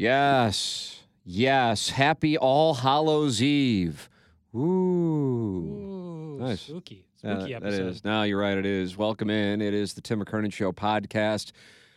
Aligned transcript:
Yes. 0.00 1.02
Yes. 1.26 1.90
Happy 1.90 2.38
All 2.38 2.72
Hallows 2.72 3.42
Eve. 3.42 4.08
Ooh. 4.54 4.58
Ooh, 4.58 6.38
Nice. 6.40 6.62
spooky, 6.62 7.04
spooky 7.16 7.52
that 7.52 7.62
episode. 7.62 7.86
is. 7.88 8.02
No, 8.02 8.22
you're 8.22 8.40
right. 8.40 8.56
It 8.56 8.64
is. 8.64 8.96
Welcome 8.96 9.28
in. 9.28 9.60
It 9.60 9.74
is 9.74 9.92
the 9.92 10.00
Tim 10.00 10.24
McKernan 10.24 10.54
Show 10.54 10.72
podcast. 10.72 11.52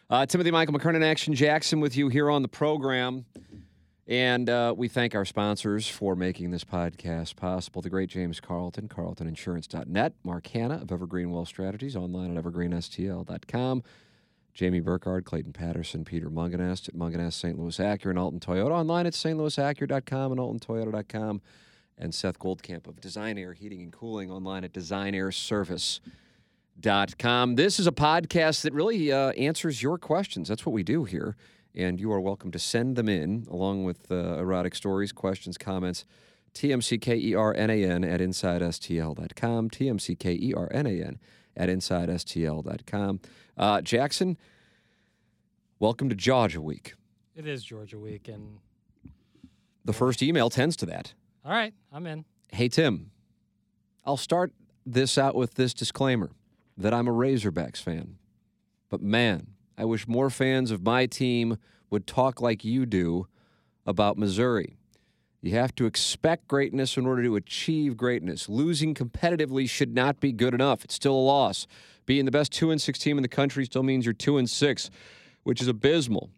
Uh, 0.09 0.25
Timothy 0.25 0.51
Michael 0.51 0.73
McKernan, 0.77 1.01
Action 1.01 1.33
Jackson 1.33 1.79
with 1.79 1.95
you 1.95 2.09
here 2.09 2.29
on 2.29 2.41
the 2.41 2.49
program. 2.49 3.23
And 4.05 4.49
uh, 4.49 4.73
we 4.75 4.89
thank 4.89 5.15
our 5.15 5.23
sponsors 5.23 5.87
for 5.87 6.13
making 6.17 6.51
this 6.51 6.65
podcast 6.65 7.37
possible. 7.37 7.81
The 7.81 7.89
great 7.89 8.09
James 8.09 8.41
Carlton, 8.41 8.89
carltoninsurance.net, 8.89 10.13
Mark 10.25 10.45
Hannah 10.47 10.81
of 10.81 10.91
Evergreen 10.91 11.31
Wealth 11.31 11.47
Strategies, 11.47 11.95
online 11.95 12.35
at 12.37 12.43
evergreenstl.com. 12.43 13.81
Jamie 14.53 14.81
Burkhardt, 14.81 15.25
Clayton 15.25 15.53
Patterson, 15.53 16.05
Peter 16.05 16.29
Mungenast 16.29 16.87
at 16.87 16.93
Mungenast 16.95 17.33
St. 17.33 17.57
Louis 17.57 17.75
Acura 17.77 18.11
and 18.11 18.19
Alton 18.19 18.39
Toyota, 18.39 18.69
online 18.71 19.07
at 19.07 19.13
stlouisacura.com 19.13 20.31
and 20.31 20.39
altontoyota.com. 20.39 21.41
And 21.97 22.13
Seth 22.13 22.37
Goldcamp 22.39 22.87
of 22.87 23.01
Design 23.01 23.37
Aire 23.37 23.53
Heating 23.53 23.81
and 23.81 23.91
Cooling, 23.91 24.31
online 24.31 24.63
at 24.63 24.71
designairservice.com. 24.73 27.55
This 27.55 27.79
is 27.79 27.87
a 27.87 27.91
podcast 27.91 28.61
that 28.63 28.73
really 28.73 29.11
uh, 29.11 29.31
answers 29.31 29.83
your 29.83 29.97
questions. 29.97 30.49
That's 30.49 30.65
what 30.65 30.73
we 30.73 30.83
do 30.83 31.03
here. 31.03 31.35
And 31.75 31.99
you 31.99 32.11
are 32.11 32.21
welcome 32.21 32.51
to 32.51 32.59
send 32.59 32.95
them 32.95 33.09
in 33.09 33.47
along 33.49 33.83
with 33.83 34.11
uh, 34.11 34.37
erotic 34.37 34.75
stories, 34.75 35.11
questions, 35.11 35.57
comments. 35.57 36.05
TMCKERNAN 36.53 38.07
at 38.07 38.19
InsideSTL.com. 38.19 39.71
TMCKERNAN 39.71 41.17
at 41.55 41.69
InsideSTL.com. 41.69 43.19
Uh, 43.57 43.81
Jackson, 43.81 44.37
welcome 45.79 46.09
to 46.09 46.15
Georgia 46.15 46.61
Week. 46.61 46.93
It 47.35 47.47
is 47.47 47.63
Georgia 47.63 47.97
week, 47.97 48.27
and 48.27 48.59
The 49.85 49.93
first 49.93 50.21
email 50.21 50.49
tends 50.49 50.75
to 50.77 50.85
that. 50.87 51.13
all 51.45 51.51
right, 51.51 51.73
I'm 51.91 52.05
in. 52.05 52.25
Hey, 52.51 52.67
Tim, 52.69 53.11
I'll 54.05 54.17
start 54.17 54.51
this 54.85 55.17
out 55.17 55.33
with 55.35 55.55
this 55.55 55.73
disclaimer 55.73 56.31
that 56.77 56.93
I'm 56.93 57.07
a 57.07 57.11
Razorbacks 57.11 57.81
fan. 57.81 58.17
But 58.89 59.01
man, 59.01 59.47
I 59.77 59.85
wish 59.85 60.07
more 60.07 60.29
fans 60.29 60.69
of 60.71 60.83
my 60.83 61.05
team 61.07 61.57
would 61.89 62.05
talk 62.05 62.39
like 62.41 62.63
you 62.63 62.85
do 62.85 63.27
about 63.85 64.17
Missouri. 64.17 64.77
You 65.43 65.55
have 65.55 65.75
to 65.75 65.85
expect 65.85 66.47
greatness 66.47 66.95
in 66.95 67.05
order 67.05 67.21
to 67.21 67.35
achieve 67.35 67.97
greatness. 67.97 68.47
Losing 68.47 68.93
competitively 68.93 69.69
should 69.69 69.93
not 69.93 70.21
be 70.21 70.31
good 70.31 70.53
enough. 70.53 70.85
It's 70.85 70.95
still 70.95 71.15
a 71.15 71.19
loss. 71.19 71.67
Being 72.05 72.23
the 72.23 72.31
best 72.31 72.53
2 72.53 72.71
and 72.71 72.81
6 72.81 72.97
team 72.97 73.17
in 73.17 73.23
the 73.23 73.27
country 73.27 73.65
still 73.65 73.83
means 73.83 74.05
you're 74.05 74.13
2 74.13 74.37
and 74.37 74.49
6, 74.49 74.89
which 75.43 75.61
is 75.61 75.67
abysmal. 75.67 76.29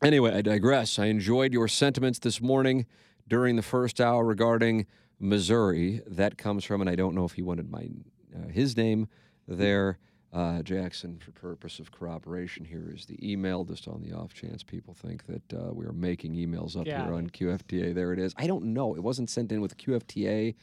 Anyway, 0.00 0.32
I 0.32 0.42
digress. 0.42 0.96
I 0.96 1.06
enjoyed 1.06 1.52
your 1.52 1.66
sentiments 1.66 2.20
this 2.20 2.40
morning 2.40 2.86
during 3.26 3.56
the 3.56 3.62
first 3.62 4.00
hour 4.00 4.24
regarding 4.24 4.86
Missouri. 5.18 6.00
That 6.06 6.38
comes 6.38 6.64
from, 6.64 6.80
and 6.80 6.88
I 6.88 6.94
don't 6.94 7.16
know 7.16 7.24
if 7.24 7.32
he 7.32 7.42
wanted 7.42 7.68
my 7.68 7.88
uh, 8.32 8.46
his 8.46 8.76
name 8.76 9.08
there. 9.48 9.98
Uh, 10.32 10.62
Jackson, 10.62 11.18
for 11.18 11.32
purpose 11.32 11.80
of 11.80 11.90
corroboration, 11.90 12.64
here 12.64 12.92
is 12.94 13.04
the 13.06 13.18
email. 13.32 13.64
Just 13.64 13.88
on 13.88 14.00
the 14.02 14.12
off 14.12 14.32
chance 14.32 14.62
people 14.62 14.94
think 14.94 15.24
that 15.26 15.52
uh, 15.52 15.72
we 15.72 15.84
are 15.84 15.92
making 15.92 16.34
emails 16.34 16.78
up 16.78 16.86
Got 16.86 17.04
here 17.04 17.14
on 17.14 17.28
QFTA. 17.30 17.94
There 17.94 18.12
it 18.12 18.20
is. 18.20 18.32
I 18.36 18.46
don't 18.46 18.66
know. 18.66 18.94
It 18.94 19.02
wasn't 19.02 19.28
sent 19.28 19.50
in 19.50 19.60
with 19.60 19.76
QFTA 19.76 20.54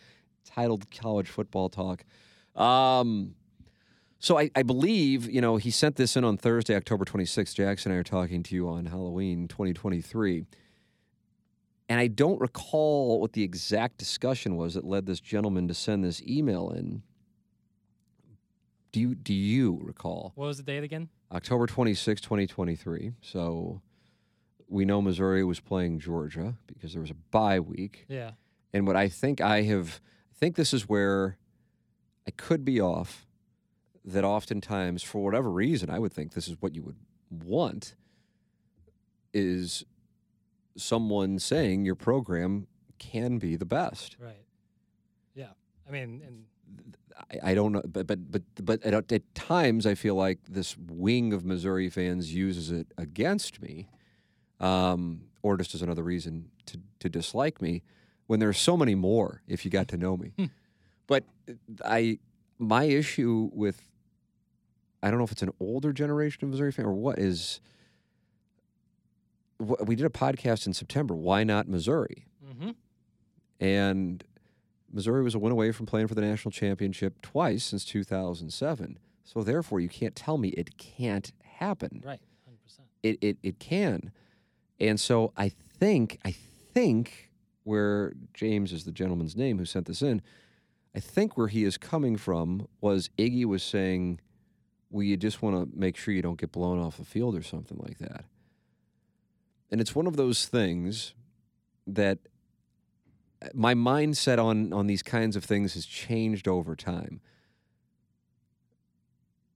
titled 0.45 0.89
College 0.91 1.27
Football 1.27 1.67
Talk. 1.67 2.05
Um, 2.55 3.35
so 4.19 4.39
I, 4.39 4.49
I 4.55 4.63
believe, 4.63 5.29
you 5.29 5.41
know, 5.41 5.57
he 5.57 5.69
sent 5.69 5.97
this 5.97 6.15
in 6.15 6.23
on 6.23 6.37
Thursday, 6.37 6.75
October 6.75 7.05
26th. 7.05 7.53
Jackson 7.53 7.91
and 7.91 7.97
I 7.97 7.99
are 7.99 8.03
talking 8.03 8.43
to 8.43 8.55
you 8.55 8.69
on 8.69 8.85
Halloween 8.85 9.47
2023. 9.47 10.45
And 11.89 11.99
I 11.99 12.07
don't 12.07 12.39
recall 12.41 13.21
what 13.21 13.33
the 13.33 13.43
exact 13.43 13.97
discussion 13.97 14.55
was 14.55 14.73
that 14.73 14.85
led 14.85 15.05
this 15.05 15.19
gentleman 15.19 15.67
to 15.67 15.73
send 15.73 16.03
this 16.03 16.21
email 16.23 16.69
in. 16.69 17.03
Do 18.91 18.99
you 18.99 19.15
do 19.15 19.33
you 19.33 19.79
recall? 19.83 20.31
What 20.35 20.47
was 20.47 20.57
the 20.57 20.63
date 20.63 20.83
again? 20.83 21.09
October 21.31 21.67
26, 21.67 22.21
2023. 22.21 23.13
So 23.21 23.81
we 24.67 24.85
know 24.85 25.01
Missouri 25.01 25.43
was 25.43 25.59
playing 25.59 25.99
Georgia 25.99 26.55
because 26.67 26.93
there 26.93 27.01
was 27.01 27.11
a 27.11 27.17
bye 27.31 27.59
week. 27.59 28.05
Yeah. 28.07 28.31
And 28.73 28.87
what 28.87 28.95
I 28.95 29.09
think 29.09 29.41
I 29.41 29.63
have, 29.63 30.01
I 30.31 30.35
think 30.37 30.55
this 30.55 30.73
is 30.73 30.87
where 30.87 31.37
I 32.27 32.31
could 32.31 32.63
be 32.65 32.79
off. 32.79 33.25
That 34.05 34.23
oftentimes, 34.23 35.03
for 35.03 35.21
whatever 35.21 35.49
reason, 35.51 35.89
I 35.89 35.99
would 35.99 36.13
think 36.13 36.33
this 36.33 36.47
is 36.47 36.55
what 36.61 36.73
you 36.73 36.81
would 36.81 36.95
want 37.29 37.95
is 39.33 39.83
someone 40.77 41.39
saying 41.39 41.83
your 41.83 41.95
program 41.95 42.67
can 42.99 43.37
be 43.37 43.57
the 43.57 43.65
best. 43.65 44.15
Right. 44.17 44.45
Yeah. 45.35 45.49
I 45.87 45.91
mean, 45.91 46.21
and 46.25 46.45
I, 47.31 47.51
I 47.51 47.53
don't 47.55 47.71
know, 47.71 47.81
but 47.87 48.07
but 48.07 48.31
but 48.31 48.41
but 48.63 48.83
at, 48.83 49.11
at 49.11 49.35
times 49.35 49.85
I 49.85 49.95
feel 49.95 50.15
like 50.15 50.39
this 50.47 50.75
wing 50.77 51.33
of 51.33 51.43
Missouri 51.45 51.89
fans 51.89 52.33
uses 52.33 52.71
it 52.71 52.87
against 52.97 53.61
me, 53.61 53.89
um, 54.59 55.21
or 55.41 55.57
just 55.57 55.73
as 55.75 55.81
another 55.81 56.03
reason 56.03 56.49
to 56.67 56.79
to 56.99 57.09
dislike 57.09 57.61
me. 57.61 57.83
When 58.27 58.39
there 58.39 58.49
are 58.49 58.53
so 58.53 58.75
many 58.75 58.93
more, 58.95 59.41
if 59.47 59.63
you 59.63 59.71
got 59.71 59.87
to 59.89 59.97
know 59.97 60.17
me, 60.17 60.33
but 61.07 61.23
I 61.85 62.19
my 62.59 62.83
issue 62.85 63.49
with 63.53 63.81
I 65.01 65.09
don't 65.09 65.17
know 65.19 65.23
if 65.25 65.31
it's 65.31 65.43
an 65.43 65.53
older 65.59 65.93
generation 65.93 66.43
of 66.43 66.49
Missouri 66.49 66.71
fan 66.71 66.85
or 66.85 66.93
what 66.93 67.19
is. 67.19 67.61
We 69.59 69.95
did 69.95 70.05
a 70.05 70.09
podcast 70.09 70.67
in 70.67 70.73
September. 70.73 71.15
Why 71.15 71.43
not 71.43 71.67
Missouri? 71.67 72.27
hmm 72.45 72.71
And 73.59 74.23
Missouri 74.91 75.23
was 75.23 75.35
a 75.35 75.39
win 75.39 75.51
away 75.51 75.71
from 75.71 75.85
playing 75.85 76.07
for 76.07 76.15
the 76.15 76.21
national 76.21 76.51
championship 76.51 77.21
twice 77.21 77.63
since 77.65 77.83
2007. 77.85 78.99
So 79.23 79.43
therefore, 79.43 79.79
you 79.79 79.89
can't 79.89 80.15
tell 80.15 80.37
me 80.37 80.49
it 80.49 80.77
can't 80.77 81.31
happen. 81.43 82.01
right, 82.05 82.21
hundred 82.45 82.63
percent. 82.63 82.87
It, 83.03 83.17
it 83.21 83.37
it 83.43 83.59
can. 83.59 84.11
And 84.79 84.99
so 84.99 85.33
I 85.35 85.49
think 85.49 86.19
I 86.23 86.31
think 86.31 87.31
where 87.63 88.13
James 88.33 88.71
is 88.71 88.85
the 88.85 88.91
gentleman's 88.91 89.35
name 89.35 89.57
who 89.57 89.65
sent 89.65 89.87
this 89.87 90.01
in, 90.01 90.21
I 90.95 90.99
think 90.99 91.37
where 91.37 91.49
he 91.49 91.65
is 91.65 91.77
coming 91.77 92.15
from 92.15 92.67
was 92.79 93.09
Iggy 93.17 93.43
was 93.43 93.63
saying, 93.63 94.21
"Well, 94.89 95.03
you 95.03 95.17
just 95.17 95.41
want 95.41 95.55
to 95.73 95.77
make 95.77 95.97
sure 95.97 96.13
you 96.13 96.21
don't 96.21 96.39
get 96.39 96.53
blown 96.53 96.79
off 96.79 96.97
the 96.97 97.05
field 97.05 97.35
or 97.35 97.43
something 97.43 97.77
like 97.79 97.97
that." 97.97 98.23
And 99.69 99.81
it's 99.81 99.93
one 99.93 100.07
of 100.07 100.15
those 100.15 100.45
things 100.45 101.13
that 101.85 102.19
my 103.53 103.73
mindset 103.73 104.43
on 104.43 104.73
on 104.73 104.87
these 104.87 105.03
kinds 105.03 105.35
of 105.35 105.43
things 105.43 105.73
has 105.73 105.85
changed 105.85 106.47
over 106.47 106.75
time. 106.75 107.21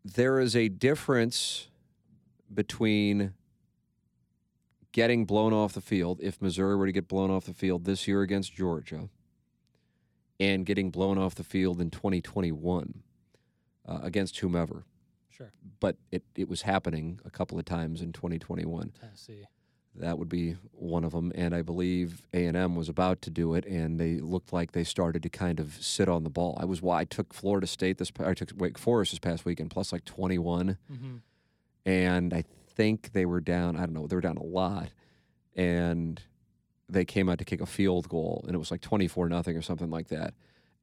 There 0.03 0.39
is 0.39 0.55
a 0.55 0.67
difference 0.67 1.67
between 2.53 3.33
getting 4.91 5.25
blown 5.25 5.53
off 5.53 5.73
the 5.73 5.81
field 5.81 6.19
if 6.21 6.41
Missouri 6.41 6.75
were 6.75 6.85
to 6.85 6.91
get 6.91 7.07
blown 7.07 7.31
off 7.31 7.45
the 7.45 7.53
field 7.53 7.85
this 7.85 8.07
year 8.07 8.21
against 8.21 8.53
Georgia 8.53 9.09
and 10.39 10.65
getting 10.65 10.89
blown 10.89 11.17
off 11.17 11.35
the 11.35 11.43
field 11.43 11.79
in 11.79 11.89
2021 11.91 13.03
uh, 13.87 13.99
against 14.01 14.39
whomever. 14.39 14.85
Sure. 15.29 15.51
But 15.79 15.97
it, 16.11 16.23
it 16.35 16.49
was 16.49 16.63
happening 16.63 17.19
a 17.23 17.29
couple 17.29 17.57
of 17.57 17.65
times 17.65 18.01
in 18.01 18.11
2021. 18.11 18.91
Tennessee. 18.99 19.45
That 19.95 20.17
would 20.17 20.29
be 20.29 20.55
one 20.71 21.03
of 21.03 21.11
them, 21.11 21.31
and 21.35 21.53
I 21.53 21.61
believe 21.61 22.21
A 22.33 22.45
and 22.45 22.55
M 22.55 22.75
was 22.75 22.87
about 22.87 23.21
to 23.23 23.29
do 23.29 23.55
it, 23.55 23.65
and 23.65 23.99
they 23.99 24.19
looked 24.19 24.53
like 24.53 24.71
they 24.71 24.85
started 24.85 25.21
to 25.23 25.29
kind 25.29 25.59
of 25.59 25.73
sit 25.81 26.07
on 26.07 26.23
the 26.23 26.29
ball. 26.29 26.57
I 26.61 26.65
was 26.65 26.81
why 26.81 27.01
I 27.01 27.03
took 27.05 27.33
Florida 27.33 27.67
State 27.67 27.97
this, 27.97 28.11
I 28.19 28.33
took 28.33 28.51
Wake 28.55 28.77
Forest 28.77 29.11
this 29.11 29.19
past 29.19 29.43
weekend, 29.43 29.69
plus 29.69 29.91
like 29.91 30.05
twenty 30.05 30.37
one, 30.37 30.77
hmm 30.87 31.17
and 31.83 32.31
I 32.33 32.43
think 32.67 33.11
they 33.11 33.25
were 33.25 33.41
down. 33.41 33.75
I 33.75 33.81
don't 33.81 33.93
know, 33.93 34.07
they 34.07 34.15
were 34.15 34.21
down 34.21 34.37
a 34.37 34.43
lot, 34.43 34.91
and 35.55 36.21
they 36.87 37.05
came 37.05 37.27
out 37.27 37.39
to 37.39 37.45
kick 37.45 37.59
a 37.59 37.65
field 37.65 38.07
goal, 38.07 38.43
and 38.45 38.55
it 38.55 38.59
was 38.59 38.71
like 38.71 38.81
twenty 38.81 39.07
four 39.07 39.27
nothing 39.27 39.57
or 39.57 39.61
something 39.61 39.89
like 39.89 40.07
that. 40.07 40.33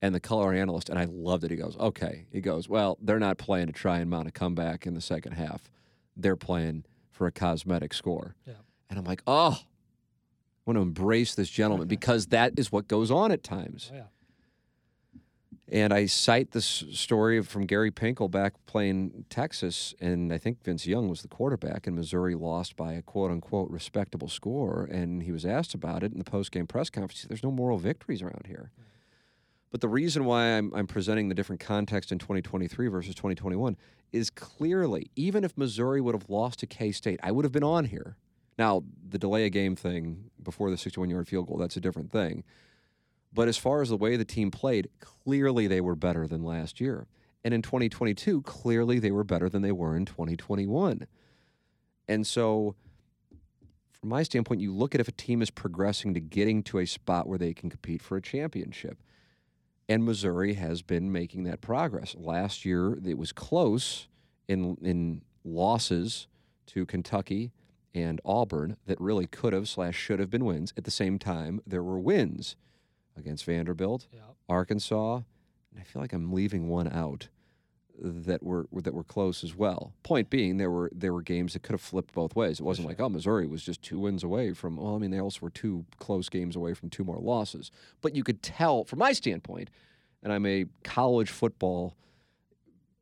And 0.02 0.14
the 0.14 0.20
color 0.20 0.52
analyst, 0.52 0.88
and 0.90 0.98
I 0.98 1.04
loved 1.06 1.44
it. 1.44 1.50
He 1.50 1.56
goes, 1.56 1.76
"Okay," 1.78 2.26
he 2.30 2.40
goes, 2.40 2.68
"Well, 2.68 2.98
they're 3.00 3.18
not 3.18 3.38
playing 3.38 3.68
to 3.68 3.72
try 3.72 3.98
and 3.98 4.10
mount 4.10 4.28
a 4.28 4.30
comeback 4.30 4.86
in 4.86 4.94
the 4.94 5.00
second 5.00 5.32
half. 5.32 5.70
They're 6.16 6.36
playing 6.36 6.84
for 7.10 7.26
a 7.26 7.32
cosmetic 7.32 7.94
score." 7.94 8.34
Yeah. 8.46 8.54
And 8.90 8.98
I'm 8.98 9.04
like, 9.04 9.22
oh, 9.26 9.58
I 9.60 9.64
want 10.66 10.76
to 10.76 10.82
embrace 10.82 11.34
this 11.34 11.48
gentleman 11.48 11.88
because 11.88 12.26
that 12.28 12.58
is 12.58 12.72
what 12.72 12.88
goes 12.88 13.10
on 13.10 13.32
at 13.32 13.42
times. 13.42 13.90
Oh 13.92 13.96
yeah. 13.96 14.02
And 15.70 15.92
I 15.92 16.06
cite 16.06 16.52
this 16.52 16.64
story 16.64 17.42
from 17.42 17.66
Gary 17.66 17.90
Pinkel 17.90 18.30
back 18.30 18.54
playing 18.64 19.26
Texas, 19.28 19.94
and 20.00 20.32
I 20.32 20.38
think 20.38 20.64
Vince 20.64 20.86
Young 20.86 21.10
was 21.10 21.20
the 21.20 21.28
quarterback, 21.28 21.86
and 21.86 21.94
Missouri 21.94 22.34
lost 22.34 22.74
by 22.74 22.94
a 22.94 23.02
quote 23.02 23.30
unquote 23.30 23.70
respectable 23.70 24.28
score. 24.28 24.88
And 24.90 25.22
he 25.22 25.32
was 25.32 25.44
asked 25.44 25.74
about 25.74 26.02
it 26.02 26.12
in 26.12 26.18
the 26.18 26.24
post 26.24 26.52
game 26.52 26.66
press 26.66 26.88
conference. 26.88 27.26
There's 27.28 27.42
no 27.42 27.50
moral 27.50 27.76
victories 27.76 28.22
around 28.22 28.46
here. 28.46 28.70
Mm. 28.80 28.84
But 29.70 29.82
the 29.82 29.88
reason 29.88 30.24
why 30.24 30.44
I'm, 30.56 30.72
I'm 30.74 30.86
presenting 30.86 31.28
the 31.28 31.34
different 31.34 31.60
context 31.60 32.10
in 32.12 32.18
2023 32.18 32.88
versus 32.88 33.14
2021 33.14 33.76
is 34.12 34.30
clearly, 34.30 35.10
even 35.16 35.44
if 35.44 35.56
Missouri 35.58 36.00
would 36.00 36.14
have 36.14 36.30
lost 36.30 36.60
to 36.60 36.66
K 36.66 36.92
State, 36.92 37.20
I 37.22 37.30
would 37.30 37.44
have 37.44 37.52
been 37.52 37.64
on 37.64 37.84
here 37.84 38.16
Now, 38.58 38.82
the 39.08 39.18
delay 39.18 39.44
a 39.44 39.50
game 39.50 39.76
thing 39.76 40.30
before 40.42 40.70
the 40.70 40.76
61 40.76 41.08
yard 41.08 41.28
field 41.28 41.46
goal, 41.46 41.56
that's 41.56 41.76
a 41.76 41.80
different 41.80 42.10
thing. 42.10 42.42
But 43.32 43.48
as 43.48 43.56
far 43.56 43.82
as 43.82 43.90
the 43.90 43.96
way 43.96 44.16
the 44.16 44.24
team 44.24 44.50
played, 44.50 44.88
clearly 45.00 45.66
they 45.66 45.80
were 45.80 45.94
better 45.94 46.26
than 46.26 46.42
last 46.42 46.80
year. 46.80 47.06
And 47.44 47.54
in 47.54 47.62
2022, 47.62 48.42
clearly 48.42 48.98
they 48.98 49.12
were 49.12 49.24
better 49.24 49.48
than 49.48 49.62
they 49.62 49.72
were 49.72 49.96
in 49.96 50.04
2021. 50.06 51.06
And 52.08 52.26
so, 52.26 52.74
from 53.92 54.08
my 54.08 54.22
standpoint, 54.22 54.60
you 54.60 54.74
look 54.74 54.94
at 54.94 55.00
if 55.00 55.08
a 55.08 55.12
team 55.12 55.40
is 55.40 55.50
progressing 55.50 56.14
to 56.14 56.20
getting 56.20 56.62
to 56.64 56.78
a 56.78 56.86
spot 56.86 57.28
where 57.28 57.38
they 57.38 57.54
can 57.54 57.70
compete 57.70 58.02
for 58.02 58.16
a 58.16 58.22
championship. 58.22 58.98
And 59.88 60.04
Missouri 60.04 60.54
has 60.54 60.82
been 60.82 61.12
making 61.12 61.44
that 61.44 61.60
progress. 61.60 62.14
Last 62.18 62.64
year, 62.64 62.98
it 63.04 63.16
was 63.16 63.32
close 63.32 64.08
in, 64.46 64.76
in 64.82 65.22
losses 65.44 66.26
to 66.66 66.84
Kentucky 66.86 67.52
and 68.02 68.20
Auburn 68.24 68.76
that 68.86 69.00
really 69.00 69.26
could 69.26 69.52
have 69.52 69.68
slash 69.68 69.96
should 69.96 70.18
have 70.20 70.30
been 70.30 70.44
wins. 70.44 70.72
At 70.76 70.84
the 70.84 70.90
same 70.90 71.18
time, 71.18 71.60
there 71.66 71.82
were 71.82 71.98
wins 71.98 72.56
against 73.16 73.44
Vanderbilt, 73.44 74.06
Yeah. 74.12 74.20
Arkansas, 74.48 75.16
and 75.70 75.80
I 75.80 75.82
feel 75.82 76.00
like 76.02 76.12
I'm 76.12 76.32
leaving 76.32 76.68
one 76.68 76.88
out 76.88 77.28
that 78.00 78.44
were 78.44 78.68
that 78.72 78.94
were 78.94 79.02
close 79.02 79.42
as 79.42 79.56
well. 79.56 79.92
Point 80.04 80.30
being, 80.30 80.56
there 80.56 80.70
were 80.70 80.88
there 80.94 81.12
were 81.12 81.20
games 81.22 81.54
that 81.54 81.64
could 81.64 81.72
have 81.72 81.80
flipped 81.80 82.14
both 82.14 82.36
ways. 82.36 82.60
It 82.60 82.62
wasn't 82.62 82.86
like 82.86 83.00
oh 83.00 83.08
Missouri 83.08 83.46
was 83.48 83.64
just 83.64 83.82
two 83.82 83.98
wins 83.98 84.22
away 84.22 84.52
from. 84.52 84.76
Well, 84.76 84.94
I 84.94 84.98
mean 84.98 85.10
they 85.10 85.18
also 85.20 85.40
were 85.42 85.50
two 85.50 85.84
close 85.98 86.28
games 86.28 86.54
away 86.54 86.74
from 86.74 86.90
two 86.90 87.02
more 87.02 87.18
losses. 87.18 87.72
But 88.00 88.14
you 88.14 88.22
could 88.22 88.40
tell 88.40 88.84
from 88.84 89.00
my 89.00 89.12
standpoint, 89.12 89.68
and 90.22 90.32
I'm 90.32 90.46
a 90.46 90.66
college 90.84 91.28
football 91.30 91.96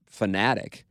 fanatic. 0.07 0.86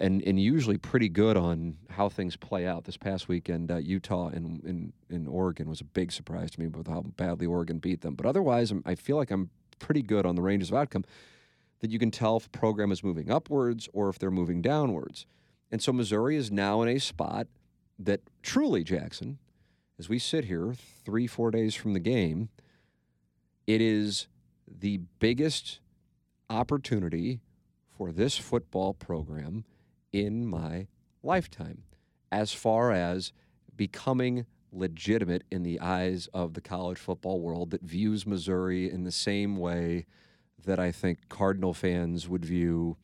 And, 0.00 0.22
and 0.22 0.40
usually 0.40 0.78
pretty 0.78 1.10
good 1.10 1.36
on 1.36 1.76
how 1.90 2.08
things 2.08 2.34
play 2.34 2.66
out. 2.66 2.84
This 2.84 2.96
past 2.96 3.28
weekend, 3.28 3.70
uh, 3.70 3.76
Utah 3.76 4.28
and 4.28 4.64
in, 4.64 4.92
in 5.10 5.26
Oregon 5.26 5.68
was 5.68 5.82
a 5.82 5.84
big 5.84 6.10
surprise 6.10 6.50
to 6.52 6.60
me 6.60 6.68
with 6.68 6.86
how 6.86 7.02
badly 7.02 7.46
Oregon 7.46 7.78
beat 7.78 8.00
them. 8.00 8.14
But 8.14 8.24
otherwise, 8.24 8.70
I'm, 8.70 8.82
I 8.86 8.94
feel 8.94 9.16
like 9.16 9.30
I'm 9.30 9.50
pretty 9.78 10.00
good 10.00 10.24
on 10.24 10.36
the 10.36 10.42
ranges 10.42 10.70
of 10.70 10.76
outcome 10.76 11.04
that 11.80 11.90
you 11.90 11.98
can 11.98 12.10
tell 12.10 12.38
if 12.38 12.46
a 12.46 12.50
program 12.50 12.90
is 12.92 13.04
moving 13.04 13.30
upwards 13.30 13.88
or 13.92 14.08
if 14.08 14.18
they're 14.18 14.30
moving 14.30 14.62
downwards. 14.62 15.26
And 15.70 15.82
so 15.82 15.92
Missouri 15.92 16.36
is 16.36 16.50
now 16.50 16.80
in 16.82 16.88
a 16.88 16.98
spot 16.98 17.46
that 17.98 18.20
truly, 18.42 18.82
Jackson, 18.82 19.38
as 19.98 20.08
we 20.08 20.18
sit 20.18 20.46
here 20.46 20.74
three, 21.04 21.26
four 21.26 21.50
days 21.50 21.74
from 21.74 21.92
the 21.92 22.00
game, 22.00 22.48
it 23.66 23.80
is 23.80 24.28
the 24.66 25.00
biggest 25.18 25.80
opportunity 26.48 27.40
for 27.96 28.10
this 28.10 28.38
football 28.38 28.94
program 28.94 29.64
in 30.12 30.46
my 30.46 30.86
lifetime 31.22 31.82
as 32.32 32.52
far 32.52 32.92
as 32.92 33.32
becoming 33.76 34.46
legitimate 34.72 35.42
in 35.50 35.62
the 35.62 35.80
eyes 35.80 36.28
of 36.32 36.54
the 36.54 36.60
college 36.60 36.98
football 36.98 37.40
world 37.40 37.70
that 37.70 37.82
views 37.82 38.26
Missouri 38.26 38.88
in 38.90 39.04
the 39.04 39.10
same 39.12 39.56
way 39.56 40.06
that 40.64 40.78
I 40.78 40.92
think 40.92 41.28
Cardinal 41.28 41.74
fans 41.74 42.28
would 42.28 42.44
view, 42.44 42.96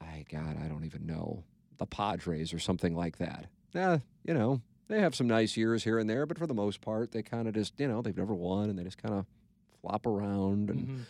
I 0.00 0.24
God, 0.30 0.56
I 0.62 0.68
don't 0.68 0.84
even 0.84 1.06
know, 1.06 1.44
the 1.78 1.86
Padres 1.86 2.52
or 2.54 2.58
something 2.58 2.94
like 2.94 3.18
that. 3.18 3.46
Yeah, 3.74 3.98
you 4.24 4.32
know, 4.32 4.62
they 4.88 5.00
have 5.00 5.14
some 5.14 5.26
nice 5.26 5.56
years 5.56 5.84
here 5.84 5.98
and 5.98 6.08
there, 6.08 6.24
but 6.24 6.38
for 6.38 6.46
the 6.46 6.54
most 6.54 6.80
part, 6.80 7.12
they 7.12 7.22
kind 7.22 7.48
of 7.48 7.54
just, 7.54 7.78
you 7.78 7.88
know, 7.88 8.00
they've 8.00 8.16
never 8.16 8.34
won 8.34 8.70
and 8.70 8.78
they 8.78 8.84
just 8.84 8.98
kind 9.02 9.14
of 9.14 9.26
flop 9.82 10.06
around. 10.06 10.70
And 10.70 10.88
Mhm. 10.88 11.00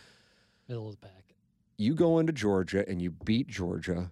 Middle 0.67 0.89
of 0.89 0.99
the 0.99 1.07
pack. 1.07 1.35
you 1.77 1.93
go 1.95 2.19
into 2.19 2.33
Georgia 2.33 2.83
and 2.89 3.01
you 3.01 3.11
beat 3.11 3.47
Georgia, 3.47 4.11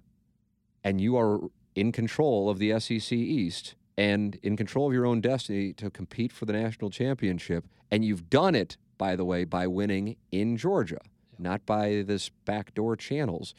and 0.85 1.01
you 1.01 1.17
are 1.17 1.41
in 1.75 1.91
control 1.91 2.49
of 2.49 2.59
the 2.59 2.79
SEC 2.79 3.11
East 3.11 3.75
and 3.97 4.35
in 4.43 4.55
control 4.55 4.87
of 4.87 4.93
your 4.93 5.05
own 5.05 5.19
destiny 5.19 5.73
to 5.73 5.89
compete 5.89 6.31
for 6.31 6.45
the 6.45 6.53
national 6.53 6.91
championship. 6.91 7.65
And 7.91 8.05
you've 8.05 8.29
done 8.29 8.55
it, 8.55 8.77
by 8.97 9.15
the 9.15 9.25
way, 9.25 9.43
by 9.45 9.67
winning 9.67 10.15
in 10.31 10.57
Georgia, 10.57 10.99
not 11.39 11.65
by 11.65 12.03
this 12.05 12.29
backdoor 12.45 12.95
channels. 12.95 13.55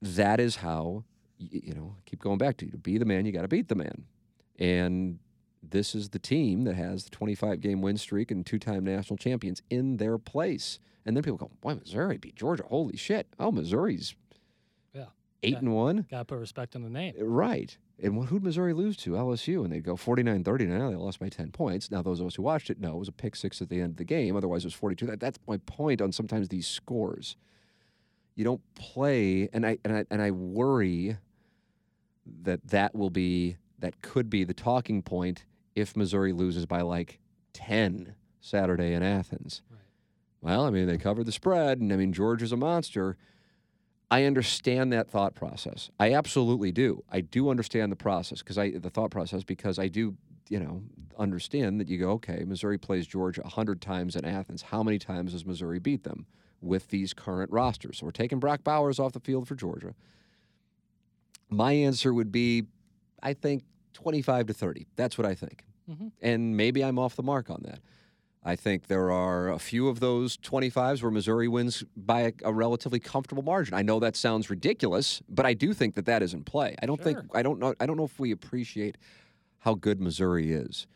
That 0.00 0.40
is 0.40 0.56
how, 0.56 1.04
you 1.38 1.74
know, 1.74 1.96
keep 2.06 2.20
going 2.20 2.38
back 2.38 2.56
to 2.58 2.64
you. 2.64 2.72
to 2.72 2.78
be 2.78 2.96
the 2.96 3.04
man, 3.04 3.26
you 3.26 3.32
got 3.32 3.42
to 3.42 3.48
beat 3.48 3.68
the 3.68 3.74
man. 3.74 4.04
And 4.58 5.18
this 5.62 5.94
is 5.94 6.08
the 6.10 6.18
team 6.18 6.64
that 6.64 6.74
has 6.74 7.04
the 7.04 7.10
25 7.10 7.60
game 7.60 7.82
win 7.82 7.98
streak 7.98 8.30
and 8.30 8.46
two 8.46 8.58
time 8.58 8.84
national 8.84 9.18
champions 9.18 9.62
in 9.68 9.98
their 9.98 10.16
place. 10.16 10.78
And 11.04 11.16
then 11.16 11.22
people 11.22 11.38
go, 11.38 11.50
boy, 11.60 11.74
Missouri 11.74 12.16
beat 12.16 12.36
Georgia. 12.36 12.64
Holy 12.66 12.96
shit. 12.96 13.26
Oh, 13.38 13.52
Missouri's 13.52 14.14
Yeah. 14.29 14.29
Eight 15.42 15.58
and 15.58 15.74
one. 15.74 16.06
Got 16.10 16.18
to 16.18 16.24
put 16.26 16.38
respect 16.38 16.76
on 16.76 16.82
the 16.82 16.90
name. 16.90 17.14
Uh, 17.20 17.24
right. 17.24 17.76
And 18.02 18.18
wh- 18.18 18.28
who'd 18.28 18.42
Missouri 18.42 18.72
lose 18.72 18.96
to? 18.98 19.12
LSU. 19.12 19.64
And 19.64 19.72
they'd 19.72 19.84
go 19.84 19.96
49 19.96 20.44
30. 20.44 20.66
Now 20.66 20.90
they 20.90 20.96
lost 20.96 21.20
by 21.20 21.28
10 21.28 21.50
points. 21.50 21.90
Now, 21.90 22.02
those 22.02 22.20
of 22.20 22.26
us 22.26 22.34
who 22.36 22.42
watched 22.42 22.70
it 22.70 22.80
know 22.80 22.92
it 22.92 22.98
was 22.98 23.08
a 23.08 23.12
pick 23.12 23.36
six 23.36 23.60
at 23.60 23.68
the 23.68 23.80
end 23.80 23.92
of 23.92 23.96
the 23.96 24.04
game. 24.04 24.36
Otherwise, 24.36 24.64
it 24.64 24.68
was 24.68 24.74
42. 24.74 25.06
That, 25.06 25.20
that's 25.20 25.38
my 25.46 25.58
point 25.58 26.00
on 26.00 26.12
sometimes 26.12 26.48
these 26.48 26.66
scores. 26.66 27.36
You 28.34 28.44
don't 28.44 28.62
play, 28.74 29.48
and 29.52 29.66
I, 29.66 29.78
and 29.84 29.96
I, 29.96 30.04
and 30.10 30.22
I 30.22 30.30
worry 30.30 31.18
that 32.42 32.66
that 32.68 32.94
will 32.94 33.10
be, 33.10 33.56
that 33.78 34.00
could 34.02 34.30
be 34.30 34.44
the 34.44 34.54
talking 34.54 35.02
point 35.02 35.44
if 35.74 35.96
Missouri 35.96 36.32
loses 36.32 36.64
by 36.64 36.80
like 36.80 37.18
10 37.52 38.14
Saturday 38.40 38.94
in 38.94 39.02
Athens. 39.02 39.62
Right. 39.70 39.80
Well, 40.40 40.64
I 40.64 40.70
mean, 40.70 40.86
they 40.86 40.96
covered 40.96 41.26
the 41.26 41.32
spread, 41.32 41.80
and 41.80 41.92
I 41.92 41.96
mean, 41.96 42.12
Georgia's 42.12 42.52
a 42.52 42.56
monster. 42.56 43.16
I 44.10 44.24
understand 44.24 44.92
that 44.92 45.08
thought 45.08 45.34
process. 45.34 45.90
I 46.00 46.14
absolutely 46.14 46.72
do. 46.72 47.04
I 47.10 47.20
do 47.20 47.48
understand 47.48 47.92
the 47.92 47.96
process 47.96 48.40
because 48.40 48.58
I 48.58 48.70
the 48.70 48.90
thought 48.90 49.10
process 49.10 49.44
because 49.44 49.78
I 49.78 49.88
do, 49.88 50.16
you 50.48 50.58
know, 50.58 50.82
understand 51.16 51.80
that 51.80 51.88
you 51.88 51.98
go, 51.98 52.10
okay, 52.12 52.42
Missouri 52.46 52.76
plays 52.78 53.06
Georgia 53.06 53.42
100 53.42 53.80
times 53.80 54.16
in 54.16 54.24
Athens. 54.24 54.62
How 54.62 54.82
many 54.82 54.98
times 54.98 55.32
does 55.32 55.46
Missouri 55.46 55.78
beat 55.78 56.02
them 56.02 56.26
with 56.60 56.88
these 56.88 57.14
current 57.14 57.52
rosters? 57.52 57.98
So 57.98 58.06
we're 58.06 58.12
taking 58.12 58.40
Brock 58.40 58.64
Bowers 58.64 58.98
off 58.98 59.12
the 59.12 59.20
field 59.20 59.46
for 59.46 59.54
Georgia. 59.54 59.94
My 61.48 61.72
answer 61.72 62.12
would 62.12 62.32
be 62.32 62.64
I 63.22 63.34
think 63.34 63.62
25 63.92 64.46
to 64.46 64.54
30. 64.54 64.86
That's 64.96 65.18
what 65.18 65.26
I 65.26 65.34
think. 65.34 65.64
Mhm. 65.88 66.10
And 66.20 66.56
maybe 66.56 66.82
I'm 66.82 66.98
off 66.98 67.16
the 67.16 67.22
mark 67.22 67.50
on 67.50 67.62
that. 67.64 67.80
I 68.42 68.56
think 68.56 68.86
there 68.86 69.10
are 69.10 69.50
a 69.50 69.58
few 69.58 69.88
of 69.88 70.00
those 70.00 70.38
25s 70.38 71.02
where 71.02 71.10
Missouri 71.10 71.46
wins 71.46 71.84
by 71.94 72.20
a, 72.20 72.32
a 72.44 72.52
relatively 72.52 72.98
comfortable 72.98 73.42
margin. 73.42 73.74
I 73.74 73.82
know 73.82 74.00
that 74.00 74.16
sounds 74.16 74.48
ridiculous, 74.48 75.20
but 75.28 75.44
I 75.44 75.52
do 75.52 75.74
think 75.74 75.94
that 75.96 76.06
that 76.06 76.22
is 76.22 76.32
in 76.32 76.44
play. 76.44 76.74
I 76.82 76.86
don't 76.86 77.02
think 77.02 77.18
I 77.34 77.42
don't 77.42 77.58
know 77.58 77.74
I 77.78 77.86
don't 77.86 77.98
know 77.98 78.04
if 78.04 78.18
we 78.18 78.30
appreciate 78.30 78.96
how 79.58 79.74
good 79.74 80.00
Missouri 80.00 80.52
is 80.52 80.86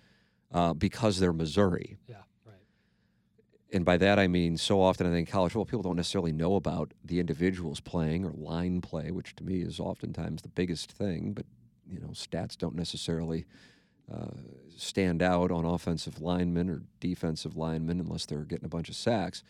uh, 0.53 0.73
because 0.73 1.19
they're 1.19 1.35
Missouri. 1.35 1.99
Yeah. 2.09 2.17
Right. 2.47 2.57
And 3.75 3.85
by 3.85 3.99
that 3.99 4.19
I 4.19 4.27
mean 4.27 4.57
so 4.57 4.81
often 4.81 5.07
I 5.07 5.11
think 5.11 5.29
college 5.29 5.53
football 5.53 5.67
people 5.67 5.83
don't 5.83 5.97
necessarily 5.97 6.33
know 6.33 6.55
about 6.55 6.95
the 7.05 7.21
individuals 7.21 7.79
playing 7.81 8.25
or 8.25 8.33
line 8.33 8.81
play, 8.81 9.11
which 9.11 9.37
to 9.37 9.45
me 9.45 9.61
is 9.61 9.79
oftentimes 9.79 10.41
the 10.41 10.49
biggest 10.49 10.91
thing. 10.91 11.35
But 11.35 11.45
you 11.87 12.01
know, 12.01 12.09
stats 12.09 12.57
don't 12.57 12.75
necessarily 12.75 13.45
stand 14.77 15.23
out 15.23 15.51
on 15.51 15.65
offensive 15.65 16.21
linemen 16.21 16.69
or 16.69 16.83
defensive 17.01 17.57
linemen 17.57 18.01
unless 18.01 18.27
they're 18.27 18.45
getting 18.45 18.67
a 18.67 18.69
bunch 18.69 18.89
of 18.89 18.97
sacks. 18.97 19.43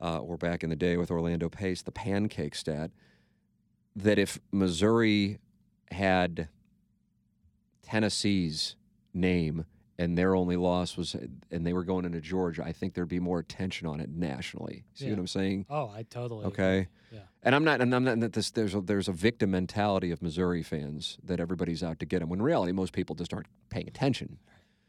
Uh, 0.00 0.18
or 0.18 0.36
back 0.36 0.64
in 0.64 0.70
the 0.70 0.76
day 0.76 0.96
with 0.96 1.12
Orlando 1.12 1.48
Pace, 1.48 1.80
the 1.80 1.92
pancake 1.92 2.56
stat 2.56 2.90
that 3.94 4.18
if 4.18 4.40
Missouri 4.50 5.38
had 5.92 6.48
Tennessee's 7.82 8.74
name 9.14 9.64
and 9.98 10.16
their 10.16 10.34
only 10.34 10.56
loss 10.56 10.96
was, 10.96 11.14
and 11.50 11.66
they 11.66 11.72
were 11.72 11.84
going 11.84 12.04
into 12.04 12.20
Georgia, 12.20 12.64
I 12.64 12.72
think 12.72 12.94
there'd 12.94 13.08
be 13.08 13.20
more 13.20 13.38
attention 13.38 13.86
on 13.86 14.00
it 14.00 14.10
nationally. 14.10 14.84
See 14.94 15.10
what 15.10 15.18
I'm 15.18 15.26
saying? 15.26 15.66
Oh, 15.68 15.92
I 15.94 16.04
totally. 16.04 16.46
Okay. 16.46 16.78
agree. 16.78 16.88
Yeah. 17.12 17.20
And 17.42 17.54
I'm 17.54 17.64
not, 17.64 17.80
and 17.80 17.94
I'm 17.94 18.04
not. 18.04 18.20
That 18.20 18.32
this, 18.32 18.50
there's 18.50 18.74
a, 18.74 18.80
there's 18.80 19.08
a 19.08 19.12
victim 19.12 19.50
mentality 19.50 20.10
of 20.10 20.22
Missouri 20.22 20.62
fans 20.62 21.18
that 21.22 21.40
everybody's 21.40 21.82
out 21.82 21.98
to 22.00 22.06
get 22.06 22.20
them. 22.20 22.28
When 22.30 22.40
in 22.40 22.44
reality, 22.44 22.72
most 22.72 22.92
people 22.92 23.14
just 23.14 23.34
aren't 23.34 23.48
paying 23.68 23.86
attention. 23.86 24.38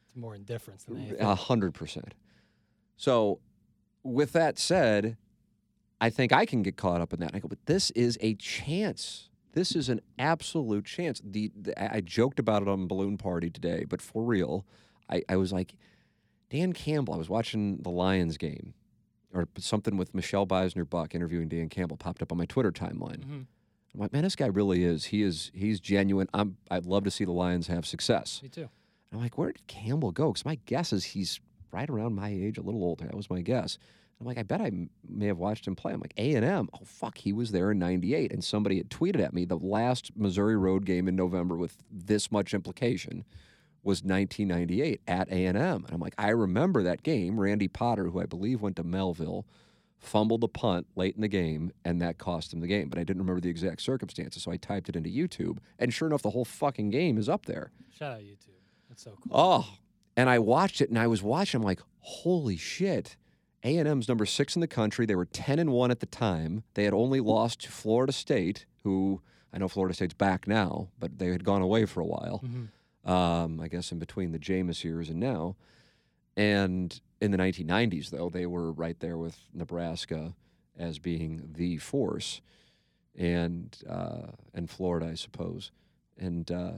It's 0.08 0.16
more 0.16 0.36
indifference 0.36 0.86
than 0.86 0.98
anything. 0.98 1.20
A 1.22 1.36
hundred 1.36 1.74
percent. 1.74 2.14
So, 2.96 3.40
with 4.04 4.32
that 4.34 4.58
said, 4.58 5.18
I 6.00 6.10
think 6.10 6.32
I 6.32 6.46
can 6.46 6.62
get 6.64 6.78
caught 6.78 7.02
up 7.02 7.14
in 7.14 7.20
that. 7.20 7.32
I 7.34 7.40
go, 7.40 7.48
but 7.48 7.66
this 7.66 7.92
is 7.92 8.18
a 8.22 8.36
chance. 8.36 9.30
This 9.54 9.76
is 9.76 9.90
an 9.90 10.02
absolute 10.18 10.86
chance. 10.86 11.22
The, 11.24 11.52
the 11.60 11.94
I 11.96 12.02
joked 12.02 12.40
about 12.40 12.62
it 12.62 12.68
on 12.68 12.88
Balloon 12.88 13.18
Party 13.18 13.50
today, 13.50 13.86
but 13.88 14.02
for 14.02 14.24
real, 14.24 14.66
I, 15.14 15.24
I 15.30 15.36
was 15.38 15.54
like, 15.54 15.74
Dan 16.50 16.74
Campbell. 16.74 17.14
I 17.14 17.18
was 17.18 17.30
watching 17.30 17.78
the 17.82 17.90
Lions 17.90 18.38
game, 18.38 18.74
or 19.34 19.48
something 19.58 19.98
with 19.98 20.14
Michelle 20.14 20.46
Beisner 20.46 20.88
Buck 20.90 21.16
interviewing 21.16 21.48
Dan 21.48 21.70
Campbell 21.70 21.98
popped 21.98 22.22
up 22.22 22.32
on 22.32 22.38
my 22.38 22.46
Twitter 22.46 22.72
timeline. 22.72 23.24
Mhm. 23.26 23.46
I'm 23.96 24.00
like, 24.00 24.12
man, 24.14 24.24
this 24.24 24.36
guy 24.36 24.48
really 24.48 24.84
is. 24.84 25.06
He 25.06 25.22
is. 25.22 25.52
He's 25.54 25.80
genuine. 25.80 26.28
I'm. 26.34 26.58
I'd 26.72 26.86
love 26.86 27.04
to 27.04 27.12
see 27.12 27.26
the 27.26 27.32
Lions 27.32 27.68
have 27.68 27.86
success. 27.86 28.40
Me 28.44 28.50
too. 28.50 28.70
I'm 29.12 29.20
like, 29.20 29.38
where 29.38 29.52
did 29.52 29.68
Campbell 29.68 30.12
go? 30.12 30.32
Because 30.32 30.46
my 30.46 30.58
guess 30.66 30.92
is 30.92 31.04
he's 31.06 31.40
right 31.72 31.88
around 31.90 32.16
my 32.16 32.30
age, 32.30 32.58
a 32.58 32.62
little 32.64 32.84
older. 32.84 33.06
That 33.06 33.16
was 33.16 33.30
my 33.30 33.42
guess. 33.42 33.78
I'm 34.20 34.26
like, 34.28 34.38
I 34.40 34.44
bet 34.44 34.62
I 34.62 34.68
m- 34.68 34.90
may 35.08 35.26
have 35.28 35.38
watched 35.38 35.68
him 35.68 35.76
play. 35.76 35.92
I'm 35.94 36.00
like, 36.00 36.14
A 36.18 36.34
and 36.36 36.44
M. 36.46 36.70
Oh 36.74 36.86
fuck, 36.86 37.18
he 37.20 37.34
was 37.34 37.52
there 37.52 37.72
in 37.72 37.78
'98, 37.80 38.32
and 38.32 38.44
somebody 38.44 38.78
had 38.78 38.90
tweeted 38.90 39.20
at 39.20 39.34
me 39.34 39.46
the 39.46 39.58
last 39.58 40.12
Missouri 40.16 40.56
road 40.56 40.86
game 40.86 41.08
in 41.08 41.16
November 41.16 41.56
with 41.56 41.78
this 41.92 42.32
much 42.32 42.54
implication 42.56 43.26
was 43.84 44.04
1998 44.04 45.02
at 45.08 45.30
A&M. 45.30 45.56
And 45.56 45.86
I'm 45.92 46.00
like, 46.00 46.16
I 46.18 46.30
remember 46.30 46.84
that 46.84 47.04
game. 47.04 47.40
Randy 47.40 47.68
Potter, 47.68 48.06
who 48.10 48.22
I 48.22 48.26
believe 48.26 48.62
went 48.62 48.78
to 48.78 48.84
Mehlville, 48.84 49.44
fumbled 50.00 50.42
the 50.42 50.48
punt 50.48 50.88
late 50.96 51.16
in 51.16 51.22
the 51.22 51.28
game, 51.28 51.72
and 51.86 52.02
that 52.02 52.18
cost 52.18 52.54
him 52.54 52.60
the 52.62 52.68
game. 52.68 52.90
But 52.90 53.00
I 53.00 53.04
didn't 53.04 53.22
remember 53.22 53.42
the 53.42 53.50
exact 53.50 53.82
circumstances, 53.82 54.44
so 54.44 54.52
I 54.52 54.58
typed 54.58 54.90
it 54.90 54.96
into 54.96 55.10
YouTube, 55.10 55.58
and 55.80 55.94
sure 55.94 56.08
enough, 56.08 56.22
the 56.22 56.30
whole 56.32 56.46
fucking 56.46 56.90
game 56.90 57.18
is 57.18 57.30
up 57.30 57.46
there. 57.46 57.72
Shout 57.98 58.14
out 58.14 58.20
YouTube. 58.20 58.50
That's 58.90 59.04
so 59.04 59.12
cool. 59.12 59.32
Oh, 59.34 59.78
and 60.18 60.30
I 60.30 60.40
watched 60.40 60.82
it, 60.82 60.90
and 60.90 61.00
I 61.00 61.08
was 61.08 61.24
watching. 61.24 61.60
I'm 61.62 61.66
like, 61.66 61.82
holy 62.00 62.58
shit! 62.58 63.16
A 63.64 63.78
and 63.78 63.88
M's 63.88 64.10
number 64.10 64.26
six 64.26 64.56
in 64.56 64.60
the 64.60 64.68
country. 64.68 65.06
They 65.06 65.16
were 65.16 65.26
ten 65.26 65.58
and 65.58 65.72
one 65.72 65.90
at 65.90 66.02
the 66.02 66.06
time. 66.06 66.64
They 66.74 66.84
had 66.84 66.94
only 66.94 67.22
lost 67.22 67.62
to 67.64 67.72
Florida 67.72 68.12
State, 68.12 68.66
who 68.84 69.22
I 69.54 69.58
know 69.58 69.70
Florida 69.70 69.94
State's 69.96 70.14
back 70.14 70.48
now, 70.50 70.90
but 71.00 71.18
they 71.18 71.28
had 71.28 71.46
gone 71.46 71.62
away 71.62 71.86
for 71.86 72.02
a 72.02 72.06
while. 72.06 72.42
Mhm. 72.46 72.68
Um, 73.06 73.60
I 73.60 73.68
guess 73.68 73.92
in 73.92 74.00
between 74.00 74.32
the 74.32 74.40
Jameis 74.40 74.84
years 74.84 75.10
and 75.10 75.20
now. 75.20 75.56
And 76.36 77.00
in 77.22 77.32
the 77.32 77.38
1990s, 77.38 78.10
though, 78.10 78.30
they 78.30 78.46
were 78.46 78.72
right 78.72 79.00
there 79.00 79.18
with 79.18 79.38
Nebraska 79.54 80.34
as 80.78 81.00
being 81.00 81.50
the 81.56 81.78
force, 81.78 82.42
and 83.16 83.78
uh, 83.88 84.32
and 84.54 84.70
Florida, 84.70 85.08
I 85.12 85.14
suppose, 85.14 85.72
and 86.18 86.50
uh, 86.52 86.74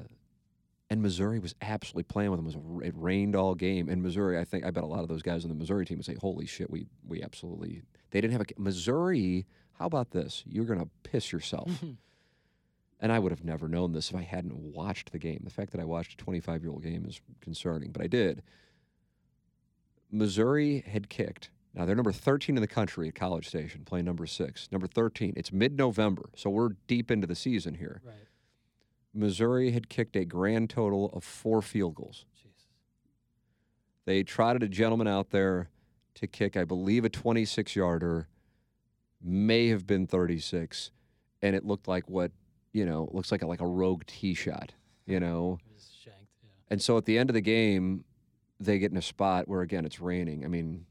and 0.90 1.02
Missouri 1.02 1.40
was 1.40 1.56
absolutely 1.62 2.04
playing 2.04 2.32
with 2.32 2.54
them. 2.54 2.82
It, 2.84 2.94
rained 2.96 3.36
all 3.36 3.56
game, 3.56 3.90
and 3.90 4.04
Missouri. 4.04 4.38
I 4.38 4.44
think 4.44 4.66
I 4.66 4.72
bet 4.72 4.84
a 4.84 4.88
lot 4.88 5.02
of 5.02 5.08
those 5.08 5.22
guys 5.22 5.44
on 5.44 5.50
the 5.50 5.56
Missouri 5.56 5.86
team 5.86 5.98
would 5.98 6.06
say, 6.06 6.16
"Holy 6.16 6.46
shit, 6.46 6.70
we 6.70 6.86
we 7.08 7.24
absolutely." 7.24 7.84
They 8.12 8.22
didn't 8.22 8.34
have 8.34 8.42
a 8.42 8.62
Missouri. 8.62 9.46
How 9.74 9.86
about 9.88 10.12
this? 10.12 10.44
You're 10.46 10.66
gonna 10.66 10.90
piss 11.04 11.32
yourself. 11.32 11.72
And 13.00 13.12
I 13.12 13.20
would 13.20 13.32
have 13.32 13.44
never 13.44 13.68
known 13.68 13.92
this 13.92 14.10
if 14.10 14.16
I 14.16 14.22
hadn't 14.22 14.56
watched 14.56 15.12
the 15.12 15.20
game. 15.20 15.42
The 15.44 15.52
fact 15.52 15.72
that 15.72 15.82
I 15.82 15.86
watched 15.86 16.14
a 16.14 16.18
25 16.18 16.64
year 16.64 16.72
old 16.72 16.84
game 16.84 17.06
is 17.06 17.20
concerning, 17.42 17.92
but 17.92 18.02
I 18.02 18.08
did. 18.08 18.42
Missouri 20.12 20.84
had 20.88 21.10
kicked. 21.10 21.50
Now 21.74 21.86
they're 21.86 21.96
number 21.96 22.14
13 22.14 22.56
in 22.56 22.62
the 22.62 22.68
country 22.68 23.10
at 23.10 23.16
College 23.16 23.48
Station, 23.48 23.84
playing 23.84 24.06
number 24.06 24.26
six. 24.26 24.70
Number 24.72 24.88
13. 24.88 25.34
It's 25.36 25.52
mid 25.52 25.78
November, 25.78 26.30
so 26.36 26.50
we're 26.50 26.70
deep 26.88 27.12
into 27.12 27.28
the 27.28 27.36
season 27.36 27.76
here. 27.76 28.02
Right. 28.04 28.16
Missouri 29.14 29.72
had 29.72 29.90
kicked 29.90 30.16
a 30.16 30.26
grand 30.26 30.70
total 30.70 31.10
of 31.14 31.24
four 31.24 31.62
field 31.62 31.96
goals. 31.96 32.26
Jesus. 32.36 32.68
They 34.06 34.24
trotted 34.24 34.64
a 34.64 34.68
gentleman 34.68 35.08
out 35.08 35.32
there 35.32 35.70
to 36.16 36.28
kick, 36.28 36.56
I 36.56 36.64
believe, 36.64 37.06
a 37.06 37.10
26 37.10 37.76
yarder, 37.76 38.28
may 39.22 39.68
have 39.68 39.86
been 39.86 40.08
36, 40.08 40.92
and 41.42 41.56
it 41.56 41.66
looked 41.66 41.88
like 41.88 42.10
what, 42.10 42.32
you 42.76 42.86
know, 42.86 43.08
looks 43.14 43.32
like 43.32 43.42
a, 43.42 43.48
like 43.48 43.62
a 43.62 43.68
rogue 43.68 44.04
tee 44.06 44.34
shot, 44.34 44.74
you 45.06 45.20
know. 45.20 45.58
Shanked. 46.04 46.20
Yeah. 46.44 46.50
And 46.72 46.82
so 46.82 46.98
at 46.98 47.06
the 47.06 47.18
end 47.18 47.30
of 47.30 47.34
the 47.34 47.42
game, 47.42 48.04
they 48.60 48.80
get 48.80 48.92
in 48.92 48.98
a 48.98 49.02
spot 49.02 49.48
where 49.48 49.62
again 49.62 49.86
it's 49.86 50.02
raining. 50.02 50.44
I 50.44 50.50
mean, 50.50 50.86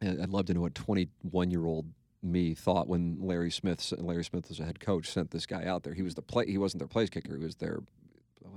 I'd 0.00 0.30
love 0.30 0.46
to 0.46 0.54
know 0.54 0.60
what 0.60 0.74
21 0.76 1.50
year 1.50 1.66
old 1.66 1.86
me 2.22 2.54
thought 2.54 2.86
when 2.86 3.18
Larry 3.20 3.50
Smith, 3.50 3.92
Larry 3.98 4.24
Smith 4.24 4.48
was 4.48 4.60
a 4.60 4.64
head 4.64 4.78
coach, 4.78 5.10
sent 5.10 5.30
this 5.32 5.46
guy 5.46 5.64
out 5.64 5.82
there. 5.82 5.94
He 5.94 6.02
was 6.02 6.14
the 6.14 6.22
play. 6.22 6.46
He 6.46 6.58
wasn't 6.58 6.78
their 6.80 6.88
place 6.88 7.10
kicker. 7.10 7.36
He 7.36 7.42
was 7.42 7.56
their 7.56 7.80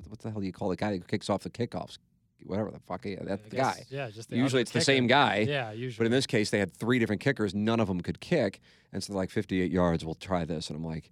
what 0.08 0.20
the 0.20 0.30
hell 0.32 0.40
do 0.40 0.46
you 0.46 0.54
call 0.54 0.70
the 0.70 0.76
guy 0.76 0.92
who 0.94 1.00
kicks 1.02 1.30
off 1.30 1.42
the 1.42 1.50
kickoffs? 1.50 1.98
Whatever 2.46 2.72
the 2.72 2.80
fuck. 2.80 3.06
Yeah, 3.06 3.20
that's 3.24 3.46
I 3.46 3.50
the 3.50 3.56
guess- 3.56 3.78
guy. 3.78 3.86
Yeah, 3.90 4.10
just 4.10 4.32
Usually 4.32 4.62
it's 4.62 4.72
the 4.72 4.82
same 4.82 5.08
guy. 5.08 5.46
Yeah, 5.48 5.72
usually. 5.72 6.04
But 6.04 6.06
in 6.08 6.12
this 6.12 6.28
case, 6.28 6.50
they 6.50 6.60
had 6.60 6.72
three 6.74 7.00
different 7.00 7.22
kickers. 7.22 7.56
None 7.56 7.80
of 7.80 7.88
them 7.88 8.02
could 8.02 8.20
kick. 8.20 8.60
And 8.92 9.02
so 9.04 9.14
they're 9.14 9.18
like 9.22 9.30
58 9.32 9.72
yards. 9.72 10.04
We'll 10.06 10.14
try 10.16 10.44
this. 10.46 10.70
And 10.70 10.78
I'm 10.78 10.84
like, 10.86 11.10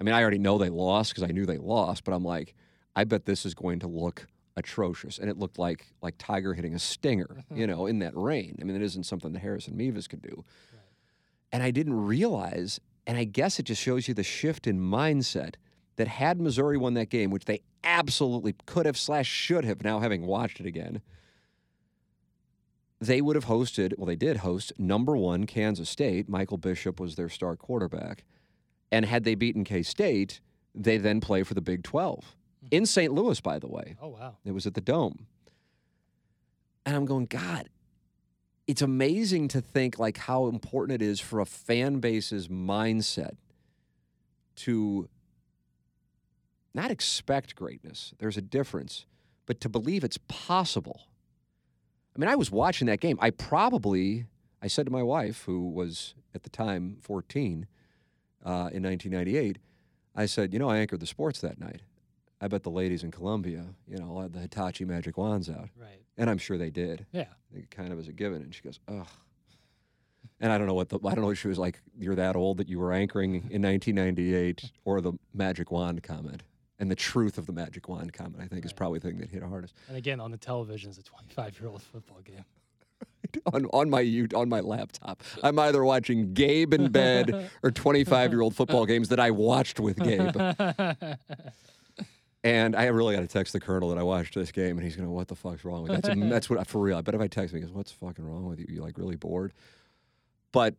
I 0.00 0.04
mean, 0.04 0.14
I 0.14 0.22
already 0.22 0.38
know 0.38 0.58
they 0.58 0.68
lost 0.68 1.12
because 1.12 1.24
I 1.24 1.32
knew 1.32 1.46
they 1.46 1.58
lost. 1.58 2.04
But 2.04 2.12
I'm 2.12 2.24
like, 2.24 2.54
I 2.94 3.04
bet 3.04 3.24
this 3.24 3.44
is 3.44 3.54
going 3.54 3.80
to 3.80 3.88
look 3.88 4.26
atrocious. 4.56 5.18
And 5.18 5.30
it 5.30 5.38
looked 5.38 5.58
like 5.58 5.86
like 6.02 6.14
Tiger 6.18 6.54
hitting 6.54 6.74
a 6.74 6.78
stinger, 6.78 7.44
you 7.50 7.66
mm-hmm. 7.66 7.70
know, 7.70 7.86
in 7.86 7.98
that 8.00 8.16
rain. 8.16 8.56
I 8.60 8.64
mean, 8.64 8.76
it 8.76 8.82
isn't 8.82 9.04
something 9.04 9.32
that 9.32 9.40
Harrison 9.40 9.76
Mevis 9.76 10.08
could 10.08 10.22
do. 10.22 10.44
And 11.50 11.62
I 11.62 11.70
didn't 11.70 11.94
realize, 11.94 12.78
and 13.06 13.16
I 13.16 13.24
guess 13.24 13.58
it 13.58 13.64
just 13.64 13.80
shows 13.80 14.06
you 14.06 14.14
the 14.14 14.22
shift 14.22 14.66
in 14.66 14.78
mindset 14.78 15.54
that 15.96 16.08
had 16.08 16.40
Missouri 16.40 16.76
won 16.76 16.94
that 16.94 17.08
game, 17.08 17.30
which 17.30 17.46
they 17.46 17.60
absolutely 17.82 18.54
could 18.66 18.86
have 18.86 18.98
slash 18.98 19.26
should 19.26 19.64
have 19.64 19.82
now 19.82 20.00
having 20.00 20.26
watched 20.26 20.60
it 20.60 20.66
again, 20.66 21.00
they 23.00 23.20
would 23.20 23.36
have 23.36 23.46
hosted, 23.46 23.96
well, 23.96 24.06
they 24.06 24.16
did 24.16 24.38
host 24.38 24.72
number 24.78 25.16
one 25.16 25.44
Kansas 25.44 25.88
State. 25.88 26.28
Michael 26.28 26.56
Bishop 26.56 27.00
was 27.00 27.14
their 27.14 27.28
star 27.28 27.56
quarterback. 27.56 28.24
And 28.90 29.04
had 29.04 29.24
they 29.24 29.34
beaten 29.34 29.64
K 29.64 29.82
State, 29.82 30.40
they 30.74 30.98
then 30.98 31.20
play 31.20 31.42
for 31.42 31.54
the 31.54 31.60
Big 31.60 31.82
12 31.82 32.24
hmm. 32.60 32.66
in 32.70 32.86
St. 32.86 33.12
Louis, 33.12 33.40
by 33.40 33.58
the 33.58 33.68
way. 33.68 33.96
Oh 34.00 34.08
wow. 34.08 34.36
It 34.44 34.52
was 34.52 34.66
at 34.66 34.74
the 34.74 34.80
Dome. 34.80 35.26
And 36.86 36.96
I'm 36.96 37.04
going, 37.04 37.26
God, 37.26 37.68
it's 38.66 38.82
amazing 38.82 39.48
to 39.48 39.60
think 39.60 39.98
like 39.98 40.18
how 40.18 40.46
important 40.46 41.02
it 41.02 41.04
is 41.04 41.20
for 41.20 41.40
a 41.40 41.46
fan 41.46 42.00
base's 42.00 42.48
mindset 42.48 43.36
to 44.56 45.08
not 46.74 46.90
expect 46.90 47.56
greatness. 47.56 48.12
There's 48.18 48.36
a 48.36 48.42
difference, 48.42 49.06
but 49.46 49.60
to 49.62 49.68
believe 49.68 50.04
it's 50.04 50.18
possible. 50.28 51.02
I 52.14 52.18
mean, 52.18 52.28
I 52.28 52.36
was 52.36 52.50
watching 52.50 52.86
that 52.88 53.00
game. 53.00 53.18
I 53.20 53.30
probably, 53.30 54.26
I 54.62 54.66
said 54.66 54.86
to 54.86 54.92
my 54.92 55.02
wife, 55.02 55.44
who 55.44 55.68
was 55.70 56.14
at 56.34 56.42
the 56.42 56.50
time 56.50 56.98
14 57.00 57.66
uh, 58.44 58.70
in 58.72 58.82
1998, 58.82 59.58
I 60.14 60.26
said, 60.26 60.52
you 60.52 60.58
know, 60.58 60.68
I 60.68 60.78
anchored 60.78 61.00
the 61.00 61.06
sports 61.06 61.40
that 61.40 61.58
night. 61.58 61.82
I 62.40 62.48
bet 62.48 62.62
the 62.62 62.70
ladies 62.70 63.02
in 63.02 63.10
Columbia, 63.10 63.66
you 63.86 63.98
know, 63.98 64.20
had 64.20 64.32
the 64.32 64.38
Hitachi 64.40 64.84
magic 64.84 65.18
wands 65.18 65.48
out. 65.48 65.70
Right. 65.76 66.00
And 66.16 66.30
I'm 66.30 66.38
sure 66.38 66.56
they 66.56 66.70
did. 66.70 67.06
Yeah. 67.12 67.26
It 67.52 67.70
kind 67.70 67.92
of 67.92 67.98
as 67.98 68.08
a 68.08 68.12
given. 68.12 68.42
And 68.42 68.54
she 68.54 68.62
goes, 68.62 68.78
ugh. 68.88 69.06
And 70.40 70.52
I 70.52 70.58
don't 70.58 70.66
know 70.68 70.74
what 70.74 70.88
the, 70.88 70.98
I 71.04 71.14
don't 71.14 71.22
know 71.22 71.30
if 71.30 71.38
she 71.38 71.48
was 71.48 71.58
like, 71.58 71.80
you're 71.98 72.14
that 72.14 72.36
old 72.36 72.58
that 72.58 72.68
you 72.68 72.78
were 72.78 72.92
anchoring 72.92 73.34
in 73.50 73.62
1998 73.62 74.70
or 74.84 75.00
the 75.00 75.12
magic 75.34 75.70
wand 75.72 76.02
comment. 76.02 76.44
And 76.78 76.88
the 76.88 76.94
truth 76.94 77.38
of 77.38 77.46
the 77.46 77.52
magic 77.52 77.88
wand 77.88 78.12
comment, 78.12 78.40
I 78.40 78.46
think, 78.46 78.64
is 78.64 78.72
probably 78.72 79.00
the 79.00 79.08
thing 79.08 79.18
that 79.18 79.30
hit 79.30 79.42
hardest. 79.42 79.74
And 79.88 79.96
again, 79.96 80.20
on 80.20 80.30
the 80.30 80.36
television 80.36 80.90
it's 80.90 80.98
a 80.98 81.02
25 81.02 81.58
year 81.58 81.68
old 81.68 81.82
football 81.82 82.20
game. 82.20 82.44
on, 83.52 83.66
on 83.66 83.90
my 83.90 84.26
on 84.34 84.48
my 84.48 84.60
laptop. 84.60 85.22
I'm 85.42 85.58
either 85.58 85.84
watching 85.84 86.32
Gabe 86.34 86.72
in 86.72 86.90
bed 86.90 87.50
or 87.62 87.70
25 87.70 88.32
year 88.32 88.40
old 88.40 88.54
football 88.54 88.86
games 88.86 89.08
that 89.08 89.20
I 89.20 89.30
watched 89.30 89.80
with 89.80 89.98
Gabe. 89.98 90.36
And 92.44 92.76
I 92.76 92.84
really 92.86 93.16
got 93.16 93.22
to 93.22 93.26
text 93.26 93.52
the 93.52 93.58
colonel 93.58 93.88
that 93.88 93.98
I 93.98 94.04
watched 94.04 94.34
this 94.34 94.52
game, 94.52 94.78
and 94.78 94.84
he's 94.84 94.94
going, 94.94 95.08
to, 95.08 95.12
"What 95.12 95.26
the 95.26 95.34
fuck's 95.34 95.64
wrong 95.64 95.82
with 95.82 95.90
you?" 95.90 95.96
that's? 96.00 96.30
That's 96.30 96.48
what 96.48 96.64
for 96.68 96.78
real. 96.78 96.96
I 96.96 97.00
bet 97.00 97.16
if 97.16 97.20
I 97.20 97.26
text 97.26 97.52
him, 97.52 97.60
he 97.60 97.66
goes, 97.66 97.74
"What's 97.74 97.90
fucking 97.90 98.24
wrong 98.24 98.46
with 98.46 98.60
you? 98.60 98.66
You 98.68 98.80
like 98.80 98.96
really 98.96 99.16
bored?" 99.16 99.52
But 100.52 100.76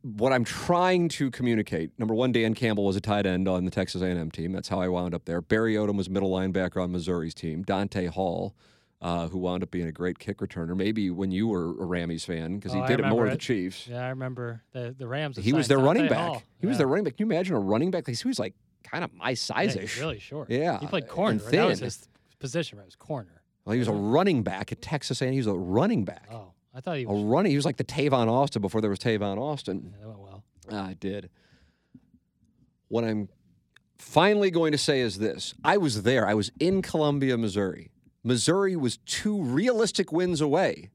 what 0.00 0.32
I'm 0.32 0.44
trying 0.44 1.10
to 1.10 1.30
communicate: 1.30 1.90
number 1.98 2.14
one, 2.14 2.32
Dan 2.32 2.54
Campbell 2.54 2.86
was 2.86 2.96
a 2.96 3.00
tight 3.00 3.26
end 3.26 3.46
on 3.46 3.66
the 3.66 3.70
Texas 3.70 4.00
A&M 4.00 4.30
team. 4.30 4.52
That's 4.52 4.68
how 4.68 4.80
I 4.80 4.88
wound 4.88 5.14
up 5.14 5.26
there. 5.26 5.42
Barry 5.42 5.74
Odom 5.74 5.96
was 5.96 6.08
middle 6.08 6.30
linebacker 6.30 6.82
on 6.82 6.92
Missouri's 6.92 7.34
team. 7.34 7.62
Dante 7.62 8.06
Hall, 8.06 8.54
uh, 9.00 9.28
who 9.28 9.38
wound 9.38 9.62
up 9.62 9.70
being 9.70 9.86
a 9.86 9.92
great 9.92 10.18
kick 10.18 10.38
returner. 10.38 10.76
Maybe 10.76 11.10
when 11.10 11.30
you 11.30 11.46
were 11.48 11.66
a 11.80 11.84
Rams 11.86 12.24
fan, 12.24 12.56
because 12.56 12.72
he 12.72 12.80
Oh, 12.80 12.86
did 12.86 12.98
it 12.98 13.02
more 13.02 13.10
remember 13.10 13.22
with 13.24 13.32
the 13.32 13.38
Chiefs. 13.38 13.86
yeah, 13.88 14.04
I 14.04 14.08
remember 14.08 14.62
the 14.72 14.94
the 14.98 15.06
Rams. 15.06 15.36
He 15.36 15.52
was 15.52 15.68
their 15.68 15.78
running 15.78 16.08
back. 16.08 16.18
Hall. 16.18 16.42
He 16.60 16.66
was 16.66 16.78
their 16.78 16.86
running 16.88 17.04
back. 17.04 17.16
Can 17.16 17.26
you 17.28 17.32
imagine 17.32 17.54
a 17.54 17.60
running 17.60 17.90
back? 17.90 18.08
Like, 18.08 18.18
he 18.18 18.28
was 18.28 18.38
like 18.38 18.54
kind 18.82 19.04
of 19.04 19.12
my 19.14 19.34
size 19.34 19.76
ish. 19.76 20.00
really 20.00 20.18
short. 20.18 20.50
Yeah, 20.50 20.78
He 20.80 20.86
played 20.86 21.04
and 21.04 21.12
corner. 21.12 21.38
right? 21.42 21.52
That 21.52 21.66
was 21.66 21.78
thin. 21.78 21.84
his 21.86 22.08
position, 22.40 22.78
right? 22.78 22.84
It 22.84 22.86
was 22.86 22.96
corner. 22.96 23.42
Well, 23.64 23.74
he 23.74 23.78
was 23.78 23.88
a 23.88 23.92
running 23.92 24.42
back 24.42 24.72
at 24.72 24.80
Texas 24.80 25.20
A&M. 25.20 25.32
He 25.32 25.38
was 25.38 25.46
a 25.46 25.52
running 25.54 26.04
back. 26.04 26.26
Oh, 26.32 26.52
I 26.74 26.80
thought 26.80 26.96
he 26.96 27.04
was 27.06 27.20
A 27.20 27.24
running. 27.26 27.50
He 27.50 27.56
was 27.56 27.66
like 27.66 27.76
the 27.76 27.84
Tavon 27.84 28.28
Austin 28.28 28.62
before 28.62 28.80
there 28.80 28.88
was 28.90 28.98
Tavon 28.98 29.36
Austin. 29.38 29.92
Yeah, 29.92 30.00
that 30.00 30.08
went 30.08 30.20
well. 30.20 30.44
Ah, 30.72 30.86
I 30.88 30.94
did. 30.94 31.28
What 32.88 33.04
I'm 33.04 33.28
finally 33.98 34.50
going 34.50 34.72
to 34.72 34.78
say 34.78 35.00
is 35.00 35.18
this: 35.18 35.54
I 35.62 35.76
was 35.76 36.02
there. 36.04 36.26
I 36.26 36.34
was 36.34 36.50
in 36.58 36.80
Columbia, 36.82 37.36
Missouri. 37.36 37.90
Missouri 38.24 38.76
was 38.76 38.98
two 38.98 39.42
realistic 39.42 40.12
wins 40.12 40.40
away 40.40 40.90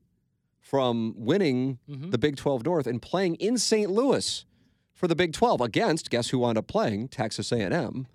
from 0.59 1.13
winning 1.17 1.79
Mhm. 1.89 2.11
the 2.11 2.17
Big 2.17 2.35
12 2.35 2.63
North 2.65 2.87
and 2.87 3.01
playing 3.01 3.35
in 3.35 3.57
St. 3.57 3.89
Louis 3.89 4.45
for 4.93 5.07
the 5.07 5.15
Big 5.15 5.33
12 5.33 5.61
against 5.61 6.09
guess 6.09 6.29
who 6.29 6.39
wound 6.39 6.57
up 6.57 6.67
playing 6.67 7.07
Texas 7.09 7.51
A&M. 7.51 8.07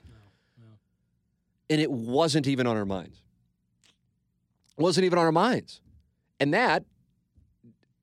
And 1.71 1.81
it 1.81 1.91
wasn't 1.91 2.47
even 2.47 2.67
on 2.67 2.77
our 2.77 2.87
minds. 2.87 3.23
Wasn't 4.79 5.05
even 5.05 5.19
on 5.19 5.25
our 5.27 5.33
minds. 5.33 5.81
And 6.41 6.55
that 6.55 6.85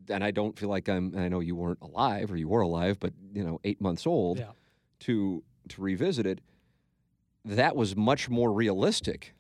and 0.08 0.24
I 0.24 0.30
don't 0.30 0.58
feel 0.60 0.70
like 0.70 0.88
I'm 0.88 1.18
I 1.18 1.30
know 1.30 1.40
you 1.40 1.56
weren't 1.56 1.80
alive 1.82 2.32
or 2.32 2.38
you 2.38 2.48
were 2.48 2.62
alive 2.62 3.00
but 3.00 3.14
you 3.34 3.44
know 3.44 3.60
8 3.64 3.82
months 3.82 4.06
old 4.06 4.38
Yeah. 4.38 4.52
to 5.00 5.44
to 5.70 5.82
revisit 5.82 6.28
it 6.28 6.42
that 7.44 7.76
was 7.76 7.96
much 7.96 8.30
more 8.30 8.52
realistic 8.54 9.34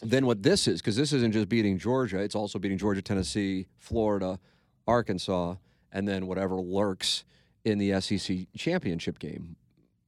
Right. 0.00 0.10
Then 0.10 0.26
what 0.26 0.42
this 0.42 0.68
is 0.68 0.80
because 0.80 0.96
this 0.96 1.12
isn't 1.12 1.32
just 1.32 1.48
beating 1.48 1.78
Georgia 1.78 2.18
it's 2.18 2.34
also 2.34 2.58
beating 2.58 2.78
Georgia 2.78 3.02
Tennessee 3.02 3.66
Florida 3.78 4.38
Arkansas 4.86 5.56
and 5.92 6.06
then 6.08 6.26
whatever 6.26 6.56
lurks 6.56 7.24
in 7.64 7.78
the 7.78 8.00
SEC 8.00 8.46
championship 8.56 9.18
game 9.18 9.56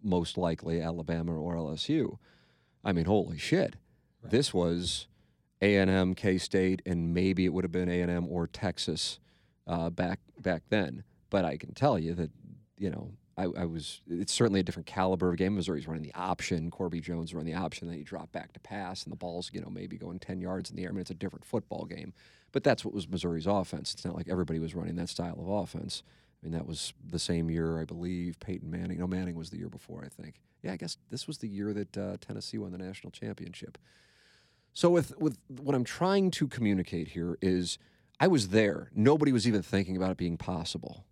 most 0.02 0.38
likely 0.38 0.80
Alabama 0.80 1.32
or 1.32 1.54
LSU 1.54 2.18
I 2.84 2.92
mean 2.92 3.04
holy 3.06 3.38
shit 3.38 3.76
Right. 4.22 4.30
this 4.30 4.54
was 4.54 5.06
A 5.60 5.76
and 5.76 5.90
M, 5.90 6.14
K 6.14 6.38
State, 6.38 6.80
and 6.86 7.12
maybe 7.12 7.44
it 7.44 7.52
would 7.52 7.62
have 7.64 7.72
been 7.72 7.90
A 7.90 8.00
and 8.00 8.10
M 8.10 8.26
or 8.28 8.46
Texas 8.46 9.18
uh, 9.66 9.90
back 9.90 10.20
back 10.40 10.62
then. 10.70 11.04
But 11.28 11.44
I 11.44 11.56
can 11.58 11.74
tell 11.74 11.98
you 11.98 12.14
that 12.14 12.30
you 12.78 12.90
know 12.90 13.12
I, 13.36 13.44
I, 13.44 13.64
was. 13.64 14.00
It's 14.08 14.32
certainly 14.32 14.60
a 14.60 14.62
different 14.62 14.86
caliber 14.86 15.30
of 15.30 15.36
game. 15.36 15.56
Missouri's 15.56 15.88
running 15.88 16.02
the 16.02 16.14
option. 16.14 16.70
Corby 16.70 17.00
Jones 17.00 17.34
running 17.34 17.52
the 17.52 17.58
option. 17.58 17.88
Then 17.88 17.96
he 17.96 18.04
drop 18.04 18.30
back 18.32 18.52
to 18.52 18.60
pass, 18.60 19.04
and 19.04 19.12
the 19.12 19.16
ball's 19.16 19.50
you 19.52 19.60
know 19.60 19.70
maybe 19.70 19.96
going 19.96 20.18
ten 20.18 20.40
yards 20.40 20.70
in 20.70 20.76
the 20.76 20.84
air. 20.84 20.90
I 20.90 20.92
mean, 20.92 21.00
it's 21.00 21.10
a 21.10 21.14
different 21.14 21.44
football 21.44 21.84
game. 21.84 22.12
But 22.52 22.62
that's 22.62 22.84
what 22.84 22.94
was 22.94 23.08
Missouri's 23.08 23.46
offense. 23.46 23.92
It's 23.92 24.04
not 24.04 24.16
like 24.16 24.28
everybody 24.28 24.60
was 24.60 24.74
running 24.74 24.94
that 24.96 25.08
style 25.08 25.36
of 25.40 25.48
offense. 25.48 26.04
I 26.40 26.46
mean, 26.46 26.52
that 26.52 26.66
was 26.66 26.92
the 27.04 27.18
same 27.18 27.50
year, 27.50 27.80
I 27.80 27.84
believe. 27.84 28.38
Peyton 28.38 28.70
Manning. 28.70 28.98
No, 28.98 29.08
Manning 29.08 29.34
was 29.34 29.50
the 29.50 29.58
year 29.58 29.68
before, 29.68 30.04
I 30.04 30.08
think. 30.08 30.36
Yeah, 30.62 30.72
I 30.72 30.76
guess 30.76 30.96
this 31.10 31.26
was 31.26 31.38
the 31.38 31.48
year 31.48 31.72
that 31.72 31.98
uh, 31.98 32.16
Tennessee 32.20 32.58
won 32.58 32.70
the 32.70 32.78
national 32.78 33.10
championship. 33.10 33.78
So 34.72 34.90
with 34.90 35.18
with 35.18 35.38
what 35.48 35.74
I'm 35.74 35.84
trying 35.84 36.30
to 36.32 36.46
communicate 36.46 37.08
here 37.08 37.38
is, 37.42 37.78
I 38.20 38.28
was 38.28 38.48
there. 38.48 38.90
Nobody 38.94 39.32
was 39.32 39.48
even 39.48 39.62
thinking 39.62 39.96
about 39.96 40.10
it 40.10 40.16
being 40.16 40.36
possible. 40.36 41.04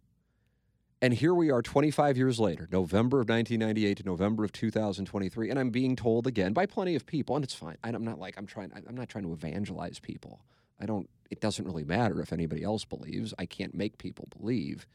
And 1.03 1.13
here 1.13 1.35
we 1.35 1.51
are 1.51 1.63
25 1.63 2.17
years 2.17 2.39
later, 2.39 2.69
November 2.71 3.21
of 3.21 3.29
1998 3.29 3.97
to 3.99 4.05
November 4.05 4.45
of 4.45 4.53
2023, 4.53 5.51
and 5.51 5.59
I'm 5.59 5.71
being 5.71 5.97
told 5.97 6.29
again 6.29 6.53
by 6.53 6.65
plenty 6.65 6.95
of 6.95 7.07
people, 7.07 7.35
and 7.35 7.45
it's 7.45 7.55
fine. 7.55 7.77
I'm 7.83 8.05
not 8.05 8.21
like 8.21 8.37
I'm 8.39 8.47
trying. 8.47 8.71
I'm 8.89 8.95
not 8.95 9.09
trying 9.09 9.25
to 9.25 9.33
evangelize 9.33 9.99
people. 9.99 10.45
I 10.81 10.87
don't. 10.87 11.11
It 11.29 11.41
doesn't 11.41 11.65
really 11.65 11.83
matter 11.83 12.21
if 12.21 12.33
anybody 12.33 12.63
else 12.63 12.85
believes. 12.85 13.35
I 13.37 13.47
can't 13.47 13.75
make 13.75 13.99
people 13.99 14.29
believe. 14.39 14.87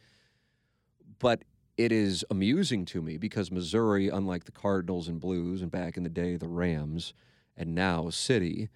But 1.19 1.43
it 1.75 1.91
is 1.91 2.23
amusing 2.31 2.85
to 2.85 3.01
me 3.01 3.17
because 3.17 3.51
Missouri, 3.51 4.07
unlike 4.07 4.45
the 4.45 4.53
Cardinals 4.53 5.09
and 5.09 5.19
Blues, 5.19 5.61
and 5.61 5.69
back 5.69 5.97
in 5.97 6.03
the 6.03 6.09
day 6.09 6.37
the 6.37 6.47
Rams, 6.47 7.13
and 7.57 7.75
now 7.75 8.09
City, 8.11 8.69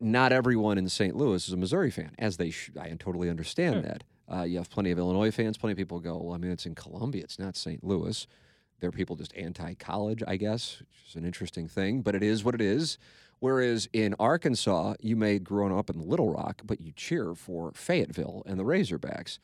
not 0.00 0.32
everyone 0.32 0.76
in 0.76 0.86
St. 0.90 1.16
Louis 1.16 1.46
is 1.48 1.54
a 1.54 1.56
Missouri 1.56 1.90
fan, 1.90 2.14
as 2.18 2.36
they. 2.36 2.50
Sh- 2.50 2.72
I 2.78 2.90
totally 2.90 3.30
understand 3.30 3.76
Sure. 3.76 3.82
that. 3.84 4.04
Uh, 4.32 4.42
you 4.42 4.58
have 4.58 4.70
plenty 4.70 4.90
of 4.90 4.98
Illinois 4.98 5.30
fans. 5.30 5.58
Plenty 5.58 5.72
of 5.72 5.78
people 5.78 6.00
go, 6.00 6.16
well, 6.16 6.34
I 6.34 6.38
mean, 6.38 6.50
it's 6.50 6.66
in 6.66 6.74
Columbia. 6.74 7.22
It's 7.24 7.38
not 7.38 7.56
St. 7.56 7.82
Louis. 7.84 8.26
There 8.80 8.88
are 8.88 8.92
people 8.92 9.16
just 9.16 9.34
anti-college, 9.36 10.22
I 10.26 10.36
guess, 10.36 10.80
which 10.80 11.08
is 11.10 11.14
an 11.14 11.24
interesting 11.24 11.68
thing. 11.68 12.02
But 12.02 12.14
it 12.14 12.22
is 12.22 12.44
what 12.44 12.54
it 12.54 12.60
is. 12.60 12.98
Whereas 13.40 13.88
in 13.92 14.14
Arkansas, 14.18 14.94
you 15.00 15.16
may 15.16 15.34
have 15.34 15.44
grown 15.44 15.72
up 15.72 15.90
in 15.90 16.00
Little 16.00 16.32
Rock, 16.32 16.62
but 16.64 16.80
you 16.80 16.92
cheer 16.92 17.34
for 17.34 17.72
Fayetteville 17.72 18.42
and 18.46 18.58
the 18.58 18.64
Razorbacks. 18.64 19.38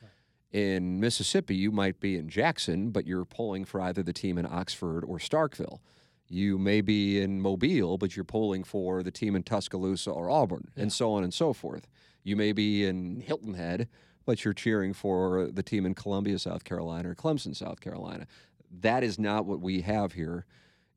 In 0.52 0.98
Mississippi, 0.98 1.54
you 1.54 1.70
might 1.70 2.00
be 2.00 2.16
in 2.16 2.28
Jackson, 2.28 2.90
but 2.90 3.06
you're 3.06 3.24
pulling 3.24 3.64
for 3.64 3.80
either 3.80 4.02
the 4.02 4.12
team 4.12 4.38
in 4.38 4.46
Oxford 4.46 5.04
or 5.04 5.18
Starkville. 5.18 5.80
You 6.28 6.58
may 6.58 6.80
be 6.80 7.20
in 7.20 7.40
Mobile, 7.40 7.98
but 7.98 8.16
you're 8.16 8.24
polling 8.24 8.64
for 8.64 9.02
the 9.02 9.10
team 9.10 9.36
in 9.36 9.42
Tuscaloosa 9.42 10.10
or 10.10 10.30
Auburn, 10.30 10.70
and 10.76 10.92
so 10.92 11.12
on 11.12 11.22
and 11.22 11.34
so 11.34 11.52
forth. 11.52 11.86
You 12.22 12.36
may 12.36 12.52
be 12.52 12.84
in 12.84 13.20
Hilton 13.20 13.54
Head, 13.54 13.88
but 14.24 14.44
you're 14.44 14.54
cheering 14.54 14.92
for 14.92 15.48
the 15.52 15.62
team 15.62 15.86
in 15.86 15.94
Columbia, 15.94 16.38
South 16.38 16.64
Carolina, 16.64 17.10
or 17.10 17.14
Clemson, 17.14 17.54
South 17.54 17.80
Carolina. 17.80 18.26
That 18.70 19.02
is 19.02 19.18
not 19.18 19.46
what 19.46 19.60
we 19.60 19.80
have 19.82 20.12
here 20.12 20.44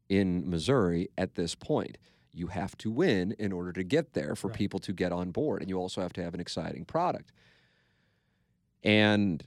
in 0.09 0.49
Missouri 0.49 1.09
at 1.17 1.35
this 1.35 1.55
point. 1.55 1.97
You 2.31 2.47
have 2.47 2.77
to 2.79 2.91
win 2.91 3.33
in 3.39 3.51
order 3.51 3.71
to 3.73 3.83
get 3.83 4.13
there 4.13 4.35
for 4.35 4.47
Right. 4.47 4.57
people 4.57 4.79
to 4.79 4.93
get 4.93 5.11
on 5.11 5.31
board, 5.31 5.61
and 5.61 5.69
you 5.69 5.77
also 5.77 6.01
have 6.01 6.13
to 6.13 6.23
have 6.23 6.33
an 6.33 6.39
exciting 6.39 6.85
product. 6.85 7.31
And 8.83 9.43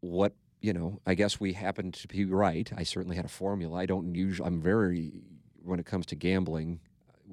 what 0.00 0.34
you 0.60 0.72
know, 0.72 1.00
I 1.04 1.14
guess 1.14 1.40
we 1.40 1.54
happen 1.54 1.90
to 1.90 2.06
be 2.06 2.24
right. 2.24 2.70
I 2.76 2.84
certainly 2.84 3.16
had 3.16 3.24
a 3.24 3.28
formula. 3.28 3.76
I 3.80 3.86
don't 3.86 4.14
usually. 4.14 4.46
I'm 4.46 4.62
very 4.62 5.24
when 5.64 5.80
it 5.80 5.86
comes 5.86 6.06
to 6.06 6.14
gambling. 6.14 6.78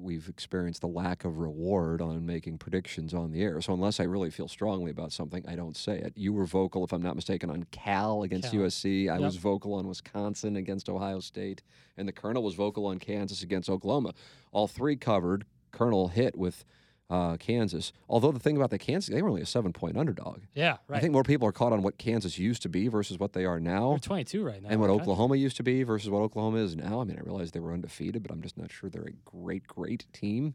We've 0.00 0.28
experienced 0.28 0.80
the 0.80 0.88
lack 0.88 1.24
of 1.24 1.38
reward 1.38 2.00
on 2.00 2.24
making 2.24 2.58
predictions 2.58 3.12
on 3.12 3.30
the 3.32 3.42
air. 3.42 3.60
So 3.60 3.72
unless 3.74 4.00
I 4.00 4.04
really 4.04 4.30
feel 4.30 4.48
strongly 4.48 4.90
about 4.90 5.12
something, 5.12 5.44
I 5.46 5.54
don't 5.56 5.76
say 5.76 5.98
it. 5.98 6.12
You 6.16 6.32
were 6.32 6.46
vocal, 6.46 6.84
if 6.84 6.92
I'm 6.92 7.02
not 7.02 7.16
mistaken, 7.16 7.50
on 7.50 7.64
Cal 7.70 8.22
against 8.22 8.50
Cal. 8.52 8.62
USC. 8.62 9.08
I 9.10 9.14
Yep. 9.14 9.20
was 9.20 9.36
vocal 9.36 9.74
on 9.74 9.86
Wisconsin 9.86 10.56
against 10.56 10.88
Ohio 10.88 11.20
State, 11.20 11.62
and 11.96 12.08
the 12.08 12.12
Colonel 12.12 12.42
was 12.42 12.54
vocal 12.54 12.86
on 12.86 12.98
Kansas 12.98 13.42
against 13.42 13.68
Oklahoma. 13.68 14.14
All 14.52 14.66
three 14.66 14.96
covered. 14.96 15.44
Colonel 15.72 16.08
hit 16.08 16.36
with 16.36 16.64
uh, 17.10 17.36
Kansas. 17.36 17.92
Although 18.08 18.30
the 18.32 18.38
thing 18.38 18.56
about 18.56 18.70
the 18.70 18.78
Kansas, 18.78 19.12
they 19.12 19.20
were 19.20 19.28
only 19.28 19.42
a 19.42 19.46
seven 19.46 19.72
point 19.72 19.96
underdog. 19.98 20.42
Yeah, 20.54 20.76
right. 20.88 20.98
I 20.98 21.00
think 21.00 21.12
more 21.12 21.24
people 21.24 21.46
are 21.48 21.52
caught 21.52 21.72
on 21.72 21.82
what 21.82 21.98
Kansas 21.98 22.38
used 22.38 22.62
to 22.62 22.68
be 22.68 22.86
versus 22.88 23.18
what 23.18 23.32
they 23.32 23.44
are 23.44 23.58
now, 23.60 23.90
They're 23.90 23.98
22 23.98 24.44
right 24.44 24.62
now. 24.62 24.68
and 24.70 24.80
what? 24.80 24.90
Oklahoma 24.90 25.34
used 25.36 25.56
to 25.56 25.62
be 25.64 25.82
versus 25.82 26.08
what 26.08 26.20
Oklahoma 26.20 26.58
is 26.58 26.76
now. 26.76 27.00
I 27.00 27.04
mean, 27.04 27.18
I 27.18 27.22
realize 27.22 27.50
they 27.50 27.60
were 27.60 27.72
undefeated, 27.72 28.22
but 28.22 28.30
I'm 28.30 28.40
just 28.40 28.56
not 28.56 28.70
sure 28.70 28.88
they're 28.88 29.02
a 29.02 29.12
great, 29.24 29.66
great 29.66 30.06
team. 30.12 30.54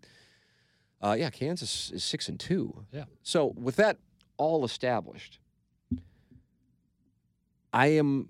Uh, 1.02 1.16
yeah, 1.20 1.30
Kansas 1.30 1.92
is 1.92 2.04
six 2.04 2.30
and 2.30 2.40
two. 2.40 2.86
Yeah. 2.92 3.04
So 3.22 3.54
with 3.58 3.76
that 3.76 3.98
all 4.38 4.64
established, 4.64 5.40
I 7.74 7.88
am, 7.88 8.30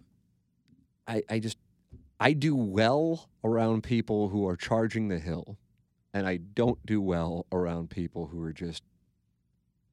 I, 1.07 1.21
I 1.29 1.39
just, 1.39 1.57
I 2.19 2.33
do 2.33 2.55
well 2.55 3.29
around 3.43 3.83
people 3.83 4.29
who 4.29 4.47
are 4.47 4.55
charging 4.55 5.07
the 5.09 5.19
hill, 5.19 5.57
and 6.15 6.25
I 6.25 6.38
don't 6.38 6.84
do 6.86 7.01
well 7.01 7.45
around 7.51 7.89
people 7.89 8.28
who 8.28 8.41
are 8.41 8.54
just 8.54 8.84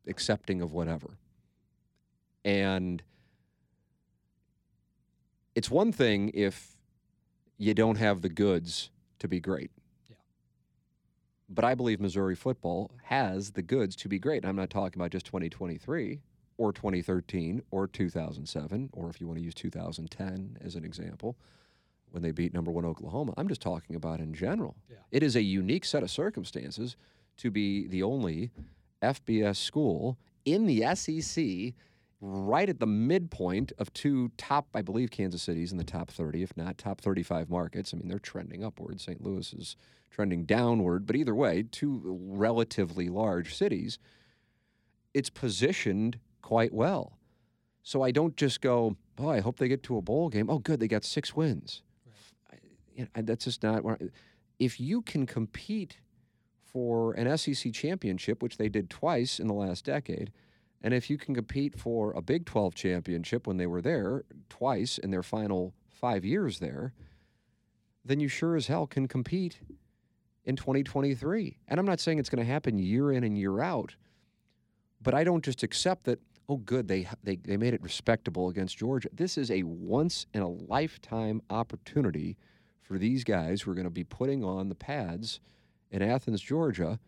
accepting 0.07 0.63
of 0.63 0.71
whatever. 0.73 1.19
And 2.45 3.03
it's 5.57 5.69
one 5.69 5.91
thing 5.91 6.31
if 6.33 6.77
you 7.59 7.75
don't 7.75 7.97
have 7.97 8.23
the 8.23 8.29
goods 8.29 8.91
to 9.19 9.27
be 9.27 9.41
great. 9.41 9.73
Yeah. 10.09 10.17
But 11.49 11.65
I 11.65 11.75
believe 11.75 12.01
Missouri 12.01 12.37
football 12.37 12.93
has 13.07 13.51
the 13.51 13.63
goods 13.63 13.97
to 13.97 14.09
be 14.09 14.21
great. 14.21 14.45
I'm 14.45 14.55
not 14.55 14.71
talking 14.71 15.03
about 15.03 15.11
just 15.11 15.27
2023 15.27 16.21
or 16.57 16.73
2013 16.73 17.63
or 17.73 17.89
2007, 17.89 18.91
or 18.93 19.11
if 19.11 19.21
you 19.21 19.27
want 19.27 19.41
to 19.41 19.45
use 19.45 19.55
2010 19.55 20.59
as 20.65 20.77
an 20.77 20.85
example, 20.85 21.37
when 22.13 22.23
they 22.23 22.31
beat 22.31 22.55
number 22.55 22.71
one 22.71 22.85
Oklahoma. 22.85 23.35
I'm 23.37 23.49
just 23.49 23.61
talking 23.61 23.97
about 23.97 24.21
in 24.21 24.35
general. 24.35 24.77
Yeah. 24.91 24.97
It 25.11 25.23
is 25.23 25.37
a 25.37 25.43
unique 25.43 25.85
set 25.85 26.03
of 26.03 26.11
circumstances 26.11 26.97
to 27.39 27.51
be 27.51 27.87
the 27.89 28.03
only 28.03 28.51
FBS 29.03 29.57
school 29.57 30.19
in 30.45 30.67
the 30.67 30.95
SEC 30.95 31.75
right 32.21 32.69
at 32.69 32.79
the 32.79 32.87
midpoint 32.87 33.73
of 33.79 33.93
two 33.93 34.31
top, 34.37 34.69
I 34.75 34.83
believe 34.83 35.11
Kansas 35.11 35.43
City's 35.43 35.73
in 35.73 35.79
the 35.79 35.85
top 35.85 36.11
30, 36.11 36.43
if 36.43 36.57
not 36.57 36.79
top 36.79 37.01
35 37.01 37.51
markets. 37.51 37.93
I 37.93 37.97
mean, 37.97 38.09
they're 38.09 38.21
trending 38.21 38.65
upward. 38.65 39.01
St. 39.01 39.21
Louis 39.21 39.53
is 39.53 39.77
trending 40.09 40.45
downward, 40.45 41.05
but 41.05 41.17
either 41.17 41.35
way, 41.35 41.65
two 41.71 42.01
relatively 42.05 43.09
large 43.09 43.57
cities. 43.57 43.99
It's 45.13 45.31
positioned 45.31 46.19
quite 46.43 46.73
well. 46.73 47.19
So 47.83 48.03
I 48.03 48.13
don't 48.13 48.37
just 48.37 48.61
go, 48.61 48.97
oh, 49.19 49.29
I 49.29 49.41
hope 49.41 49.59
they 49.59 49.69
get 49.69 49.83
to 49.85 49.97
a 49.97 50.03
bowl 50.03 50.29
game. 50.29 50.49
Oh, 50.49 50.59
good, 50.59 50.79
they 50.79 50.89
got 50.89 51.05
six 51.05 51.35
wins. 51.35 51.83
That's 53.15 53.45
just 53.45 53.63
not. 53.63 53.83
If 54.59 54.81
you 54.81 55.03
can 55.03 55.27
compete 55.27 55.99
for 56.65 57.13
an 57.15 57.37
SEC 57.37 57.73
championship, 57.73 58.43
which 58.43 58.57
they 58.57 58.69
did 58.69 58.89
twice 58.89 59.39
in 59.39 59.47
the 59.47 59.55
last 59.55 59.85
decade, 59.85 60.33
and 60.83 60.93
if 60.95 61.09
you 61.09 61.17
can 61.17 61.35
compete 61.35 61.79
for 61.79 62.13
a 62.13 62.23
Big 62.23 62.45
12 62.45 62.75
championship 62.75 63.47
when 63.47 63.57
they 63.57 63.67
were 63.67 63.83
there 63.83 64.25
twice 64.49 64.99
in 64.99 65.11
their 65.11 65.23
final 65.23 65.75
five 65.89 66.25
years 66.25 66.59
there, 66.59 66.93
then 68.05 68.19
you 68.19 68.29
sure 68.29 68.57
as 68.57 68.67
hell 68.67 68.87
can 68.87 69.07
compete 69.07 69.61
in 70.45 70.57
2023. 70.57 71.59
And 71.69 71.79
I'm 71.79 71.87
not 71.87 72.01
saying 72.01 72.19
it's 72.19 72.31
going 72.31 72.45
to 72.45 72.53
happen 72.53 72.79
year 72.79 73.13
in 73.13 73.23
and 73.23 73.39
year 73.39 73.61
out, 73.61 73.95
but 75.01 75.15
I 75.15 75.25
don't 75.25 75.45
just 75.45 75.63
accept 75.63 76.05
that. 76.05 76.21
Oh, 76.49 76.57
good, 76.57 76.89
they 76.89 77.09
they 77.23 77.37
they 77.37 77.57
made 77.57 77.73
it 77.73 77.83
respectable 77.83 78.49
against 78.49 78.77
Georgia. 78.77 79.09
This 79.13 79.39
is 79.39 79.51
a 79.51 79.63
once 79.63 80.27
in 80.35 80.43
a 80.43 80.49
lifetime 80.49 81.41
opportunity 81.49 82.37
for 82.83 82.99
these 82.99 83.25
guys 83.25 83.63
who 83.63 83.71
are 83.71 83.75
going 83.75 83.85
to 83.85 83.91
be 83.91 84.05
putting 84.05 84.45
on 84.45 84.69
the 84.69 84.75
pads 84.75 85.41
in 85.91 86.03
Athens, 86.03 86.41
Georgia, 86.41 86.99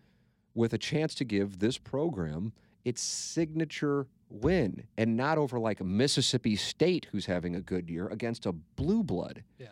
with 0.55 0.73
a 0.73 0.79
chance 0.79 1.15
to 1.17 1.25
give 1.25 1.59
this 1.59 1.79
program 1.79 2.53
its 2.85 3.03
signature 3.03 4.07
win, 4.29 4.85
and 4.97 5.17
not 5.17 5.39
over 5.39 5.59
like 5.59 5.83
Mississippi 5.83 6.57
State, 6.57 7.07
who's 7.13 7.27
having 7.27 7.55
a 7.55 7.61
good 7.61 7.89
year, 7.89 8.09
against 8.09 8.47
a 8.47 8.53
blue 8.53 9.03
blood. 9.03 9.43
Yeah. 9.59 9.69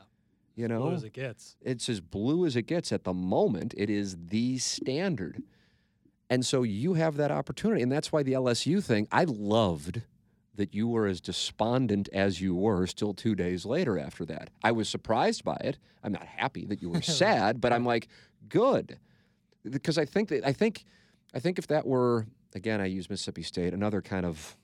You 0.54 0.68
know, 0.68 0.80
Blue 0.82 0.94
as 0.94 1.04
it 1.04 1.14
gets. 1.14 1.56
it's 1.62 1.88
as 1.88 2.00
blue 2.00 2.44
as 2.44 2.56
it 2.56 2.62
gets 2.62 2.92
at 2.92 3.04
the 3.04 3.14
moment. 3.14 3.74
It 3.76 3.88
is 3.88 4.16
the 4.28 4.58
standard. 4.58 5.42
And 6.28 6.44
so 6.44 6.62
you 6.62 6.94
have 6.94 7.16
that 7.16 7.30
opportunity. 7.30 7.82
And 7.82 7.90
that's 7.90 8.12
why 8.12 8.22
the 8.22 8.32
LSU 8.32 8.82
thing, 8.84 9.08
I 9.10 9.24
loved 9.24 10.02
that 10.54 10.74
you 10.74 10.86
were 10.86 11.06
as 11.06 11.20
despondent 11.20 12.08
as 12.12 12.40
you 12.40 12.54
were 12.54 12.86
still 12.86 13.14
two 13.14 13.34
days 13.34 13.64
later 13.64 13.98
after 13.98 14.24
that. 14.26 14.50
I 14.62 14.72
was 14.72 14.88
surprised 14.88 15.44
by 15.44 15.56
it. 15.62 15.78
I'm 16.02 16.12
not 16.12 16.26
happy 16.26 16.66
that 16.66 16.82
you 16.82 16.90
were 16.90 17.02
sad, 17.22 17.60
but 17.60 17.72
I'm 17.72 17.86
like, 17.86 18.08
good. 18.48 18.98
Because 19.68 19.96
I 19.96 20.04
think 20.04 20.28
that 20.28 20.46
I 20.46 20.52
think 20.52 20.84
I 21.34 21.38
think 21.38 21.58
if 21.58 21.68
that 21.68 21.86
were 21.86 22.26
again, 22.54 22.80
I 22.80 22.86
use 22.86 23.08
Mississippi 23.08 23.42
State, 23.42 23.72
another 23.72 24.02
kind 24.02 24.26
of 24.26 24.56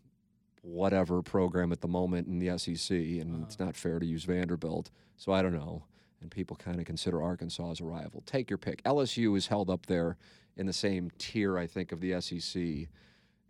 whatever 0.63 1.23
program 1.23 1.73
at 1.73 1.81
the 1.81 1.89
moment 1.89 2.27
in 2.27 2.39
the 2.39 2.59
SEC, 2.59 2.91
and 2.91 3.43
it's 3.45 3.57
uh. 3.61 3.65
not 3.65 3.77
fair 3.77 3.99
to 3.99 4.07
use 4.07 4.25
Vanderbilt. 4.25 4.91
So 5.17 5.33
I 5.33 5.43
don't 5.43 5.55
know. 5.55 5.85
and 6.21 6.31
people 6.31 6.57
kind 6.57 6.81
of 6.81 6.87
consider 6.87 7.23
Arkansas 7.23 7.71
as 7.71 7.81
a 7.81 7.85
rival. 7.85 8.23
Take 8.27 8.51
your 8.51 8.59
pick. 8.59 8.83
LSU 8.83 9.37
is 9.37 9.47
held 9.47 9.71
up 9.71 9.87
there 9.87 10.17
in 10.57 10.67
the 10.67 10.73
same 10.73 11.11
tier, 11.19 11.57
I 11.57 11.67
think, 11.67 11.93
of 11.93 12.01
the 12.01 12.21
SEC 12.21 12.89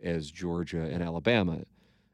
as 0.01 0.31
Georgia 0.31 0.81
and 0.81 1.03
Alabama, 1.03 1.59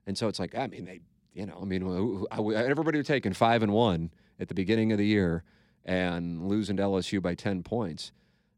and 0.08 0.18
so 0.18 0.28
it's 0.28 0.40
like, 0.40 0.56
I 0.56 0.68
mean, 0.68 0.86
they, 0.86 1.02
you 1.34 1.46
know, 1.46 1.58
I 1.62 1.66
mean, 1.66 1.82
who- 1.82 2.18
who- 2.18 2.28
I- 2.54 2.64
everybody 2.66 2.98
was 2.98 3.08
taking 3.08 3.34
five 3.34 3.64
and 3.64 3.72
one 3.74 4.12
at 4.40 4.48
the 4.48 4.54
beginning 4.54 4.92
of 4.92 4.98
the 4.98 5.06
year 5.06 5.44
and 5.84 6.48
losing 6.48 6.78
to 6.78 6.84
LSU 6.84 7.22
by 7.22 7.36
ten 7.36 7.64
points. 7.64 8.12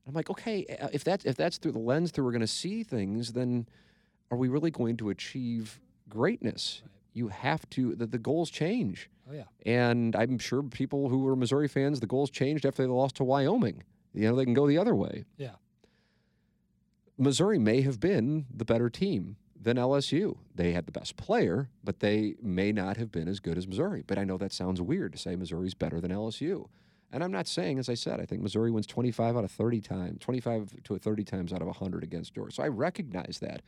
I'm 0.07 0.13
like, 0.13 0.29
okay, 0.29 0.65
uh, 0.81 0.87
if 0.93 1.03
that's 1.03 1.25
if 1.25 1.35
that's 1.35 1.57
through 1.57 1.73
the 1.73 1.79
lens 1.79 2.11
through 2.11 2.25
we're 2.25 2.31
going 2.31 2.39
to 2.41 2.47
see 2.47 2.83
things, 2.83 3.33
then 3.33 3.67
are 4.31 4.37
we 4.37 4.47
really 4.47 4.71
going 4.71 4.95
to 4.97 5.09
achieve 5.09 5.79
greatness? 6.09 6.81
Right. 6.83 6.91
You 7.13 7.27
have 7.29 7.69
to. 7.71 7.95
The, 7.95 8.05
the 8.07 8.17
goals 8.19 8.49
change, 8.49 9.09
Oh 9.29 9.33
yeah. 9.33 9.43
and 9.65 10.15
I'm 10.15 10.37
sure 10.37 10.61
people 10.63 11.09
who 11.09 11.19
were 11.19 11.35
Missouri 11.35 11.67
fans, 11.67 11.99
the 11.99 12.07
goals 12.07 12.29
changed 12.29 12.65
after 12.65 12.83
they 12.83 12.87
lost 12.89 13.15
to 13.15 13.23
Wyoming. 13.23 13.83
You 14.13 14.29
know, 14.29 14.35
they 14.35 14.45
can 14.45 14.53
go 14.53 14.67
the 14.67 14.77
other 14.77 14.95
way. 14.95 15.25
Yeah. 15.37 15.55
Missouri 17.17 17.57
may 17.59 17.81
have 17.81 17.99
been 17.99 18.45
the 18.53 18.65
better 18.65 18.89
team 18.89 19.37
than 19.59 19.77
LSU. 19.77 20.37
They 20.55 20.71
had 20.71 20.85
the 20.85 20.91
best 20.91 21.17
player, 21.17 21.69
but 21.83 21.99
they 21.99 22.35
may 22.41 22.71
not 22.71 22.97
have 22.97 23.11
been 23.11 23.27
as 23.27 23.39
good 23.39 23.57
as 23.57 23.67
Missouri. 23.67 24.03
But 24.05 24.17
I 24.17 24.23
know 24.23 24.37
that 24.37 24.53
sounds 24.53 24.81
weird 24.81 25.13
to 25.13 25.17
say 25.17 25.35
Missouri's 25.35 25.73
better 25.73 25.99
than 25.99 26.11
LSU. 26.11 26.67
And 27.11 27.23
I'm 27.23 27.31
not 27.31 27.47
saying, 27.47 27.79
as 27.79 27.87
I 27.89 27.93
said, 27.93 28.19
I 28.19 28.25
think 28.25 28.41
Missouri 28.41 28.69
wins 28.69 28.85
25 28.85 29.37
out 29.37 29.43
of 29.43 29.51
30 29.51 29.81
times, 29.81 30.17
25 30.19 30.83
to 30.83 30.97
30 30.97 31.23
times 31.23 31.53
out 31.53 31.61
of 31.61 31.67
100 31.67 32.03
against 32.03 32.33
Georgia. 32.33 32.53
So 32.53 32.63
I 32.63 32.67
recognize 32.67 33.39
that. 33.41 33.61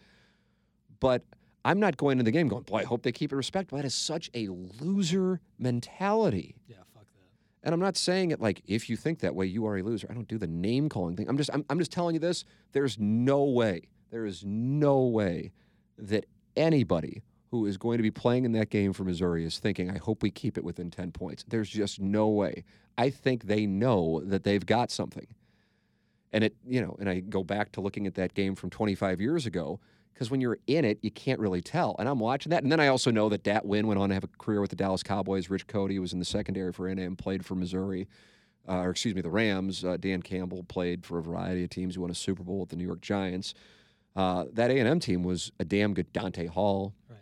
But 1.00 1.24
I'm 1.64 1.80
not 1.80 1.98
going 1.98 2.14
into 2.14 2.24
the 2.24 2.32
game 2.32 2.48
going, 2.50 2.64
boy, 2.64 2.80
I 2.80 2.84
hope 2.84 3.04
they 3.04 3.12
keep 3.14 3.32
it 3.32 3.36
respectful. 3.38 3.78
That 3.78 3.86
is 3.86 3.94
such 3.94 4.30
a 4.34 4.50
loser 4.50 5.40
mentality. 5.58 6.56
Yeah. 6.68 6.78
Fuck 6.94 7.06
that. 7.06 7.64
And 7.64 7.74
I'm 7.74 7.80
not 7.80 7.96
saying 7.96 8.32
it 8.32 8.42
like 8.42 8.62
if 8.68 8.90
you 8.90 8.98
think 8.98 9.20
that 9.20 9.36
way, 9.36 9.46
you 9.46 9.66
are 9.66 9.78
a 9.78 9.84
loser. 9.84 10.08
I 10.10 10.14
don't 10.14 10.28
do 10.28 10.38
the 10.38 10.48
name 10.48 10.90
calling 10.90 11.16
thing. 11.16 11.30
I'm 11.30 11.38
just 11.38 11.50
I'm, 11.54 11.66
I'm 11.70 11.80
just 11.80 11.92
telling 11.92 12.16
you 12.16 12.20
this. 12.20 12.44
There's 12.74 13.00
no 13.00 13.44
way. 13.46 13.88
There 14.10 14.26
is 14.26 14.44
no 14.44 15.02
way 15.02 15.52
that 16.00 16.26
anybody 16.56 17.22
who 17.52 17.66
is 17.66 17.78
going 17.78 17.98
to 17.98 18.04
be 18.04 18.12
playing 18.12 18.46
in 18.46 18.52
that 18.54 18.70
game 18.70 18.94
for 18.94 19.04
Missouri 19.04 19.44
is 19.44 19.58
thinking, 19.60 19.90
I 19.90 19.98
hope 19.98 20.22
we 20.22 20.30
keep 20.30 20.58
it 20.58 20.64
within 20.64 20.92
10 20.92 21.12
points. 21.12 21.44
There's 21.48 21.70
just 21.70 22.00
no 22.00 22.28
way. 22.28 22.64
I 22.98 23.10
think 23.10 23.46
they 23.46 23.66
know 23.66 24.22
that 24.26 24.44
they've 24.44 24.66
got 24.66 24.92
something. 24.92 25.28
And 26.32 26.44
it, 26.44 26.56
you 26.68 26.82
know, 26.82 26.96
and 27.00 27.10
I 27.10 27.22
go 27.22 27.44
back 27.44 27.72
to 27.72 27.82
looking 27.82 28.06
at 28.06 28.14
that 28.16 28.36
game 28.36 28.54
from 28.54 28.70
25 28.70 29.20
years 29.20 29.48
ago 29.48 29.80
because 30.14 30.30
when 30.30 30.42
you're 30.42 30.60
in 30.68 30.84
it, 30.84 31.00
you 31.02 31.10
can't 31.10 31.40
really 31.40 31.62
tell. 31.62 31.96
And 31.98 32.08
I'm 32.08 32.20
watching 32.20 32.50
that, 32.50 32.62
and 32.62 32.72
then 32.72 32.82
I 32.82 32.88
also 32.88 33.10
know 33.10 33.30
that 33.30 33.44
Dat 33.44 33.66
Nguyen 33.66 33.86
went 33.86 34.00
on 34.00 34.10
to 34.10 34.16
have 34.16 34.26
a 34.26 34.28
career 34.28 34.60
with 34.60 34.70
the 34.70 34.76
Dallas 34.76 35.02
Cowboys. 35.02 35.50
Rich 35.50 35.68
Coady 35.68 35.98
was 35.98 36.12
in 36.12 36.20
the 36.20 36.26
secondary 36.26 36.74
for 36.74 36.90
A&M, 36.90 37.16
played 37.16 37.46
for 37.46 37.56
Missouri, 37.56 38.08
uh, 38.68 38.80
or 38.80 38.90
excuse 38.90 39.16
me, 39.16 39.22
the 39.22 39.30
Rams. 39.30 39.86
Uh, 39.86 39.96
Dan 39.98 40.22
Campbell 40.22 40.64
played 40.64 41.06
for 41.06 41.20
a 41.20 41.24
variety 41.24 41.64
of 41.64 41.70
teams. 41.70 41.96
He 41.96 42.00
won 42.00 42.12
a 42.12 42.16
Super 42.16 42.44
Bowl 42.44 42.60
with 42.60 42.70
the 42.70 42.76
New 42.76 42.86
York 42.86 43.00
Giants. 43.00 43.54
Uh, 44.16 44.46
that 44.54 44.72
A&M 44.72 45.00
team 45.00 45.24
was 45.24 45.52
a 45.60 45.66
damn 45.66 45.94
good 45.94 46.12
Dante 46.14 46.48
Hall, 46.48 46.94
Right. 47.10 47.20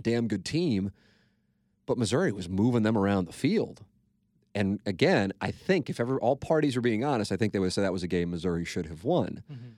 damn 0.00 0.28
good 0.28 0.44
team, 0.44 0.92
but 1.86 1.98
Missouri 1.98 2.32
was 2.32 2.48
moving 2.48 2.82
them 2.84 2.96
around 2.96 3.26
the 3.26 3.32
field. 3.32 3.84
And 4.54 4.80
again, 4.86 5.32
I 5.40 5.50
think 5.50 5.90
if 5.90 6.00
ever 6.00 6.18
all 6.20 6.36
parties 6.36 6.76
are 6.76 6.80
being 6.80 7.04
honest, 7.04 7.30
I 7.32 7.36
think 7.36 7.52
they 7.52 7.58
would 7.58 7.72
say 7.72 7.82
that 7.82 7.92
was 7.92 8.02
a 8.02 8.08
game 8.08 8.30
Missouri 8.30 8.64
should 8.64 8.86
have 8.86 9.04
won. 9.04 9.42
Mm-hmm. 9.50 9.68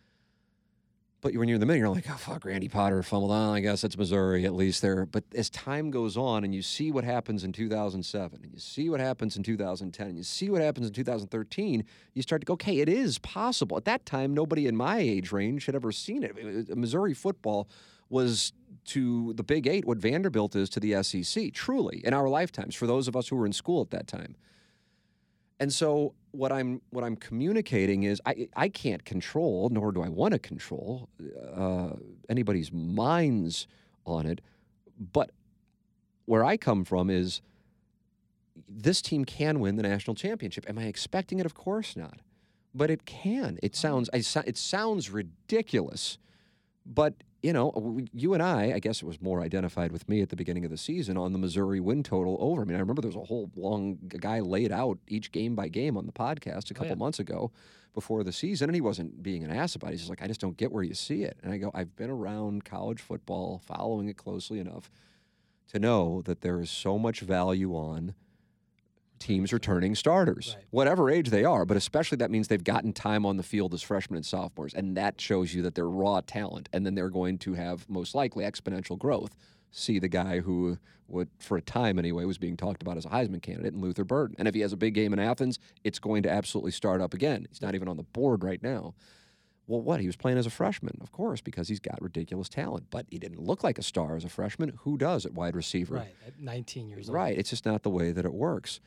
But 1.23 1.35
when 1.35 1.49
you're 1.49 1.57
in 1.57 1.61
the 1.61 1.67
middle, 1.67 1.81
you're 1.81 1.89
like, 1.95 2.09
oh, 2.09 2.15
fuck, 2.15 2.47
Randy 2.47 2.69
Potter 2.69 3.03
fumbled 3.03 3.31
on. 3.31 3.55
I 3.55 3.61
guess 3.61 3.85
it's 3.85 3.97
Missouri, 3.97 4.47
at 4.47 4.55
least 4.55 4.81
there. 4.81 5.05
But 5.05 5.25
as 5.35 5.51
time 5.51 5.91
goes 5.91 6.17
on 6.17 6.45
and 6.45 6.55
you 6.55 6.63
see 6.63 6.91
what 6.91 7.05
happens 7.05 7.45
in 7.45 7.53
2007 7.53 8.41
and 8.43 8.53
you 8.53 8.59
see 8.59 8.89
what 8.89 9.01
happens 9.01 9.37
in 9.37 9.43
2010 9.43 10.07
and 10.07 10.17
you 10.17 10.23
see 10.23 10.49
what 10.49 10.63
happens 10.63 10.87
in 10.87 10.95
2013, 10.95 11.85
you 12.15 12.23
start 12.23 12.41
to 12.41 12.47
go, 12.47 12.55
okay, 12.55 12.79
it 12.79 12.89
is 12.89 13.19
possible. 13.19 13.77
At 13.77 13.85
that 13.85 14.07
time, 14.07 14.33
nobody 14.33 14.67
in 14.67 14.77
my 14.77 14.99
age 14.99 15.31
range 15.31 15.67
had 15.67 15.75
ever 15.75 15.93
seen 15.93 16.23
it. 16.23 16.75
Missouri 16.75 17.13
football 17.13 17.69
was 18.09 18.55
to 18.87 19.35
the 19.35 19.43
Big 19.43 19.67
Eight 19.67 19.85
what 19.85 19.99
Vanderbilt 19.99 20.57
is 20.57 20.71
to 20.71 20.81
the 20.81 21.03
SEC, 21.03 21.53
truly, 21.53 22.01
in 22.03 22.15
our 22.15 22.29
lifetimes, 22.29 22.75
for 22.75 22.87
those 22.87 23.09
of 23.09 23.15
us 23.15 23.29
who 23.29 23.37
were 23.37 23.47
in 23.47 23.53
school 23.53 23.83
at 23.83 23.91
that 23.91 24.07
time. 24.07 24.37
And 25.61 25.71
so 25.71 26.15
what 26.33 26.53
I'm 26.53 26.81
what 26.91 27.05
I'm 27.05 27.17
communicating 27.17 28.05
is 28.05 28.21
I 28.27 28.49
I 28.57 28.69
can't 28.69 29.05
control, 29.05 29.69
nor 29.71 29.93
do 29.93 30.03
I 30.03 30.09
want 30.09 30.33
to 30.33 30.39
control 30.39 31.09
uh, 31.55 31.91
anybody's 32.29 32.73
minds 32.73 33.67
on 34.07 34.27
it. 34.27 34.41
But 35.13 35.31
where 36.27 36.45
I 36.45 36.57
come 36.57 36.85
from 36.85 37.11
is 37.11 37.41
this 38.69 39.03
team 39.03 39.25
can 39.25 39.61
win 39.61 39.77
the 39.77 39.83
national 39.83 40.15
championship. 40.15 40.69
Am 40.69 40.79
I 40.79 40.85
expecting 40.85 41.39
it? 41.39 41.47
Of 41.47 41.55
course 41.55 41.97
not. 41.97 42.21
But 42.75 42.91
it 42.91 43.05
can. 43.05 43.59
It 43.63 43.75
sounds 43.75 44.09
I, 44.13 44.23
it 44.47 44.57
sounds 44.57 45.11
ridiculous. 45.11 46.19
But 46.87 47.15
you 47.43 47.53
know, 47.53 47.99
you 48.13 48.35
and 48.35 48.43
I, 48.43 48.73
I 48.75 48.79
guess 48.81 49.01
it 49.03 49.07
was 49.07 49.21
more 49.21 49.41
identified 49.41 49.93
with 49.93 50.09
me 50.09 50.21
at 50.21 50.29
the 50.29 50.37
beginning 50.37 50.65
of 50.65 50.71
the 50.71 50.77
season 50.77 51.17
on 51.17 51.33
the 51.33 51.39
Missouri 51.39 51.81
win 51.81 52.03
total 52.03 52.37
over. 52.41 52.63
I 52.63 52.65
mean, 52.65 52.77
I 52.77 52.81
remember 52.81 53.01
there 53.03 53.09
was 53.09 53.17
a 53.17 53.21
whole 53.25 53.51
long 53.57 53.99
guy 54.09 54.41
laid 54.41 54.71
out 54.73 54.99
each 55.09 55.33
game 55.33 55.55
by 55.55 55.69
game 55.69 55.97
on 55.97 56.07
the 56.07 56.13
podcast 56.13 56.71
a 56.71 56.75
Oh, 56.75 56.77
couple 56.77 56.89
yeah. 56.89 56.95
months 56.97 57.19
ago 57.19 57.51
before 57.95 58.23
the 58.23 58.33
season, 58.33 58.69
and 58.69 58.75
he 58.75 58.81
wasn't 58.81 59.23
being 59.23 59.43
an 59.43 59.51
ass 59.51 59.75
about 59.75 59.89
it. 59.89 59.93
He's 59.93 60.01
just 60.01 60.11
like, 60.11 60.23
I 60.23 60.27
just 60.27 60.41
don't 60.41 60.57
get 60.57 60.71
where 60.71 60.83
you 60.85 60.95
see 60.95 61.23
it. 61.25 61.39
And 61.43 61.53
I 61.53 61.57
go, 61.59 61.71
I've 61.75 61.97
been 61.97 62.11
around 62.11 62.65
college 62.65 63.01
football, 63.01 63.61
following 63.67 64.09
it 64.09 64.17
closely 64.17 64.61
enough 64.61 64.91
to 65.73 65.79
know 65.79 66.23
that 66.27 66.43
there 66.43 66.61
is 66.61 66.71
so 66.71 66.99
much 66.99 67.21
value 67.21 67.73
on 67.75 68.15
teams 69.21 69.53
returning 69.53 69.95
starters, 69.95 70.55
Right. 70.57 70.65
whatever 70.71 71.09
age 71.11 71.31
they 71.31 71.45
are, 71.45 71.65
but 71.65 71.77
especially 71.77 72.17
that 72.17 72.31
means 72.31 72.49
they've 72.49 72.65
gotten 72.65 72.93
time 72.93 73.25
on 73.25 73.37
the 73.37 73.43
field 73.45 73.73
as 73.75 73.83
freshmen 73.83 74.17
and 74.17 74.27
sophomores, 74.27 74.75
and 74.75 74.97
that 74.97 75.21
shows 75.21 75.55
you 75.55 75.63
that 75.63 75.77
they're 75.77 75.89
raw 75.89 76.21
talent, 76.27 76.69
and 76.73 76.85
then 76.85 76.95
they're 76.97 77.11
going 77.11 77.39
to 77.39 77.55
have 77.55 77.89
most 77.89 78.15
likely 78.15 78.45
exponential 78.45 78.99
growth. 78.99 79.37
See 79.71 80.01
the 80.01 80.09
guy 80.09 80.41
who, 80.41 80.79
would, 81.07 81.29
for 81.39 81.57
a 81.57 81.63
time 81.63 81.99
anyway, 81.99 82.25
was 82.25 82.39
being 82.39 82.57
talked 82.57 82.83
about 82.83 82.97
as 82.97 83.05
a 83.05 83.11
Heisman 83.11 83.41
candidate, 83.41 83.73
and 83.75 83.83
Luther 83.83 84.05
Burden. 84.05 84.35
And 84.39 84.49
if 84.49 84.55
he 84.55 84.63
has 84.63 84.73
a 84.73 84.77
big 84.77 84.95
game 84.95 85.13
in 85.13 85.21
Athens, 85.21 85.61
it's 85.85 86.01
going 86.01 86.25
to 86.25 86.31
absolutely 86.31 86.73
start 86.73 87.01
up 87.01 87.15
again. 87.15 87.47
He's 87.49 87.63
not 87.63 87.77
even 87.77 87.87
on 87.87 87.97
the 87.97 88.03
board 88.03 88.43
right 88.43 88.61
now. 88.63 88.95
Well, 89.69 89.81
what? 89.83 90.01
He 90.01 90.07
was 90.07 90.17
playing 90.17 90.39
as 90.39 90.47
a 90.47 90.51
freshman, 90.51 90.99
of 91.01 91.13
course, 91.13 91.41
because 91.41 91.69
he's 91.69 91.79
got 91.79 92.03
ridiculous 92.03 92.49
talent, 92.49 92.87
but 92.91 93.07
he 93.09 93.19
didn't 93.21 93.39
look 93.41 93.63
like 93.63 93.79
a 93.79 93.83
star 93.85 94.17
as 94.17 94.25
a 94.25 94.29
freshman. 94.29 94.73
Who 94.81 94.99
does 94.99 95.25
at 95.25 95.33
wide 95.35 95.55
receiver? 95.55 95.95
Right. 95.97 96.17
At 96.27 96.41
19 96.41 96.89
years 96.89 97.09
old. 97.09 97.15
Right. 97.15 97.39
It's 97.39 97.51
just 97.51 97.65
not 97.67 97.85
the 97.85 97.91
way 97.91 98.11
that 98.11 98.25
it 98.25 98.33
works. 98.35 98.81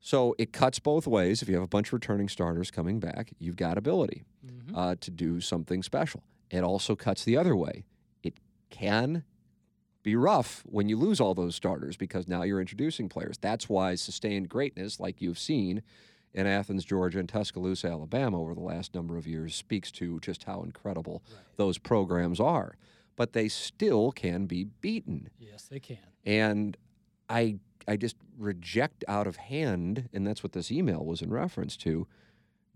So 0.00 0.34
it 0.38 0.52
cuts 0.52 0.78
both 0.78 1.06
ways. 1.06 1.42
If 1.42 1.48
you 1.48 1.54
have 1.54 1.64
a 1.64 1.68
bunch 1.68 1.88
of 1.88 1.92
returning 1.94 2.28
starters 2.28 2.70
coming 2.70 3.00
back, 3.00 3.32
you've 3.38 3.56
got 3.56 3.76
ability 3.78 4.24
Mhm. 4.46 4.72
uh, 4.74 4.96
to 5.00 5.10
do 5.10 5.40
something 5.40 5.82
special. 5.82 6.22
It 6.50 6.62
also 6.62 6.94
cuts 6.94 7.24
the 7.24 7.36
other 7.36 7.56
way. 7.56 7.84
It 8.22 8.34
can 8.70 9.24
be 10.04 10.14
rough 10.14 10.62
when 10.66 10.88
you 10.88 10.96
lose 10.96 11.20
all 11.20 11.34
those 11.34 11.56
starters 11.56 11.96
because 11.96 12.28
now 12.28 12.42
you're 12.44 12.60
introducing 12.60 13.08
players. 13.08 13.36
That's 13.38 13.68
why 13.68 13.96
sustained 13.96 14.48
greatness, 14.48 15.00
like 15.00 15.20
you've 15.20 15.38
seen 15.38 15.82
in 16.32 16.46
Athens, 16.46 16.84
Georgia, 16.84 17.18
and 17.18 17.28
Tuscaloosa, 17.28 17.88
Alabama, 17.88 18.40
over 18.40 18.54
the 18.54 18.60
last 18.60 18.94
number 18.94 19.16
of 19.16 19.26
years, 19.26 19.54
speaks 19.56 19.90
to 19.92 20.20
just 20.20 20.44
how 20.44 20.62
incredible 20.62 21.24
Right. 21.34 21.56
those 21.56 21.78
programs 21.78 22.38
are. 22.38 22.76
But 23.16 23.32
they 23.32 23.48
still 23.48 24.12
can 24.12 24.46
be 24.46 24.64
beaten. 24.64 25.30
Yes, 25.40 25.64
they 25.66 25.80
can. 25.80 25.98
And 26.24 26.76
I 27.28 27.58
I 27.88 27.96
just 27.96 28.16
reject 28.38 29.04
out 29.08 29.26
of 29.26 29.36
hand, 29.36 30.08
and 30.12 30.26
that's 30.26 30.42
what 30.42 30.52
this 30.52 30.70
email 30.72 31.04
was 31.04 31.22
in 31.22 31.30
reference 31.30 31.76
to. 31.78 32.06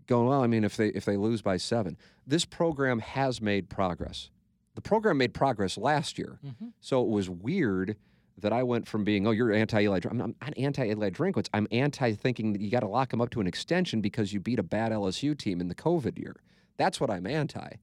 Going 0.07 0.27
well, 0.27 0.41
I 0.43 0.47
mean, 0.47 0.63
if 0.63 0.75
they 0.77 0.87
if 0.89 1.05
they 1.05 1.17
lose 1.17 1.41
by 1.41 1.57
seven, 1.57 1.97
this 2.25 2.45
program 2.45 2.99
has 2.99 3.41
made 3.41 3.69
progress. 3.69 4.29
The 4.75 4.81
program 4.81 5.17
made 5.17 5.33
progress 5.33 5.77
last 5.77 6.17
year, 6.17 6.39
Mm-hmm. 6.45 6.67
so 6.79 7.01
it 7.03 7.09
was 7.09 7.29
weird 7.29 7.97
that 8.37 8.51
I 8.53 8.63
went 8.63 8.87
from 8.87 9.03
being, 9.03 9.27
oh, 9.27 9.31
you're 9.31 9.51
anti 9.51 9.81
Eli. 9.81 9.99
I'm 10.09 10.17
not 10.17 10.31
anti 10.57 10.85
Eli 10.89 11.09
Drinkwitz. 11.11 11.47
I'm 11.53 11.67
anti 11.71 12.13
thinking 12.13 12.53
that 12.53 12.61
you 12.61 12.71
got 12.71 12.79
to 12.79 12.87
lock 12.87 13.13
him 13.13 13.21
up 13.21 13.29
to 13.31 13.41
an 13.41 13.47
extension 13.47 14.01
because 14.01 14.33
you 14.33 14.39
beat 14.39 14.57
a 14.59 14.63
bad 14.63 14.91
LSU 14.91 15.37
team 15.37 15.61
in 15.61 15.67
the 15.67 15.75
COVID 15.75 16.17
year. 16.17 16.35
That's 16.77 16.99
what 16.99 17.11
I'm 17.11 17.27
anti. 17.27 17.73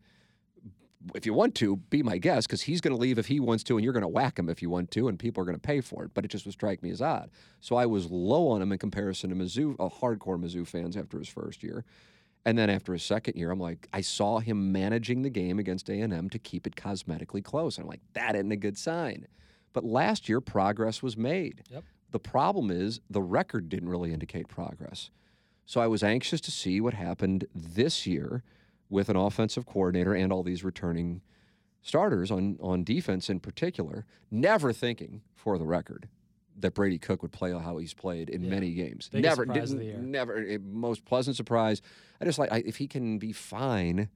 If 1.14 1.26
you 1.26 1.32
want 1.32 1.54
to, 1.56 1.76
be 1.76 2.02
my 2.02 2.18
guest 2.18 2.48
because 2.48 2.62
he's 2.62 2.80
going 2.80 2.94
to 2.94 3.00
leave 3.00 3.18
if 3.18 3.26
he 3.26 3.38
wants 3.38 3.62
to, 3.64 3.76
and 3.76 3.84
you're 3.84 3.92
going 3.92 4.02
to 4.02 4.08
whack 4.08 4.38
him 4.38 4.48
if 4.48 4.60
you 4.60 4.68
want 4.68 4.90
to, 4.92 5.08
and 5.08 5.18
people 5.18 5.40
are 5.40 5.44
going 5.44 5.56
to 5.56 5.60
pay 5.60 5.80
for 5.80 6.04
it. 6.04 6.10
But 6.12 6.24
it 6.24 6.28
just 6.28 6.44
would 6.44 6.54
strike 6.54 6.82
me 6.82 6.90
as 6.90 7.00
odd. 7.00 7.30
So 7.60 7.76
I 7.76 7.86
was 7.86 8.10
low 8.10 8.48
on 8.48 8.60
him 8.60 8.72
in 8.72 8.78
comparison 8.78 9.30
to 9.30 9.36
Mizzou, 9.36 9.76
uh, 9.78 9.88
hardcore 9.88 10.40
Mizzou 10.40 10.66
fans 10.66 10.96
after 10.96 11.18
his 11.18 11.28
first 11.28 11.62
year. 11.62 11.84
And 12.44 12.56
then 12.56 12.70
after 12.70 12.92
his 12.92 13.02
second 13.02 13.36
year, 13.36 13.50
I'm 13.50 13.60
like, 13.60 13.88
I 13.92 14.00
saw 14.00 14.38
him 14.38 14.72
managing 14.72 15.22
the 15.22 15.30
game 15.30 15.58
against 15.58 15.90
A&M 15.90 16.30
to 16.30 16.38
keep 16.38 16.66
it 16.66 16.76
cosmetically 16.76 17.44
close. 17.44 17.76
And 17.76 17.84
I'm 17.84 17.90
like, 17.90 18.00
that 18.14 18.34
isn't 18.34 18.50
a 18.50 18.56
good 18.56 18.78
sign. 18.78 19.26
But 19.72 19.84
last 19.84 20.28
year, 20.28 20.40
progress 20.40 21.02
was 21.02 21.16
made. 21.16 21.62
Yep. 21.70 21.84
The 22.10 22.18
problem 22.18 22.70
is 22.70 23.00
the 23.10 23.22
record 23.22 23.68
didn't 23.68 23.88
really 23.88 24.12
indicate 24.12 24.48
progress. 24.48 25.10
So 25.66 25.80
I 25.80 25.86
was 25.86 26.02
anxious 26.02 26.40
to 26.42 26.50
see 26.50 26.80
what 26.80 26.94
happened 26.94 27.44
this 27.54 28.06
year 28.06 28.42
with 28.90 29.08
an 29.08 29.16
offensive 29.16 29.66
coordinator 29.66 30.14
and 30.14 30.32
all 30.32 30.42
these 30.42 30.64
returning 30.64 31.20
starters 31.82 32.30
on, 32.30 32.58
on 32.60 32.84
defense 32.84 33.28
in 33.30 33.40
particular, 33.40 34.04
never 34.30 34.72
thinking, 34.72 35.22
for 35.34 35.58
the 35.58 35.64
record, 35.64 36.08
that 36.58 36.74
Brady 36.74 36.98
Cook 36.98 37.22
would 37.22 37.32
play 37.32 37.52
how 37.52 37.76
he's 37.78 37.94
played 37.94 38.28
in 38.28 38.42
Yeah. 38.42 38.50
many 38.50 38.72
games. 38.74 39.08
Biggest 39.12 39.30
never, 39.38 39.42
surprise 39.46 39.72
of 39.72 39.78
the 39.78 39.84
didn't- 39.84 40.10
never, 40.10 40.38
eh, 40.38 40.58
most 40.60 41.04
pleasant 41.04 41.36
surprise. 41.36 41.80
I 42.20 42.24
just 42.24 42.38
like 42.38 42.50
I, 42.50 42.58
if 42.66 42.76
he 42.76 42.88
can 42.88 43.18
be 43.18 43.32
fine, 43.32 44.08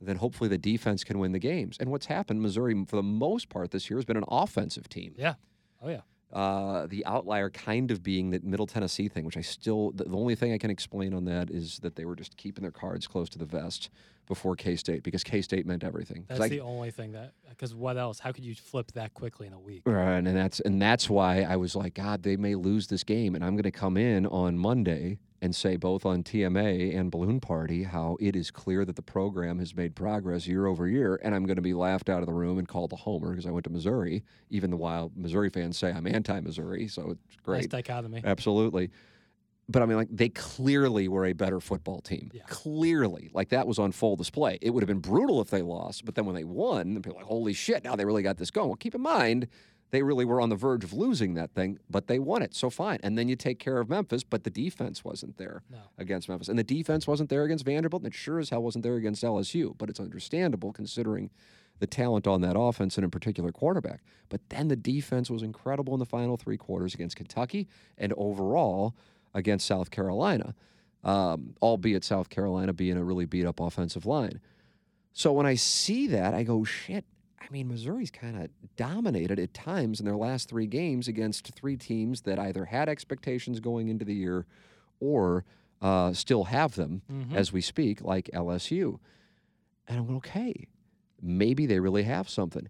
then 0.00 0.16
hopefully 0.16 0.48
the 0.48 0.58
defense 0.58 1.02
can 1.02 1.18
win 1.18 1.32
the 1.32 1.40
games. 1.40 1.76
And 1.80 1.90
what's 1.90 2.06
happened, 2.06 2.40
Missouri 2.40 2.84
for 2.86 2.94
the 2.96 3.02
most 3.02 3.48
part 3.48 3.72
this 3.72 3.90
year 3.90 3.98
has 3.98 4.04
been 4.04 4.16
an 4.16 4.24
offensive 4.28 4.88
team. 4.88 5.14
Yeah. 5.18 5.34
Oh 5.82 5.88
yeah. 5.88 6.02
Uh, 6.32 6.86
the 6.86 7.04
outlier 7.06 7.48
kind 7.48 7.90
of 7.90 8.02
being 8.02 8.30
that 8.30 8.44
Middle 8.44 8.66
Tennessee 8.66 9.08
thing, 9.08 9.24
which 9.24 9.38
I 9.38 9.40
still, 9.40 9.92
the, 9.92 10.04
the 10.04 10.16
only 10.16 10.34
thing 10.34 10.52
I 10.52 10.58
can 10.58 10.70
explain 10.70 11.14
on 11.14 11.24
that 11.24 11.50
is 11.50 11.78
that 11.78 11.96
they 11.96 12.04
were 12.04 12.16
just 12.16 12.36
keeping 12.36 12.60
their 12.60 12.70
cards 12.70 13.06
close 13.06 13.30
to 13.30 13.38
the 13.38 13.46
vest 13.46 13.88
before 14.26 14.54
K 14.54 14.76
State 14.76 15.02
because 15.02 15.24
K 15.24 15.40
State 15.40 15.64
meant 15.64 15.82
everything. 15.82 16.26
That's 16.28 16.40
I- 16.40 16.48
the 16.48 16.60
only 16.60 16.90
thing 16.90 17.12
that 17.12 17.32
because 17.48 17.74
what 17.74 17.96
else? 17.96 18.18
How 18.18 18.30
could 18.30 18.44
you 18.44 18.54
flip 18.54 18.92
that 18.92 19.14
quickly 19.14 19.46
in 19.46 19.52
a 19.54 19.58
week? 19.58 19.82
Right, 19.86 20.18
and 20.18 20.26
that's 20.26 20.60
and 20.60 20.80
that's 20.80 21.08
why 21.08 21.42
I 21.42 21.56
was 21.56 21.74
like, 21.74 21.94
God, 21.94 22.22
they 22.22 22.36
may 22.36 22.54
lose 22.54 22.88
this 22.88 23.04
game, 23.04 23.34
and 23.34 23.42
I'm 23.42 23.54
going 23.54 23.62
to 23.64 23.70
come 23.70 23.96
in 23.96 24.26
on 24.26 24.58
Monday 24.58 25.18
and 25.40 25.54
say 25.54 25.76
both 25.76 26.04
on 26.04 26.22
TMA 26.24 26.96
and 26.98 27.10
Balloon 27.10 27.40
Party 27.40 27.84
how 27.84 28.16
it 28.20 28.34
is 28.34 28.50
clear 28.50 28.84
that 28.84 28.96
the 28.96 29.02
program 29.02 29.58
has 29.60 29.74
made 29.74 29.94
progress 29.94 30.46
year 30.46 30.66
over 30.66 30.88
year, 30.88 31.20
and 31.22 31.34
I'm 31.34 31.46
going 31.46 31.56
to 31.56 31.62
be 31.62 31.74
laughed 31.74 32.08
out 32.08 32.20
of 32.20 32.26
the 32.26 32.32
room 32.32 32.58
and 32.58 32.66
called 32.66 32.92
a 32.92 32.96
homer 32.96 33.30
because 33.30 33.46
I 33.46 33.50
went 33.50 33.64
to 33.64 33.70
Missouri, 33.70 34.24
even 34.50 34.70
the 34.70 34.76
while 34.76 35.12
Missouri 35.14 35.48
fans 35.50 35.78
say 35.78 35.92
I'm 35.92 36.06
anti-Missouri, 36.06 36.88
so 36.88 37.10
it's 37.12 37.36
Nice 37.36 37.44
great, 37.44 37.70
dichotomy. 37.70 38.22
absolutely. 38.24 38.90
But 39.70 39.82
I 39.82 39.86
mean, 39.86 39.98
like 39.98 40.08
they 40.10 40.30
clearly 40.30 41.08
were 41.08 41.26
a 41.26 41.34
better 41.34 41.60
football 41.60 42.00
team. 42.00 42.30
Yeah. 42.32 42.42
Clearly, 42.48 43.30
like 43.34 43.50
that 43.50 43.66
was 43.66 43.78
on 43.78 43.92
full 43.92 44.16
display. 44.16 44.58
It 44.62 44.70
would 44.70 44.82
have 44.82 44.88
been 44.88 45.00
brutal 45.00 45.42
if 45.42 45.50
they 45.50 45.60
lost, 45.60 46.06
but 46.06 46.14
then 46.14 46.24
when 46.24 46.34
they 46.34 46.44
won, 46.44 46.96
people 46.96 47.12
were 47.12 47.18
like, 47.20 47.26
"Holy 47.26 47.52
shit! 47.52 47.84
Now 47.84 47.94
they 47.94 48.06
really 48.06 48.22
got 48.22 48.38
this 48.38 48.50
going." 48.50 48.68
Well, 48.68 48.76
keep 48.76 48.94
in 48.94 49.02
mind, 49.02 49.46
they 49.90 50.02
really 50.02 50.24
were 50.24 50.40
on 50.40 50.48
the 50.50 50.56
verge 50.56 50.84
of 50.84 50.92
losing 50.92 51.34
that 51.34 51.52
thing, 51.54 51.78
but 51.88 52.06
they 52.08 52.18
won 52.18 52.42
it. 52.42 52.54
So 52.54 52.68
fine. 52.70 52.98
And 53.02 53.16
then 53.16 53.28
you 53.28 53.36
take 53.36 53.58
care 53.58 53.78
of 53.78 53.88
Memphis, 53.88 54.22
but 54.22 54.44
the 54.44 54.50
defense 54.50 55.02
wasn't 55.04 55.38
there 55.38 55.62
No. 55.70 55.78
against 55.96 56.28
Memphis, 56.28 56.48
and 56.48 56.58
the 56.58 56.64
defense 56.64 57.06
wasn't 57.06 57.30
there 57.30 57.44
against 57.44 57.64
Vanderbilt, 57.64 58.02
and 58.02 58.12
it 58.12 58.16
sure 58.16 58.38
as 58.38 58.50
hell 58.50 58.62
wasn't 58.62 58.82
there 58.82 58.96
against 58.96 59.22
LSU. 59.24 59.74
But 59.78 59.88
it's 59.88 60.00
understandable 60.00 60.72
considering 60.72 61.30
the 61.78 61.86
talent 61.86 62.26
on 62.26 62.40
that 62.40 62.58
offense 62.58 62.96
and 62.98 63.04
in 63.04 63.10
particular 63.10 63.52
quarterback. 63.52 64.02
But 64.28 64.40
then 64.50 64.68
the 64.68 64.76
defense 64.76 65.30
was 65.30 65.42
incredible 65.42 65.94
in 65.94 66.00
the 66.00 66.06
final 66.06 66.36
three 66.36 66.56
quarters 66.56 66.92
against 66.92 67.16
Kentucky 67.16 67.68
and 67.96 68.12
overall 68.14 68.94
against 69.32 69.64
South 69.66 69.90
Carolina, 69.92 70.54
um, 71.04 71.54
albeit 71.62 72.02
South 72.04 72.28
Carolina 72.30 72.72
being 72.72 72.96
a 72.96 73.04
really 73.04 73.26
beat 73.26 73.46
up 73.46 73.60
offensive 73.60 74.04
line. 74.06 74.40
So 75.12 75.32
when 75.32 75.46
I 75.46 75.54
see 75.54 76.08
that, 76.08 76.34
I 76.34 76.42
go, 76.42 76.64
shit. 76.64 77.04
I 77.40 77.50
mean, 77.50 77.68
Missouri's 77.68 78.10
kind 78.10 78.42
of 78.42 78.50
dominated 78.76 79.38
at 79.38 79.54
times 79.54 80.00
in 80.00 80.06
their 80.06 80.16
last 80.16 80.48
three 80.48 80.66
games 80.66 81.08
against 81.08 81.54
three 81.54 81.76
teams 81.76 82.22
that 82.22 82.38
either 82.38 82.66
had 82.66 82.88
expectations 82.88 83.60
going 83.60 83.88
into 83.88 84.04
the 84.04 84.14
year 84.14 84.46
or 85.00 85.44
uh, 85.80 86.12
still 86.12 86.44
have 86.44 86.74
them 86.74 87.02
Mhm. 87.10 87.34
as 87.34 87.52
we 87.52 87.60
speak, 87.60 88.02
like 88.02 88.28
LSU. 88.34 88.98
And 89.86 89.98
I'm 89.98 90.06
going, 90.06 90.16
okay, 90.18 90.66
maybe 91.22 91.66
they 91.66 91.78
really 91.80 92.02
have 92.02 92.28
something. 92.28 92.68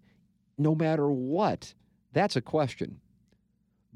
No 0.57 0.75
matter 0.75 1.09
what, 1.09 1.73
that's 2.13 2.35
a 2.35 2.41
question. 2.41 3.01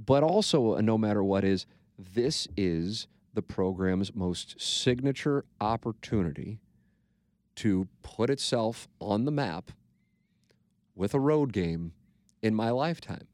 But 0.03 0.23
also, 0.23 0.73
a 0.73 0.81
no 0.81 0.97
matter 0.97 1.23
what 1.23 1.43
is, 1.43 1.67
this 1.97 2.47
is 2.57 3.07
the 3.35 3.43
program's 3.43 4.13
most 4.15 4.59
signature 4.59 5.45
opportunity 5.61 6.59
to 7.55 7.87
put 8.01 8.29
itself 8.31 8.87
on 8.99 9.25
the 9.25 9.31
map 9.31 9.71
with 10.95 11.13
a 11.13 11.19
road 11.19 11.53
game 11.53 11.93
in 12.41 12.53
my 12.53 12.69
lifetime 12.69 13.27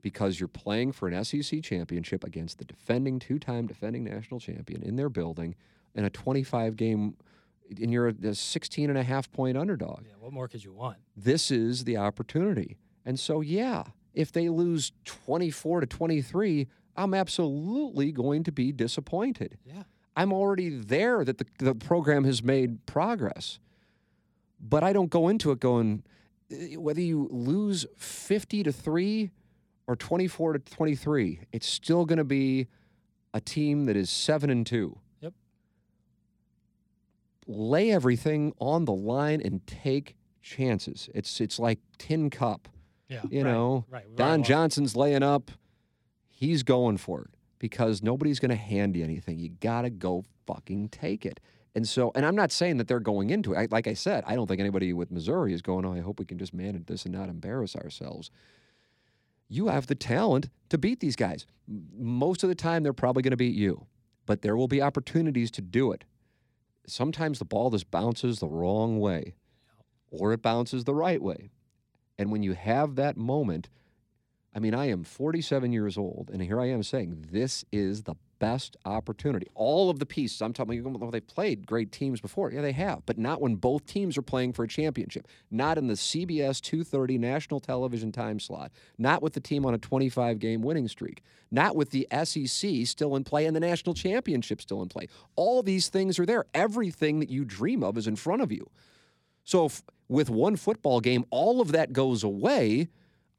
because 0.00 0.40
you're 0.40 0.48
playing 0.48 0.92
for 0.92 1.08
an 1.08 1.24
SEC 1.24 1.62
championship 1.62 2.24
against 2.24 2.58
the 2.58 2.64
defending 2.64 3.18
two 3.18 3.38
time 3.38 3.66
defending 3.66 4.04
national 4.04 4.40
champion 4.40 4.82
in 4.82 4.96
their 4.96 5.08
building 5.08 5.54
in 5.94 6.04
a 6.04 6.10
25 6.10 6.76
game 6.76 7.14
and 7.80 7.92
you're 7.92 8.08
a 8.08 8.34
16 8.34 8.90
and 8.90 8.98
a 8.98 9.02
half 9.02 9.30
point 9.32 9.56
underdog. 9.56 10.04
Yeah. 10.06 10.14
What 10.18 10.32
more 10.32 10.48
could 10.48 10.64
you 10.64 10.72
want? 10.72 10.98
This 11.16 11.50
is 11.50 11.84
the 11.84 11.96
opportunity. 11.96 12.76
And 13.06 13.18
so 13.18 13.40
yeah, 13.40 13.84
if 14.14 14.32
they 14.32 14.48
lose 14.48 14.92
24 15.04 15.80
to 15.80 15.86
23, 15.86 16.68
I'm 16.96 17.14
absolutely 17.14 18.12
going 18.12 18.44
to 18.44 18.52
be 18.52 18.72
disappointed. 18.72 19.58
Yeah. 19.64 19.84
I'm 20.14 20.32
already 20.32 20.68
there 20.68 21.24
that 21.24 21.38
the, 21.38 21.46
the 21.58 21.74
program 21.74 22.24
has 22.24 22.42
made 22.42 22.84
progress. 22.84 23.58
But 24.60 24.84
I 24.84 24.92
don't 24.92 25.10
go 25.10 25.28
into 25.28 25.50
it 25.50 25.60
going, 25.60 26.04
Uh, 26.52 26.80
whether 26.80 27.00
you 27.00 27.28
lose 27.30 27.86
50 27.96 28.62
to 28.64 28.72
3 28.72 29.30
or 29.86 29.96
24 29.96 30.54
to 30.54 30.58
23, 30.58 31.40
it's 31.52 31.66
still 31.66 32.04
going 32.04 32.18
to 32.18 32.24
be 32.24 32.68
a 33.34 33.40
team 33.40 33.86
that 33.86 33.96
is 33.96 34.10
7 34.10 34.50
and 34.50 34.66
2. 34.66 34.98
Yep. 35.20 35.32
Lay 37.46 37.90
everything 37.90 38.52
on 38.60 38.84
the 38.84 38.92
line 38.92 39.40
and 39.44 39.66
take 39.66 40.16
chances. 40.42 41.08
It's 41.14 41.40
it's 41.40 41.58
like 41.58 41.78
tin 41.98 42.30
cup. 42.30 42.68
Yeah. 43.08 43.22
You 43.30 43.42
right, 43.44 43.50
know, 43.52 43.84
Right. 43.90 44.04
right, 44.06 44.16
Don 44.16 44.42
Johnson's 44.42 44.96
laying 44.96 45.22
up. 45.22 45.50
He's 46.28 46.62
going 46.62 46.96
for 46.96 47.22
it 47.22 47.30
because 47.58 48.02
nobody's 48.02 48.40
going 48.40 48.50
to 48.50 48.56
hand 48.56 48.96
you 48.96 49.04
anything. 49.04 49.38
You 49.38 49.50
got 49.50 49.82
to 49.82 49.90
go 49.90 50.24
fucking 50.46 50.88
take 50.88 51.24
it. 51.24 51.38
And 51.74 51.88
so, 51.88 52.12
and 52.14 52.26
I'm 52.26 52.36
not 52.36 52.52
saying 52.52 52.76
that 52.76 52.88
they're 52.88 53.00
going 53.00 53.30
into 53.30 53.54
it. 53.54 53.58
I, 53.58 53.68
like 53.70 53.86
I 53.86 53.94
said, 53.94 54.24
I 54.26 54.34
don't 54.34 54.46
think 54.46 54.60
anybody 54.60 54.92
with 54.92 55.10
Missouri 55.10 55.54
is 55.54 55.62
going, 55.62 55.86
oh, 55.86 55.94
I 55.94 56.00
hope 56.00 56.18
we 56.18 56.26
can 56.26 56.38
just 56.38 56.52
manage 56.52 56.86
this 56.86 57.04
and 57.04 57.14
not 57.14 57.30
embarrass 57.30 57.74
ourselves. 57.74 58.30
You 59.48 59.68
have 59.68 59.86
the 59.86 59.94
talent 59.94 60.50
to 60.68 60.78
beat 60.78 61.00
these 61.00 61.16
guys. 61.16 61.46
Most 61.66 62.42
of 62.42 62.48
the 62.48 62.54
time, 62.54 62.82
they're 62.82 62.92
probably 62.92 63.22
going 63.22 63.32
to 63.32 63.36
beat 63.36 63.54
you, 63.54 63.86
but 64.26 64.42
there 64.42 64.56
will 64.56 64.68
be 64.68 64.82
opportunities 64.82 65.50
to 65.52 65.62
do 65.62 65.92
it. 65.92 66.04
Sometimes 66.86 67.38
the 67.38 67.44
ball 67.44 67.70
just 67.70 67.90
bounces 67.90 68.38
the 68.38 68.48
wrong 68.48 68.98
way 68.98 69.34
or 70.10 70.32
it 70.32 70.42
bounces 70.42 70.84
the 70.84 70.94
right 70.94 71.22
way. 71.22 71.50
And 72.18 72.30
when 72.30 72.42
you 72.42 72.52
have 72.52 72.96
that 72.96 73.16
moment, 73.16 73.68
I 74.54 74.58
mean, 74.58 74.74
I 74.74 74.90
am 74.90 75.02
47 75.02 75.72
years 75.72 75.96
old, 75.96 76.30
and 76.32 76.42
here 76.42 76.60
I 76.60 76.66
am 76.66 76.82
saying 76.82 77.26
this 77.30 77.64
is 77.72 78.02
the 78.02 78.14
best 78.42 78.76
opportunity. 78.84 79.46
All 79.54 79.88
of 79.88 80.00
the 80.00 80.04
pieces, 80.04 80.42
I'm 80.42 80.52
talking 80.52 80.80
about, 80.80 80.98
well, 80.98 81.12
they've 81.12 81.24
played 81.24 81.64
great 81.64 81.92
teams 81.92 82.20
before. 82.20 82.50
Yeah, 82.50 82.60
they 82.60 82.72
have, 82.72 83.06
but 83.06 83.16
not 83.16 83.40
when 83.40 83.54
both 83.54 83.86
teams 83.86 84.18
are 84.18 84.22
playing 84.22 84.52
for 84.52 84.64
a 84.64 84.68
championship. 84.68 85.28
Not 85.52 85.78
in 85.78 85.86
the 85.86 85.94
CBS 85.94 86.60
230 86.60 87.18
national 87.18 87.60
television 87.60 88.10
time 88.10 88.40
slot. 88.40 88.72
Not 88.98 89.22
with 89.22 89.34
the 89.34 89.40
team 89.40 89.64
on 89.64 89.74
a 89.74 89.78
25 89.78 90.40
game 90.40 90.60
winning 90.60 90.88
streak. 90.88 91.22
Not 91.52 91.76
with 91.76 91.90
the 91.90 92.08
SEC 92.24 92.84
still 92.84 93.14
in 93.14 93.22
play 93.22 93.46
and 93.46 93.54
the 93.54 93.60
national 93.60 93.94
championship 93.94 94.60
still 94.60 94.82
in 94.82 94.88
play. 94.88 95.06
All 95.36 95.62
these 95.62 95.88
things 95.88 96.18
are 96.18 96.26
there. 96.26 96.44
Everything 96.52 97.20
that 97.20 97.30
you 97.30 97.44
dream 97.44 97.84
of 97.84 97.96
is 97.96 98.08
in 98.08 98.16
front 98.16 98.42
of 98.42 98.50
you. 98.50 98.68
So 99.44 99.66
if 99.66 99.84
with 100.08 100.28
one 100.28 100.56
football 100.56 100.98
game, 100.98 101.24
all 101.30 101.60
of 101.60 101.70
that 101.70 101.92
goes 101.92 102.24
away, 102.24 102.88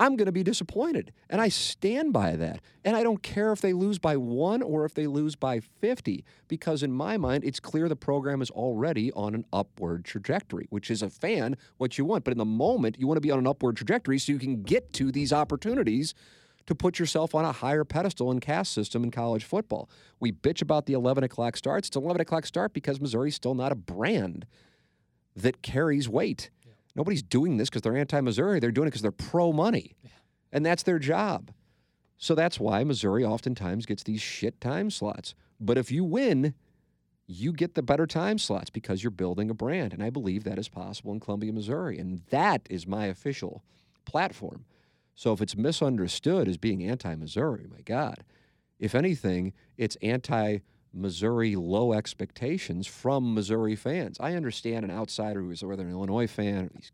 I'm 0.03 0.17
going 0.17 0.25
to 0.25 0.33
be 0.33 0.43
disappointed. 0.43 1.13
And 1.29 1.39
I 1.39 1.47
stand 1.47 2.11
by 2.11 2.35
that. 2.35 2.59
And 2.83 2.93
I 2.97 3.03
don't 3.03 3.23
care 3.23 3.53
if 3.53 3.61
they 3.61 3.71
lose 3.71 3.99
by 3.99 4.17
one 4.17 4.61
or 4.61 4.83
if 4.83 4.93
they 4.93 5.07
lose 5.07 5.37
by 5.37 5.61
50, 5.61 6.25
because 6.49 6.83
in 6.83 6.91
my 6.91 7.15
mind, 7.15 7.45
it's 7.45 7.61
clear 7.61 7.87
the 7.87 7.95
program 7.95 8.41
is 8.41 8.49
already 8.49 9.13
on 9.13 9.33
an 9.33 9.45
upward 9.53 10.03
trajectory, 10.03 10.67
which 10.69 10.91
is 10.91 11.01
a 11.01 11.09
fan 11.09 11.55
what 11.77 11.97
you 11.97 12.03
want. 12.03 12.25
But 12.25 12.33
in 12.33 12.37
the 12.37 12.43
moment, 12.43 12.97
you 12.99 13.07
want 13.07 13.15
to 13.15 13.21
be 13.21 13.31
on 13.31 13.39
an 13.39 13.47
upward 13.47 13.77
trajectory 13.77 14.19
so 14.19 14.33
you 14.33 14.39
can 14.39 14.63
get 14.63 14.91
to 14.91 15.09
these 15.09 15.31
opportunities 15.31 16.13
to 16.65 16.75
put 16.75 16.99
yourself 16.99 17.33
on 17.33 17.45
a 17.45 17.53
higher 17.53 17.85
pedestal 17.85 18.29
in 18.29 18.41
caste 18.41 18.73
system 18.73 19.05
in 19.05 19.11
college 19.11 19.45
football. 19.45 19.89
We 20.19 20.33
bitch 20.33 20.61
about 20.61 20.85
the 20.85 20.93
11 20.93 21.23
o'clock 21.23 21.55
starts. 21.55 21.87
It's 21.87 21.95
11 21.95 22.19
o'clock 22.19 22.45
start 22.45 22.73
because 22.73 22.99
Missouri's 22.99 23.35
still 23.35 23.55
not 23.55 23.71
a 23.71 23.75
brand 23.75 24.45
that 25.33 25.61
carries 25.61 26.09
weight. 26.09 26.49
Nobody's 26.95 27.23
doing 27.23 27.57
this 27.57 27.69
because 27.69 27.81
they're 27.81 27.97
anti 27.97 28.21
Missouri. 28.21 28.59
They're 28.59 28.71
doing 28.71 28.87
it 28.87 28.91
because 28.91 29.01
they're 29.01 29.11
pro 29.11 29.51
money. 29.51 29.95
And 30.51 30.65
that's 30.65 30.83
their 30.83 30.99
job. 30.99 31.51
So 32.17 32.35
that's 32.35 32.59
why 32.59 32.83
Missouri 32.83 33.25
oftentimes 33.25 33.85
gets 33.85 34.03
these 34.03 34.21
shit 34.21 34.61
time 34.61 34.89
slots. 34.89 35.33
But 35.59 35.77
if 35.77 35.91
you 35.91 36.03
win, 36.03 36.53
you 37.25 37.53
get 37.53 37.75
the 37.75 37.81
better 37.81 38.05
time 38.05 38.37
slots 38.37 38.69
because 38.69 39.03
you're 39.03 39.11
building 39.11 39.49
a 39.49 39.53
brand. 39.53 39.93
And 39.93 40.03
I 40.03 40.09
believe 40.09 40.43
that 40.43 40.59
is 40.59 40.69
possible 40.69 41.11
in 41.11 41.19
Columbia, 41.19 41.51
Missouri. 41.51 41.97
And 41.97 42.21
that 42.29 42.67
is 42.69 42.85
my 42.85 43.07
official 43.07 43.63
platform. 44.05 44.65
So 45.15 45.33
if 45.33 45.41
it's 45.41 45.55
misunderstood 45.55 46.47
as 46.47 46.57
being 46.57 46.83
anti 46.83 47.15
Missouri, 47.15 47.65
my 47.69 47.81
God, 47.81 48.23
if 48.79 48.95
anything, 48.95 49.53
it's 49.77 49.95
anti 50.01 50.59
Missouri 50.93 51.55
low 51.55 51.93
expectations 51.93 52.85
from 52.85 53.33
Missouri 53.33 53.75
fans. 53.75 54.17
I 54.19 54.35
understand 54.35 54.85
an 54.85 54.91
outsider 54.91 55.41
who 55.41 55.51
is 55.51 55.63
whether 55.63 55.83
an 55.83 55.91
Illinois 55.91 56.27
fan, 56.27 56.69
these, 56.75 56.91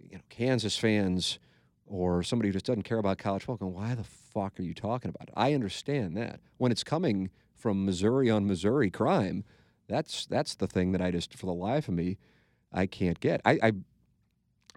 you 0.00 0.16
know, 0.16 0.22
Kansas 0.30 0.76
fans, 0.76 1.38
or 1.86 2.22
somebody 2.22 2.48
who 2.48 2.54
just 2.54 2.64
doesn't 2.64 2.82
care 2.82 2.98
about 2.98 3.18
college 3.18 3.44
football. 3.44 3.68
Going, 3.70 3.74
Why 3.74 3.94
the 3.94 4.04
fuck 4.04 4.58
are 4.58 4.62
you 4.62 4.74
talking 4.74 5.10
about 5.10 5.28
it? 5.28 5.34
I 5.36 5.52
understand 5.52 6.16
that 6.16 6.40
when 6.56 6.72
it's 6.72 6.84
coming 6.84 7.30
from 7.54 7.84
Missouri 7.84 8.30
on 8.30 8.46
Missouri 8.46 8.90
crime, 8.90 9.44
that's 9.86 10.24
that's 10.26 10.54
the 10.54 10.66
thing 10.66 10.92
that 10.92 11.02
I 11.02 11.10
just 11.10 11.34
for 11.34 11.46
the 11.46 11.52
life 11.52 11.88
of 11.88 11.94
me 11.94 12.16
I 12.72 12.86
can't 12.86 13.20
get. 13.20 13.40
I 13.44 13.58
I, 13.62 13.72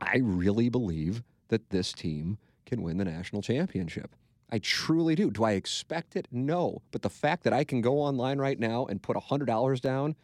I 0.02 0.18
really 0.18 0.70
believe 0.70 1.24
that 1.48 1.70
this 1.70 1.94
team 1.94 2.38
can 2.66 2.82
win 2.82 2.98
the 2.98 3.06
national 3.06 3.42
championship. 3.42 4.16
I 4.50 4.60
truly 4.60 5.16
do. 5.16 5.30
Do 5.30 5.44
I 5.44 5.52
expect 5.54 6.16
it? 6.16 6.28
No. 6.32 6.82
But 6.92 7.02
the 7.02 7.10
fact 7.10 7.44
that 7.44 7.54
I 7.54 7.64
can 7.64 7.82
go 7.82 8.00
online 8.00 8.38
right 8.40 8.58
now 8.60 8.86
and 8.86 9.02
put 9.02 9.18
$100 9.18 9.82
down 9.82 10.16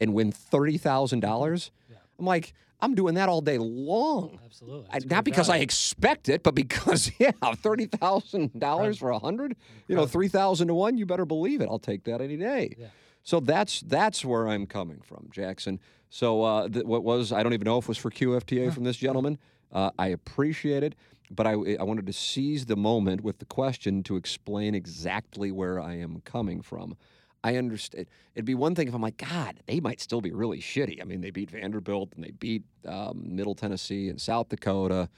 and 0.00 0.14
win 0.14 0.32
$30,000, 0.32 1.70
Yeah. 1.90 1.96
I'm 2.18 2.24
like, 2.24 2.54
I'm 2.80 2.94
doing 2.94 3.14
that 3.14 3.28
all 3.28 3.40
day 3.40 3.56
long. 3.58 4.38
Absolutely. 4.44 4.86
I, 4.92 4.98
not 5.06 5.24
because 5.24 5.48
I 5.48 5.58
expect 5.58 6.28
it, 6.28 6.42
but 6.42 6.54
because 6.54 7.10
yeah, 7.18 7.30
thirty 7.56 7.86
thousand 7.86 8.58
dollars 8.60 8.98
for 8.98 9.08
a 9.10 9.18
hundred, 9.18 9.56
you 9.88 9.94
know, 9.94 10.02
Present. 10.02 10.12
three 10.12 10.28
thousand 10.28 10.68
to 10.68 10.74
one. 10.74 10.98
You 10.98 11.06
better 11.06 11.24
believe 11.24 11.62
it. 11.62 11.68
I'll 11.70 11.78
take 11.78 12.04
that 12.04 12.20
any 12.20 12.36
day. 12.36 12.76
Yeah. 12.78 12.88
So 13.22 13.40
that's 13.40 13.80
that's 13.80 14.26
where 14.26 14.46
I'm 14.46 14.66
coming 14.66 15.00
from, 15.02 15.28
Jackson. 15.30 15.80
So 16.10 16.42
uh, 16.42 16.68
th- 16.68 16.84
what 16.84 17.02
was 17.02 17.32
I 17.32 17.42
don't 17.42 17.54
even 17.54 17.64
know 17.64 17.78
if 17.78 17.86
it 17.86 17.88
was 17.88 17.98
for 17.98 18.10
QFTA 18.10 18.72
from 18.74 18.84
this 18.84 18.98
gentleman. 18.98 19.38
Uh, 19.72 19.90
I 19.98 20.08
appreciate 20.08 20.82
it, 20.82 20.94
but 21.30 21.46
I 21.46 21.52
I 21.52 21.82
wanted 21.82 22.06
to 22.06 22.12
seize 22.12 22.66
the 22.66 22.76
moment 22.76 23.22
with 23.22 23.38
the 23.38 23.44
question 23.44 24.02
to 24.04 24.16
explain 24.16 24.74
exactly 24.74 25.50
where 25.50 25.80
I 25.80 25.94
am 25.96 26.20
coming 26.24 26.62
from. 26.62 26.96
I 27.44 27.56
understand. 27.56 28.06
It'd 28.34 28.44
be 28.44 28.54
one 28.56 28.74
thing 28.74 28.88
if 28.88 28.94
I'm 28.94 29.02
like, 29.02 29.18
God, 29.18 29.60
they 29.66 29.78
might 29.78 30.00
still 30.00 30.20
be 30.20 30.32
really 30.32 30.58
shitty. 30.60 31.00
I 31.00 31.04
mean, 31.04 31.20
they 31.20 31.30
beat 31.30 31.50
Vanderbilt 31.50 32.12
and 32.16 32.24
they 32.24 32.32
beat 32.32 32.64
um, 32.86 33.22
Middle 33.36 33.54
Tennessee 33.54 34.08
and 34.08 34.20
South 34.20 34.48
Dakota. 34.48 35.08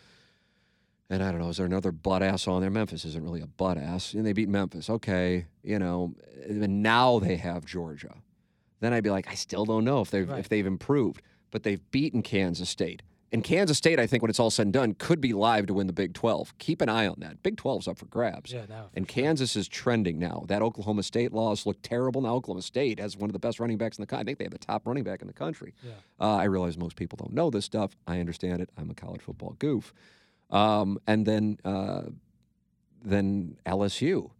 And 1.10 1.22
I 1.22 1.30
don't 1.30 1.40
know, 1.40 1.48
is 1.48 1.56
there 1.56 1.64
another 1.64 1.90
butt 1.90 2.22
ass 2.22 2.46
on 2.46 2.60
there? 2.60 2.68
Memphis 2.70 3.06
isn't 3.06 3.24
really 3.24 3.40
a 3.40 3.46
butt 3.46 3.78
ass. 3.78 4.12
And 4.12 4.26
they 4.26 4.34
beat 4.34 4.50
Memphis. 4.50 4.90
Okay. 4.90 5.46
You 5.62 5.78
know, 5.78 6.14
and 6.46 6.82
now 6.82 7.18
they 7.18 7.36
have 7.36 7.64
Georgia. 7.64 8.14
Then 8.80 8.92
I'd 8.92 9.04
be 9.04 9.10
like, 9.10 9.26
I 9.30 9.34
still 9.34 9.64
don't 9.64 9.84
know 9.84 10.02
if 10.02 10.10
they've 10.10 10.28
Right. 10.28 10.38
if 10.38 10.50
they've 10.50 10.66
improved. 10.66 11.22
But 11.50 11.62
they've 11.62 11.80
beaten 11.90 12.20
Kansas 12.20 12.68
State. 12.68 13.00
And 13.30 13.44
Kansas 13.44 13.76
State, 13.76 14.00
I 14.00 14.06
think, 14.06 14.22
when 14.22 14.30
it's 14.30 14.40
all 14.40 14.50
said 14.50 14.66
and 14.66 14.72
done, 14.72 14.94
could 14.94 15.20
be 15.20 15.34
live 15.34 15.66
to 15.66 15.74
win 15.74 15.86
the 15.86 15.92
Big 15.92 16.14
12. 16.14 16.56
Keep 16.58 16.80
an 16.80 16.88
eye 16.88 17.06
on 17.06 17.16
that. 17.18 17.42
Big 17.42 17.56
12's 17.56 17.86
up 17.86 17.98
for 17.98 18.06
grabs. 18.06 18.52
Yeah, 18.52 18.64
no. 18.68 18.86
And 18.94 19.06
sure. 19.06 19.22
Kansas 19.22 19.54
is 19.54 19.68
trending 19.68 20.18
now. 20.18 20.44
That 20.48 20.62
Oklahoma 20.62 21.02
State 21.02 21.32
loss 21.32 21.66
looked 21.66 21.82
terrible. 21.82 22.22
Now 22.22 22.34
Oklahoma 22.34 22.62
State 22.62 22.98
has 22.98 23.18
one 23.18 23.28
of 23.28 23.34
the 23.34 23.38
best 23.38 23.60
running 23.60 23.76
backs 23.76 23.98
in 23.98 24.02
the 24.02 24.06
country. 24.06 24.22
I 24.22 24.24
think 24.24 24.38
they 24.38 24.44
have 24.44 24.52
the 24.52 24.58
top 24.58 24.86
running 24.86 25.04
back 25.04 25.20
in 25.20 25.26
the 25.26 25.34
country. 25.34 25.74
Yeah. 25.82 25.92
Uh, 26.18 26.36
I 26.36 26.44
realize 26.44 26.78
most 26.78 26.96
people 26.96 27.16
don't 27.20 27.34
know 27.34 27.50
this 27.50 27.66
stuff. 27.66 27.96
I 28.06 28.18
understand 28.18 28.62
it. 28.62 28.70
I'm 28.78 28.90
a 28.90 28.94
college 28.94 29.20
football 29.20 29.56
goof. 29.58 29.92
Um, 30.50 30.98
and 31.06 31.26
then 31.26 31.58
uh, 31.64 32.04
then 33.04 33.58
LSU. 33.66 34.30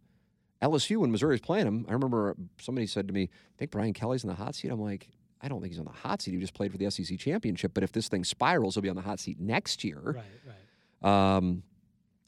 LSU 0.61 0.97
when 0.97 1.11
Missouri 1.11 1.35
was 1.35 1.41
playing 1.41 1.65
them, 1.65 1.85
I 1.87 1.93
remember 1.93 2.35
somebody 2.59 2.87
said 2.87 3.07
to 3.07 3.13
me, 3.13 3.23
"I 3.23 3.57
think 3.57 3.71
Brian 3.71 3.93
Kelly's 3.93 4.23
in 4.23 4.29
the 4.29 4.35
hot 4.35 4.55
seat." 4.55 4.69
I'm 4.69 4.81
like, 4.81 5.09
I 5.41 5.47
don't 5.47 5.61
think 5.61 5.71
he's 5.71 5.79
on 5.79 5.85
the 5.85 5.91
hot 5.91 6.21
seat. 6.21 6.33
He 6.33 6.39
just 6.39 6.53
played 6.53 6.71
for 6.71 6.77
the 6.77 6.89
SEC 6.91 7.17
championship. 7.17 7.71
But 7.73 7.83
if 7.83 7.91
this 7.91 8.09
thing 8.09 8.23
spirals, 8.23 8.75
he'll 8.75 8.81
be 8.81 8.89
on 8.89 8.95
the 8.95 9.01
hot 9.01 9.19
seat 9.19 9.39
next 9.39 9.83
year. 9.83 9.99
Right, 10.01 10.23
right. 11.03 11.37
Um, 11.37 11.63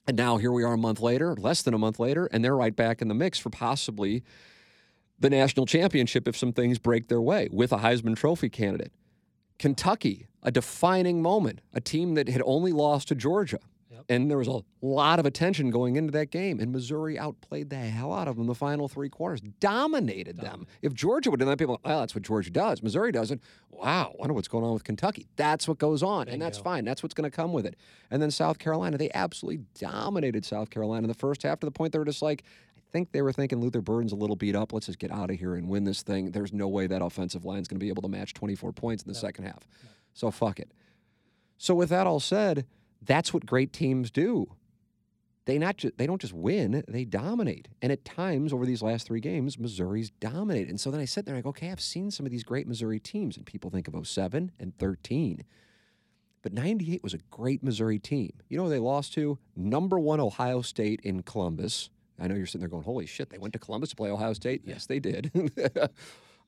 and 0.08 0.17
now 0.17 0.38
here 0.38 0.52
we 0.52 0.63
are 0.63 0.74
a 0.74 0.78
month 0.78 1.00
later, 1.00 1.36
less 1.36 1.62
than 1.62 1.74
a 1.74 1.78
month 1.78 2.00
later, 2.00 2.28
and 2.32 2.43
they're 2.43 2.56
right 2.56 2.76
back 2.76 3.02
in 3.02 3.08
the 3.08 3.13
mix 3.13 3.38
for 3.38 3.50
possibly 3.50 4.24
the 5.19 5.30
national 5.30 5.65
championship 5.65 6.28
if 6.28 6.36
some 6.36 6.52
things 6.52 6.80
break 6.80 7.08
their 7.08 7.21
way 7.21 7.47
with 7.52 7.71
a 7.71 7.78
Heisman 7.78 8.15
Trophy 8.15 8.50
candidate. 8.50 8.91
Kentucky, 9.60 10.28
a 10.41 10.52
defining 10.52 11.21
moment, 11.21 11.62
a 11.74 11.80
team 11.80 12.15
that 12.15 12.28
had 12.28 12.41
only 12.45 12.71
lost 12.71 13.10
to 13.10 13.15
Georgia. 13.15 13.60
Yep. 13.91 14.06
And 14.08 14.32
there 14.32 14.38
was 14.38 14.47
a 14.47 14.62
lot 14.82 15.19
of 15.19 15.25
attention 15.25 15.69
going 15.69 15.97
into 15.97 16.12
that 16.12 16.32
game, 16.32 16.60
and 16.60 16.71
Missouri 16.71 17.19
outplayed 17.19 17.69
the 17.69 17.75
hell 17.75 18.13
out 18.13 18.27
of 18.27 18.38
them 18.38 18.47
the 18.47 18.56
final 18.56 18.88
three 18.88 19.10
quarters, 19.10 19.41
dominated 19.60 20.38
them. 20.38 20.65
If 20.82 20.93
Georgia 20.93 21.30
would 21.30 21.41
have 21.41 21.47
done 21.47 21.51
that, 21.51 21.58
people, 21.58 21.80
well, 21.84 21.99
that's 21.99 22.15
what 22.15 22.23
Georgia 22.23 22.49
does. 22.49 22.82
Missouri 22.82 23.12
doesn't. 23.12 23.41
Wow, 23.69 24.15
wonder 24.17 24.34
what's 24.34 24.47
going 24.47 24.63
on 24.63 24.73
with 24.73 24.86
Kentucky. 24.86 25.27
That's 25.36 25.67
what 25.67 25.77
goes 25.77 26.04
on, 26.04 26.30
and 26.30 26.41
that's 26.41 26.58
fine. 26.58 26.86
That's 26.86 27.04
what's 27.04 27.13
going 27.13 27.30
to 27.30 27.36
come 27.36 27.51
with 27.51 27.65
it. 27.65 27.75
And 28.10 28.21
then 28.21 28.32
South 28.32 28.60
Carolina, 28.60 28.97
they 28.97 29.12
absolutely 29.13 29.65
dominated 29.77 30.45
South 30.45 30.69
Carolina 30.69 31.04
in 31.04 31.10
the 31.10 31.13
first 31.13 31.43
half 31.43 31.60
to 31.60 31.65
the 31.65 31.71
point 31.71 31.91
they 31.91 31.99
were 31.99 32.06
just 32.06 32.21
like, 32.21 32.43
I 32.77 32.82
think 32.91 33.12
they 33.12 33.21
were 33.21 33.34
thinking 33.34 33.60
Luther 33.60 33.82
Burden's 33.82 34.12
a 34.12 34.17
little 34.17 34.36
beat 34.36 34.56
up. 34.56 34.73
Let's 34.73 34.86
just 34.86 34.99
get 34.99 35.12
out 35.12 35.30
of 35.30 35.38
here 35.38 35.56
and 35.56 35.67
win 35.67 35.84
this 35.84 36.01
thing. 36.01 36.32
There's 36.32 36.54
no 36.54 36.67
way 36.67 36.88
that 36.88 37.01
offensive 37.01 37.45
line's 37.45 37.67
going 37.67 37.80
to 37.80 37.84
be 37.84 37.89
able 37.89 38.01
to 38.04 38.10
match 38.10 38.34
24 38.34 38.73
points 38.73 39.04
in 39.04 39.10
the 39.10 39.15
second 39.17 39.45
half. 39.45 39.67
So 40.13 40.30
fuck 40.30 40.60
it. 40.60 40.71
So 41.58 41.73
with 41.73 41.89
that 41.89 42.08
all 42.08 42.19
said, 42.19 42.65
that's 43.01 43.33
what 43.33 43.45
great 43.45 43.73
teams 43.73 44.11
do. 44.11 44.55
They 45.45 45.57
not 45.57 45.77
ju- 45.77 45.91
they 45.97 46.05
don't 46.05 46.21
just 46.21 46.33
win, 46.33 46.83
they 46.87 47.03
dominate. 47.03 47.67
And 47.81 47.91
at 47.91 48.05
times 48.05 48.53
over 48.53 48.65
these 48.65 48.83
last 48.83 49.07
three 49.07 49.19
games, 49.19 49.57
Missouri's 49.57 50.11
dominated. 50.11 50.69
And 50.69 50.79
so 50.79 50.91
then 50.91 51.01
I 51.01 51.05
sit 51.05 51.25
there 51.25 51.33
and 51.33 51.39
I 51.39 51.41
go, 51.41 51.49
okay, 51.49 51.71
I've 51.71 51.81
seen 51.81 52.11
some 52.11 52.25
of 52.25 52.31
these 52.31 52.43
great 52.43 52.67
Missouri 52.67 52.99
teams, 52.99 53.37
and 53.37 53.45
people 53.45 53.71
think 53.71 53.87
of 53.87 54.07
07 54.07 54.51
and 54.59 54.77
13. 54.77 55.43
But 56.43 56.53
98 56.53 57.03
was 57.03 57.13
a 57.13 57.19
great 57.29 57.63
Missouri 57.63 57.99
team. 57.99 58.31
You 58.49 58.57
know 58.57 58.65
who 58.65 58.69
they 58.69 58.79
lost 58.79 59.13
to? 59.13 59.37
Number 59.55 59.99
one 59.99 60.19
Ohio 60.19 60.61
State 60.61 61.01
in 61.03 61.23
Columbus. 61.23 61.89
I 62.19 62.27
know 62.27 62.35
you're 62.35 62.45
sitting 62.45 62.61
there 62.61 62.69
going, 62.69 62.83
holy 62.83 63.07
shit, 63.07 63.29
they 63.29 63.37
went 63.37 63.53
to 63.53 63.59
Columbus 63.59 63.89
to 63.89 63.95
play 63.95 64.11
Ohio 64.11 64.33
State? 64.33 64.61
Yes, 64.65 64.85
they 64.85 64.99
did. 64.99 65.31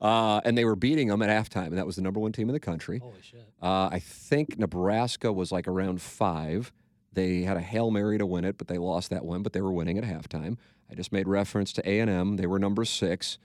uh, 0.00 0.40
and 0.44 0.56
they 0.58 0.64
were 0.64 0.76
beating 0.76 1.08
them 1.08 1.22
at 1.22 1.28
halftime, 1.30 1.66
and 1.68 1.78
that 1.78 1.86
was 1.86 1.96
the 1.96 2.02
number 2.02 2.20
one 2.20 2.32
team 2.32 2.48
in 2.48 2.52
the 2.52 2.60
country. 2.60 2.98
Holy 2.98 3.14
shit. 3.22 3.46
Uh, 3.62 3.88
I 3.90 3.98
think 4.00 4.58
Nebraska 4.58 5.32
was 5.32 5.50
like 5.52 5.66
around 5.68 6.00
five. 6.02 6.72
They 7.12 7.42
had 7.42 7.56
a 7.56 7.60
hail 7.60 7.90
mary 7.90 8.18
to 8.18 8.26
win 8.26 8.44
it, 8.44 8.58
but 8.58 8.68
they 8.68 8.78
lost 8.78 9.10
that 9.10 9.24
one. 9.24 9.42
But 9.42 9.52
they 9.52 9.60
were 9.60 9.72
winning 9.72 9.98
at 9.98 10.04
halftime. 10.04 10.56
I 10.90 10.94
just 10.94 11.12
made 11.12 11.28
reference 11.28 11.72
to 11.74 11.88
A 11.88 12.00
and 12.00 12.10
M. 12.10 12.36
They 12.36 12.46
were 12.46 12.58
number 12.58 12.84
six. 12.84 13.38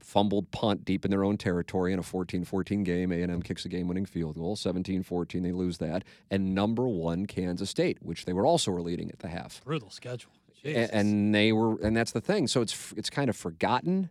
Fumbled 0.00 0.52
punt 0.52 0.84
deep 0.84 1.04
in 1.04 1.10
their 1.10 1.24
own 1.24 1.36
territory 1.36 1.92
in 1.92 1.98
a 1.98 2.02
14-14 2.02 2.84
game. 2.84 3.10
A 3.10 3.22
and 3.22 3.32
M 3.32 3.42
kicks 3.42 3.64
a 3.64 3.68
game-winning 3.68 4.06
field 4.06 4.36
goal. 4.36 4.54
17-14, 4.54 5.42
they 5.42 5.50
lose 5.50 5.78
that. 5.78 6.04
And 6.30 6.54
number 6.54 6.86
one, 6.86 7.26
Kansas 7.26 7.70
State, 7.70 7.98
which 8.02 8.24
they 8.24 8.32
were 8.32 8.46
also 8.46 8.70
were 8.70 8.82
leading 8.82 9.10
at 9.10 9.18
the 9.18 9.28
half. 9.28 9.60
Brutal 9.64 9.90
schedule. 9.90 10.30
A- 10.64 10.68
Jesus. 10.68 10.90
and 10.90 11.34
they 11.34 11.52
were 11.52 11.76
and 11.80 11.96
that's 11.96 12.12
the 12.12 12.20
thing 12.20 12.46
so 12.48 12.60
it's 12.60 12.92
it's 12.96 13.10
kind 13.10 13.28
of 13.30 13.36
forgotten 13.36 14.08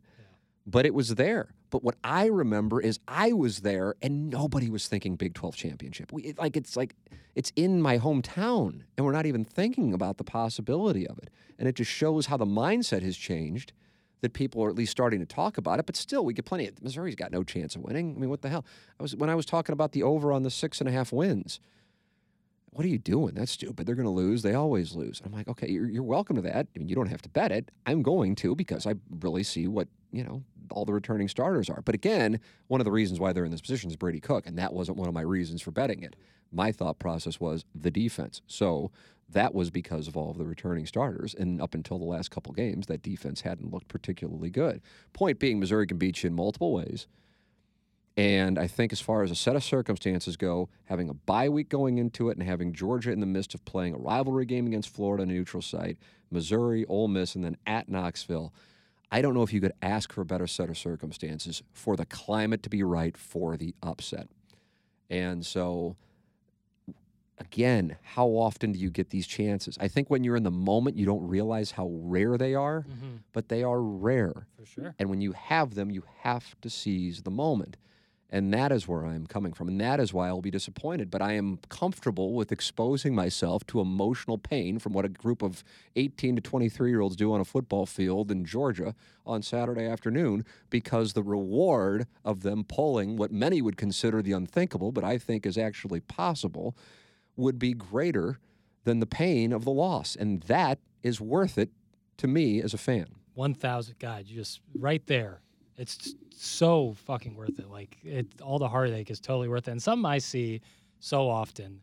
but 0.65 0.86
it 0.86 0.93
was 0.93 1.15
there 1.15 1.49
but 1.69 1.84
what 1.84 1.95
i 2.04 2.25
remember 2.25 2.82
is 2.82 2.99
i 3.08 3.32
was 3.32 3.60
there 3.60 3.95
and 4.01 4.30
nobody 4.30 4.69
was 4.69 4.88
thinking 4.88 5.15
big 5.15 5.34
12 5.34 5.56
championship 5.56 6.12
we, 6.12 6.23
it, 6.23 6.38
like 6.38 6.58
it's 6.58 6.75
like 6.75 6.95
it's 7.36 7.51
in 7.56 7.82
my 7.82 7.97
hometown 7.97 8.82
and 8.97 9.06
we're 9.06 9.12
not 9.12 9.25
even 9.25 9.43
thinking 9.43 9.93
about 9.93 10.17
the 10.17 10.23
possibility 10.23 11.08
of 11.08 11.17
it 11.19 11.30
and 11.60 11.67
it 11.67 11.75
just 11.75 11.91
shows 11.91 12.28
how 12.28 12.38
the 12.38 12.45
mindset 12.45 13.04
has 13.04 13.17
changed 13.17 13.73
that 14.21 14.34
people 14.34 14.63
are 14.63 14.69
at 14.69 14.75
least 14.75 14.91
starting 14.91 15.19
to 15.19 15.25
talk 15.25 15.58
about 15.58 15.80
it 15.80 15.86
but 15.86 15.95
still 15.95 16.25
we 16.25 16.34
get 16.34 16.45
plenty 16.45 16.67
of 16.67 16.82
missouri's 16.82 17.15
got 17.15 17.32
no 17.32 17.43
chance 17.43 17.75
of 17.75 17.82
winning 17.82 18.15
i 18.15 18.19
mean 18.19 18.30
what 18.30 18.41
the 18.41 18.49
hell 18.49 18.65
i 18.99 19.04
was 19.04 19.15
when 19.15 19.30
i 19.30 19.36
was 19.36 19.45
talking 19.45 19.73
about 19.73 19.91
the 19.91 20.01
over 20.04 20.32
on 20.32 20.43
the 20.43 20.49
six 20.51 20.80
and 20.80 20.89
a 20.89 20.91
half 20.91 21.12
wins 21.12 21.60
what 22.75 22.84
are 22.84 22.89
you 22.89 22.97
doing? 22.97 23.36
That's 23.36 23.54
stupid. 23.54 23.88
They're 23.88 23.95
going 23.95 24.04
to 24.04 24.12
lose. 24.12 24.41
They 24.41 24.54
always 24.54 24.95
lose. 24.95 25.21
I'm 25.23 25.32
like, 25.32 25.47
okay, 25.47 25.69
you're, 25.69 25.89
you're 25.89 26.04
welcome 26.04 26.36
to 26.36 26.41
that. 26.41 26.67
I 26.75 26.80
mean, 26.80 26.89
you 26.89 26.95
don't 26.95 27.08
have 27.08 27.21
to 27.21 27.30
bet 27.30 27.54
it. 27.54 27.71
I'm 27.86 28.01
going 28.01 28.36
to 28.36 28.54
because 28.54 28.86
I 28.86 28.95
really 29.21 29.43
see 29.43 29.65
what, 29.69 29.88
you 30.15 30.23
know, 30.23 30.43
all 30.71 30.86
the 30.86 30.93
returning 30.93 31.28
starters 31.28 31.69
are. 31.69 31.82
But 31.82 31.95
again, 31.95 32.39
one 32.67 32.82
of 32.82 32.86
the 32.86 32.91
reasons 32.91 33.19
why 33.19 33.34
they're 33.34 33.45
in 33.45 33.51
this 33.51 33.62
position 33.62 33.89
is 33.89 33.95
Brady 33.95 34.19
Cook, 34.19 34.47
and 34.47 34.58
that 34.58 34.73
wasn't 34.73 34.97
one 34.97 35.08
of 35.08 35.13
my 35.13 35.21
reasons 35.21 35.62
for 35.62 35.71
betting 35.71 36.04
it. 36.04 36.15
My 36.51 36.71
thought 36.71 36.99
process 36.99 37.39
was 37.39 37.65
the 37.73 37.91
defense. 37.91 38.41
So 38.47 38.91
that 39.30 39.54
was 39.54 39.71
because 39.71 40.08
of 40.08 40.15
all 40.15 40.32
of 40.32 40.38
the 40.38 40.45
returning 40.45 40.86
starters. 40.86 41.34
And 41.34 41.62
up 41.62 41.73
until 41.73 41.97
the 41.97 42.06
last 42.06 42.32
couple 42.32 42.54
games, 42.54 42.88
that 42.88 43.01
defense 43.01 43.41
hadn't 43.41 43.71
looked 43.71 43.88
particularly 43.88 44.49
good. 44.49 44.82
Point 45.13 45.39
being, 45.39 45.60
Missouri 45.60 45.88
can 45.88 45.97
beat 45.97 46.23
you 46.23 46.28
in 46.28 46.34
multiple 46.36 46.71
ways. 46.71 47.08
And 48.17 48.58
I 48.58 48.67
think, 48.67 48.93
as 48.93 49.01
far 49.01 49.23
as 49.23 49.32
a 49.32 49.36
set 49.36 49.58
of 49.58 49.63
circumstances 49.63 50.38
go, 50.38 50.69
having 50.86 51.10
a 51.10 51.13
bye 51.13 51.49
week 51.49 51.67
going 51.67 51.97
into 51.97 52.30
it 52.30 52.38
and 52.38 52.47
having 52.47 52.71
Georgia 52.71 53.12
in 53.12 53.19
the 53.19 53.25
midst 53.25 53.54
of 53.54 53.65
playing 53.65 53.93
a 53.93 53.97
rivalry 53.97 54.45
game 54.45 54.67
against 54.67 54.88
Florida 54.88 55.23
on 55.23 55.30
a 55.30 55.34
neutral 55.34 55.62
site, 55.62 55.97
Missouri, 56.32 56.86
Ole 56.86 57.10
Miss, 57.10 57.36
and 57.36 57.43
then 57.43 57.58
at 57.65 57.89
Knoxville, 57.89 58.54
I 59.11 59.21
don't 59.21 59.33
know 59.33 59.43
if 59.43 59.53
you 59.53 59.61
could 59.61 59.73
ask 59.81 60.11
for 60.11 60.21
a 60.21 60.25
better 60.25 60.47
set 60.47 60.69
of 60.69 60.77
circumstances 60.77 61.61
for 61.73 61.95
the 61.95 62.05
climate 62.05 62.63
to 62.63 62.69
be 62.69 62.83
right 62.83 63.15
for 63.15 63.55
the 63.57 63.73
upset. 63.83 64.27
And 65.09 65.45
so, 65.45 65.95
again, 67.37 67.97
how 68.01 68.27
often 68.27 68.71
do 68.71 68.79
you 68.79 68.89
get 68.89 69.09
these 69.09 69.27
chances? 69.27 69.77
I 69.79 69.87
think 69.87 70.09
when 70.09 70.23
you're 70.23 70.35
in 70.35 70.43
the 70.43 70.51
moment, 70.51 70.97
you 70.97 71.05
don't 71.05 71.27
realize 71.27 71.71
how 71.71 71.87
rare 71.91 72.37
they 72.37 72.55
are, 72.55 72.85
Mhm, 72.89 73.19
but 73.33 73.49
they 73.49 73.63
are 73.63 73.81
rare. 73.81 74.47
for 74.57 74.65
sure. 74.65 74.95
And 74.97 75.09
when 75.09 75.21
you 75.21 75.33
have 75.33 75.75
them, 75.75 75.91
you 75.91 76.03
have 76.21 76.59
to 76.61 76.69
seize 76.69 77.21
the 77.23 77.32
moment. 77.32 77.77
And 78.36 78.53
that 78.53 78.73
is 78.73 78.86
where 78.86 79.05
I'm 79.05 79.27
coming 79.27 79.53
from. 79.53 79.69
And 79.69 79.79
that 79.79 80.01
is 80.01 80.13
why 80.13 80.27
I'll 80.27 80.41
be 80.41 80.51
disappointed. 80.51 81.09
But 81.09 81.21
I 81.21 81.31
am 81.36 81.57
comfortable 81.69 82.33
with 82.33 82.51
exposing 82.51 83.15
myself 83.15 83.65
to 83.67 83.79
emotional 83.79 84.38
pain 84.38 84.77
from 84.77 84.91
what 84.91 85.05
a 85.05 85.07
group 85.09 85.41
of 85.41 85.63
18 85.95 86.36
to 86.36 86.41
23 86.41 86.89
year 86.89 86.99
olds 86.99 87.15
do 87.15 87.31
on 87.31 87.39
a 87.39 87.45
football 87.45 87.86
field 87.86 88.29
in 88.29 88.43
Georgia 88.43 88.93
on 89.25 89.41
Saturday 89.41 89.86
afternoon 89.86 90.43
because 90.69 91.13
the 91.13 91.23
reward 91.23 92.07
of 92.25 92.43
them 92.43 92.65
pulling 92.65 93.15
what 93.15 93.31
many 93.31 93.61
would 93.61 93.77
consider 93.77 94.21
the 94.21 94.33
unthinkable, 94.33 94.91
but 94.91 95.05
I 95.05 95.17
think 95.17 95.45
is 95.45 95.57
actually 95.57 96.01
possible, 96.01 96.75
would 97.38 97.57
be 97.57 97.71
greater 97.73 98.41
than 98.83 98.99
the 98.99 99.05
pain 99.05 99.53
of 99.53 99.63
the 99.63 99.71
loss. 99.71 100.13
And 100.13 100.41
that 100.43 100.79
is 101.03 101.21
worth 101.21 101.57
it 101.57 101.69
to 102.17 102.27
me 102.27 102.61
as 102.61 102.73
a 102.73 102.77
fan. 102.77 103.05
One 103.33 103.53
thousand 103.53 103.97
God, 103.97 104.25
you 104.27 104.36
just 104.36 104.59
right 104.77 105.05
there. 105.07 105.39
It's 105.78 106.15
so 106.36 106.95
fucking 107.05 107.36
worth 107.36 107.59
it. 107.59 107.69
Like 107.69 107.97
it, 108.03 108.28
all 108.41 108.59
the 108.59 108.67
heartache 108.67 109.09
is 109.09 109.19
totally 109.19 109.47
worth 109.47 109.67
it. 109.67 109.71
And 109.71 109.82
something 109.82 110.05
I 110.05 110.19
see 110.19 110.61
so 110.99 111.30
often, 111.30 111.82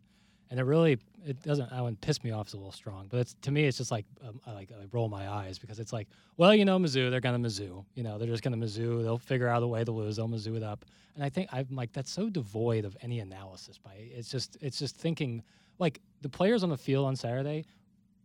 and 0.51 0.59
it 0.59 0.65
really 0.65 0.99
it 1.27 1.43
doesn't. 1.43 1.73
I 1.73 1.81
wouldn't 1.81 2.01
piss 2.01 2.25
me 2.25 2.31
off 2.31 2.49
is 2.49 2.55
a 2.55 2.57
little 2.57 2.73
strong, 2.73 3.07
but 3.11 3.21
it's 3.21 3.35
to 3.43 3.51
me, 3.51 3.65
it's 3.65 3.79
just 3.79 3.91
like 3.91 4.07
um, 4.27 4.41
I 4.47 4.53
like 4.53 4.71
I 4.73 4.85
roll 4.93 5.09
my 5.09 5.29
eyes 5.29 5.59
because 5.59 5.79
it's 5.79 5.93
like, 5.93 6.09
well, 6.37 6.55
you 6.55 6.65
know, 6.65 6.79
Mizzou, 6.79 7.11
they're 7.11 7.21
gonna 7.21 7.39
Mizzou. 7.39 7.85
You 7.95 8.03
know, 8.03 8.19
they're 8.19 8.29
just 8.29 8.43
gonna 8.43 8.57
Mizzou. 8.57 9.03
They'll 9.03 9.19
figure 9.19 9.49
out 9.49 9.63
a 9.63 9.67
way 9.67 9.85
to 9.85 9.93
lose. 9.93 10.17
They'll 10.17 10.29
Mizzou 10.29 10.57
it 10.57 10.63
up. 10.63 10.85
And 11.15 11.25
I 11.25 11.29
think 11.29 11.49
I'm 11.53 11.69
like 11.71 11.93
that's 11.93 12.11
so 12.11 12.29
devoid 12.29 12.85
of 12.85 12.97
any 13.03 13.21
analysis. 13.21 13.79
By 13.79 13.93
it's 13.97 14.31
just 14.31 14.57
it's 14.61 14.79
just 14.79 14.97
thinking 14.97 15.43
like 15.79 16.01
the 16.23 16.29
players 16.29 16.63
on 16.63 16.71
the 16.71 16.77
field 16.77 17.07
on 17.07 17.17
Saturday 17.17 17.65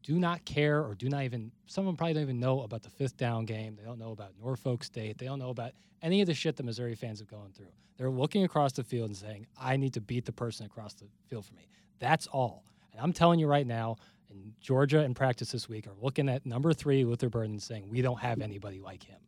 do 0.08 0.18
not 0.18 0.46
care 0.46 0.82
or 0.86 0.96
do 0.96 1.10
not 1.10 1.24
even 1.24 1.52
some 1.66 1.82
of 1.82 1.88
them 1.88 1.98
probably 1.98 2.14
don't 2.14 2.24
even 2.24 2.40
know 2.40 2.62
about 2.62 2.82
the 2.82 2.90
fifth 2.90 3.18
down 3.18 3.44
game. 3.44 3.76
They 3.76 3.84
don't 3.84 4.00
know 4.00 4.14
about 4.14 4.32
Norfolk 4.42 4.86
State. 4.86 5.18
They 5.18 5.26
don't 5.26 5.38
know 5.38 5.50
about 5.50 5.74
any 6.02 6.22
of 6.22 6.28
the 6.28 6.34
shit 6.34 6.56
that 6.56 6.64
Missouri 6.64 6.96
fans 6.96 7.20
have 7.20 7.28
gone 7.28 7.52
through. 7.54 7.74
They're 7.98 8.10
looking 8.10 8.46
across 8.46 8.72
the 8.72 8.86
field 8.86 9.10
and 9.10 9.18
saying, 9.18 9.48
I 9.60 9.76
need 9.76 9.94
to 9.96 10.02
beat 10.02 10.24
the 10.24 10.32
person 10.32 10.66
across 10.66 10.94
the 10.94 11.08
field 11.28 11.46
for 11.46 11.56
me. 11.56 11.68
That's 12.00 12.26
all. 12.28 12.64
And 12.94 13.02
I'm 13.02 13.12
telling 13.12 13.38
you 13.38 13.48
right 13.48 13.68
now, 13.68 13.98
in 14.30 14.54
Georgia 14.62 15.04
in 15.04 15.14
practice 15.14 15.52
this 15.52 15.68
week 15.68 15.88
are 15.88 15.96
looking 16.02 16.30
at 16.30 16.46
number 16.46 16.72
three, 16.72 17.04
Luther 17.04 17.30
Burden, 17.30 17.60
saying, 17.60 17.90
We 17.90 18.02
don't 18.02 18.20
have 18.22 18.40
anybody 18.40 18.80
like 18.80 19.04
him. 19.04 19.20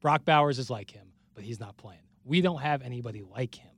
Brock 0.00 0.24
Bowers 0.24 0.60
is 0.60 0.70
like 0.70 0.92
him, 0.92 1.08
but 1.34 1.42
he's 1.42 1.58
not 1.58 1.76
playing. 1.76 2.02
We 2.24 2.40
don't 2.40 2.60
have 2.60 2.82
anybody 2.82 3.24
like 3.28 3.56
him. 3.56 3.72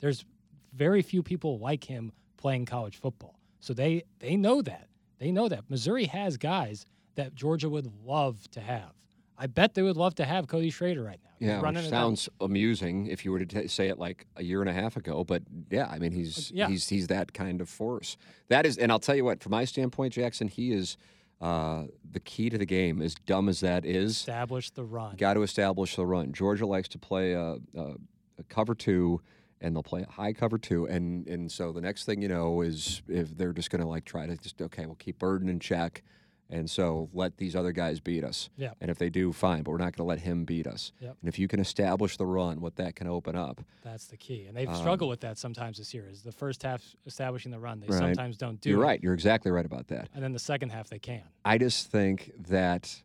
There's 0.00 0.24
very 0.72 1.02
few 1.02 1.22
people 1.22 1.58
like 1.58 1.84
him 1.84 2.12
playing 2.38 2.64
college 2.64 2.96
football. 2.96 3.38
So 3.60 3.74
they 3.74 4.04
they 4.20 4.36
know 4.36 4.62
that. 4.62 4.88
They 5.18 5.30
know 5.32 5.48
that. 5.48 5.64
Missouri 5.68 6.04
has 6.06 6.36
guys 6.36 6.86
that 7.16 7.34
Georgia 7.34 7.68
would 7.68 7.90
love 8.04 8.48
to 8.52 8.60
have. 8.60 8.92
I 9.40 9.46
bet 9.46 9.74
they 9.74 9.82
would 9.82 9.96
love 9.96 10.16
to 10.16 10.24
have 10.24 10.48
Cody 10.48 10.70
Schrader 10.70 11.02
right 11.04 11.20
now. 11.22 11.30
He's 11.38 11.48
Yeah, 11.48 11.60
which 11.60 11.70
it 11.70 11.82
down. 11.82 11.90
sounds 11.90 12.28
amusing 12.40 13.06
if 13.06 13.24
you 13.24 13.30
were 13.30 13.38
to 13.38 13.46
t- 13.46 13.68
say 13.68 13.88
it 13.88 13.98
like 13.98 14.26
a 14.36 14.42
year 14.42 14.60
and 14.60 14.68
a 14.68 14.72
half 14.72 14.96
ago. 14.96 15.22
But 15.22 15.42
yeah, 15.70 15.86
I 15.88 15.98
mean, 16.00 16.10
he's 16.12 16.50
Yeah. 16.50 16.68
he's 16.68 16.88
he's 16.88 17.06
that 17.06 17.32
kind 17.32 17.60
of 17.60 17.68
force. 17.68 18.16
That 18.48 18.66
is, 18.66 18.76
and 18.78 18.90
I'll 18.90 18.98
tell 18.98 19.14
you 19.14 19.24
what, 19.24 19.40
from 19.42 19.50
my 19.52 19.64
standpoint, 19.64 20.14
Jackson, 20.14 20.48
he 20.48 20.72
is 20.72 20.96
uh, 21.40 21.84
the 22.10 22.18
key 22.18 22.50
to 22.50 22.58
the 22.58 22.66
game. 22.66 23.00
As 23.00 23.14
dumb 23.14 23.48
as 23.48 23.60
that 23.60 23.84
is, 23.84 24.10
establish 24.16 24.70
the 24.70 24.82
run. 24.84 25.14
got 25.16 25.34
to 25.34 25.42
establish 25.44 25.94
the 25.94 26.04
run. 26.04 26.32
Georgia 26.32 26.66
likes 26.66 26.88
to 26.88 26.98
play 26.98 27.32
a, 27.34 27.58
a, 27.76 27.94
a 28.38 28.42
cover 28.48 28.74
two, 28.74 29.20
and 29.60 29.74
they'll 29.74 29.82
play 29.82 30.02
a 30.02 30.10
high 30.10 30.32
cover 30.32 30.58
two, 30.58 30.86
and 30.86 31.26
and 31.26 31.50
so 31.50 31.72
the 31.72 31.80
next 31.80 32.04
thing 32.04 32.22
you 32.22 32.28
know 32.28 32.60
is 32.60 33.02
if 33.08 33.36
they're 33.36 33.52
just 33.52 33.70
going 33.70 33.82
to 33.82 33.88
like 33.88 34.04
try 34.04 34.26
to 34.26 34.36
just 34.36 34.60
okay, 34.60 34.86
we'll 34.86 34.94
keep 34.96 35.18
Burden 35.18 35.48
in 35.48 35.58
check, 35.60 36.02
and 36.50 36.70
so 36.70 37.08
let 37.12 37.36
these 37.36 37.54
other 37.54 37.72
guys 37.72 38.00
beat 38.00 38.24
us. 38.24 38.48
Yeah. 38.56 38.70
And 38.80 38.90
if 38.90 38.98
they 38.98 39.10
do, 39.10 39.32
fine, 39.32 39.62
but 39.62 39.70
we're 39.72 39.78
not 39.78 39.94
going 39.96 40.04
to 40.06 40.08
let 40.08 40.20
him 40.20 40.44
beat 40.44 40.66
us. 40.66 40.92
Yep. 41.00 41.16
And 41.20 41.28
if 41.28 41.38
you 41.38 41.46
can 41.48 41.60
establish 41.60 42.16
the 42.16 42.24
run, 42.26 42.60
what 42.60 42.76
that 42.76 42.96
can 42.96 43.06
open 43.06 43.36
up. 43.36 43.60
That's 43.82 44.06
the 44.06 44.16
key. 44.16 44.46
And 44.46 44.56
they've 44.56 44.68
Um, 44.68 44.74
struggled 44.76 45.10
with 45.10 45.20
that 45.20 45.36
sometimes 45.38 45.76
this 45.78 45.92
year. 45.92 46.08
Is 46.08 46.22
the 46.22 46.32
first 46.32 46.62
half 46.62 46.82
establishing 47.04 47.50
the 47.52 47.58
run. 47.58 47.80
They 47.80 47.88
Right. 47.88 47.98
sometimes 47.98 48.36
don't 48.38 48.60
do 48.60 48.70
You're 48.70 48.78
right. 48.80 49.02
You're 49.02 49.14
exactly 49.14 49.50
right 49.50 49.66
about 49.66 49.88
that. 49.88 50.08
And 50.14 50.22
then 50.24 50.32
the 50.32 50.38
second 50.38 50.70
half 50.70 50.88
they 50.88 50.98
can. 50.98 51.22
I 51.44 51.58
just 51.58 51.90
think 51.90 52.32
that 52.48 53.02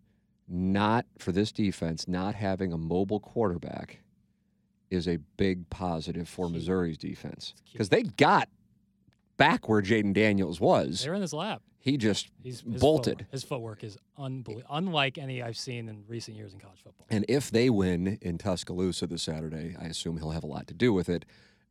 not 0.47 1.05
for 1.17 1.31
this 1.31 1.51
defense, 1.51 2.07
not 2.07 2.35
having 2.35 2.71
a 2.73 2.77
mobile 2.77 3.19
quarterback 3.19 3.99
is 4.93 5.07
a 5.07 5.17
big 5.37 5.69
positive 5.69 6.29
for 6.29 6.49
Missouri's 6.49 6.97
defense 6.97 7.53
because 7.71 7.89
they 7.89 8.03
got 8.03 8.47
back 9.37 9.67
where 9.67 9.81
Jayden 9.81 10.13
Daniels 10.13 10.59
was. 10.59 11.03
They're 11.03 11.13
in 11.13 11.21
his 11.21 11.33
lap. 11.33 11.61
He 11.79 11.97
just 11.97 12.29
He's 12.41 12.61
his 12.61 12.79
bolted. 12.79 13.19
Footwork, 13.19 13.31
his 13.31 13.43
footwork 13.43 13.83
is 13.83 13.97
unbelievable, 14.17 14.67
unlike 14.73 15.17
any 15.17 15.41
I've 15.41 15.57
seen 15.57 15.89
in 15.89 16.05
recent 16.07 16.37
years 16.37 16.53
in 16.53 16.59
college 16.59 16.79
football. 16.81 17.05
And 17.09 17.25
if 17.27 17.51
they 17.51 17.69
win 17.69 18.17
in 18.21 18.37
Tuscaloosa 18.37 19.07
this 19.07 19.23
Saturday, 19.23 19.75
I 19.79 19.85
assume 19.85 20.17
he'll 20.17 20.31
have 20.31 20.45
a 20.45 20.47
lot 20.47 20.67
to 20.67 20.73
do 20.73 20.93
with 20.93 21.09
it. 21.09 21.25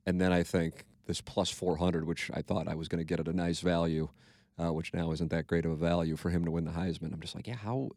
And 0.05 0.21
then 0.21 0.33
I 0.33 0.43
think 0.43 0.85
this 1.07 1.23
plus 1.23 1.51
400, 1.51 2.07
which 2.07 2.31
I 2.35 2.43
thought 2.43 2.69
I 2.69 2.75
was 2.75 2.89
going 2.89 2.99
to 2.99 3.05
get 3.05 3.21
at 3.21 3.29
a 3.29 3.33
nice 3.33 3.61
value, 3.61 4.09
uh, 4.63 4.73
which 4.73 4.93
now 4.93 5.13
isn't 5.13 5.31
that 5.31 5.47
great 5.47 5.65
of 5.65 5.71
a 5.71 5.77
value 5.77 6.17
for 6.17 6.29
him 6.29 6.45
to 6.45 6.51
win 6.51 6.65
the 6.65 6.73
Heisman. 6.73 7.13
I'm 7.15 7.21
just 7.21 7.35
like, 7.35 7.47
yeah, 7.47 7.57
how? 7.57 7.91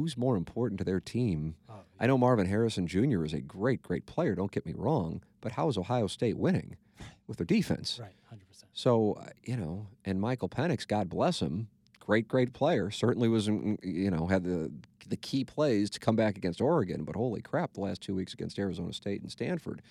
Who's 0.00 0.16
more 0.16 0.38
important 0.38 0.78
to 0.78 0.84
their 0.84 0.98
team? 0.98 1.56
Oh, 1.68 1.80
I 2.00 2.06
know 2.06 2.16
Marvin 2.16 2.46
Harrison 2.46 2.86
Jr. 2.86 3.22
is 3.22 3.34
a 3.34 3.40
great, 3.42 3.82
great 3.82 4.06
player. 4.06 4.34
Don't 4.34 4.50
get 4.50 4.64
me 4.64 4.72
wrong, 4.74 5.22
but 5.42 5.52
how 5.52 5.68
is 5.68 5.76
Ohio 5.76 6.06
State 6.06 6.38
winning 6.38 6.78
with 7.26 7.36
their 7.36 7.44
defense? 7.44 7.98
right, 8.00 8.14
hundred 8.30 8.48
percent. 8.48 8.70
So 8.72 9.18
uh, 9.20 9.26
you 9.44 9.58
know, 9.58 9.88
and 10.06 10.18
Michael 10.18 10.48
Penix, 10.48 10.88
God 10.88 11.10
bless 11.10 11.40
him, 11.40 11.68
great, 11.98 12.28
great 12.28 12.54
player. 12.54 12.90
Certainly 12.90 13.28
was, 13.28 13.48
you 13.48 14.10
know, 14.10 14.26
had 14.26 14.44
the 14.44 14.72
the 15.06 15.18
key 15.18 15.44
plays 15.44 15.90
to 15.90 16.00
come 16.00 16.16
back 16.16 16.38
against 16.38 16.62
Oregon. 16.62 17.04
But 17.04 17.14
holy 17.14 17.42
crap, 17.42 17.74
the 17.74 17.82
last 17.82 18.00
two 18.00 18.14
weeks 18.14 18.32
against 18.32 18.58
Arizona 18.58 18.94
State 18.94 19.20
and 19.20 19.30
Stanford, 19.30 19.82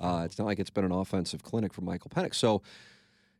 uh, 0.00 0.22
it's 0.24 0.40
not 0.40 0.46
like 0.46 0.58
it's 0.58 0.70
been 0.70 0.84
an 0.84 0.90
offensive 0.90 1.44
clinic 1.44 1.72
for 1.72 1.82
Michael 1.82 2.10
Penix. 2.10 2.34
So. 2.34 2.62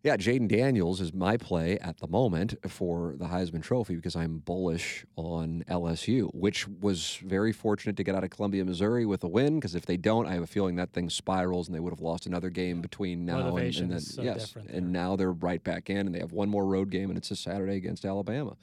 Yeah, 0.04 0.16
Jayden 0.16 0.48
Daniels 0.48 1.00
is 1.00 1.14
my 1.14 1.36
play 1.36 1.78
at 1.78 1.98
the 1.98 2.08
moment 2.08 2.56
for 2.66 3.14
the 3.16 3.26
Heisman 3.26 3.62
Trophy 3.62 3.94
because 3.94 4.16
I'm 4.16 4.38
bullish 4.38 5.06
on 5.14 5.62
LSU, 5.68 6.28
which 6.34 6.66
was 6.66 7.20
very 7.24 7.52
fortunate 7.52 7.96
to 7.98 8.02
get 8.02 8.16
out 8.16 8.24
of 8.24 8.30
Columbia, 8.30 8.64
Missouri 8.64 9.06
with 9.06 9.22
a 9.22 9.28
win. 9.28 9.60
Because 9.60 9.76
if 9.76 9.86
they 9.86 9.96
don't, 9.96 10.26
I 10.26 10.32
have 10.32 10.42
a 10.42 10.48
feeling 10.48 10.74
that 10.74 10.92
thing 10.92 11.08
spirals 11.08 11.68
and 11.68 11.74
they 11.76 11.78
would 11.78 11.92
have 11.92 12.00
lost 12.00 12.26
another 12.26 12.50
game 12.50 12.80
between 12.80 13.24
now 13.24 13.38
and, 13.38 13.50
Motivation 13.50 13.84
and 13.84 13.92
then 13.92 14.00
so 14.00 14.22
yes, 14.22 14.56
and 14.68 14.92
now 14.92 15.14
they're 15.14 15.30
right 15.30 15.62
back 15.62 15.88
in, 15.88 15.98
and 15.98 16.12
they 16.12 16.18
have 16.18 16.32
one 16.32 16.48
more 16.48 16.66
road 16.66 16.90
game, 16.90 17.08
and 17.08 17.16
it's 17.16 17.30
a 17.30 17.36
Saturday 17.36 17.76
against 17.76 18.04
Alabama. 18.04 18.56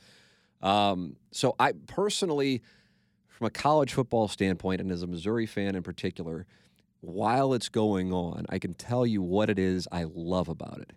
Um, 0.62 1.16
so 1.32 1.56
I 1.58 1.72
personally, 1.88 2.62
from 3.30 3.48
a 3.48 3.50
college 3.50 3.94
football 3.94 4.28
standpoint, 4.28 4.82
and 4.82 4.92
as 4.92 5.04
a 5.04 5.08
Missouri 5.08 5.46
fan 5.46 5.76
in 5.78 5.84
particular, 5.84 6.46
while 7.00 7.54
it's 7.54 7.70
going 7.70 8.12
on, 8.12 8.46
I 8.50 8.60
can 8.60 8.74
tell 8.74 9.06
you 9.08 9.22
what 9.22 9.50
it 9.50 9.58
is 9.58 9.88
I 9.90 10.04
love 10.04 10.50
about 10.50 10.82
it. 10.82 10.92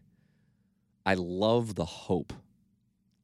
I 1.05 1.15
love 1.15 1.75
the 1.75 1.85
hope, 1.85 2.33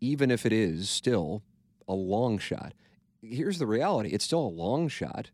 even 0.01 0.31
if 0.31 0.45
it 0.47 0.53
is 0.53 0.91
still 0.91 1.43
a 1.87 1.95
long 1.95 2.39
shot. 2.39 2.75
Here's 3.23 3.59
the 3.59 3.67
reality 3.67 4.11
it's 4.11 4.25
still 4.25 4.41
a 4.47 4.49
long 4.49 4.89
shot 4.89 5.31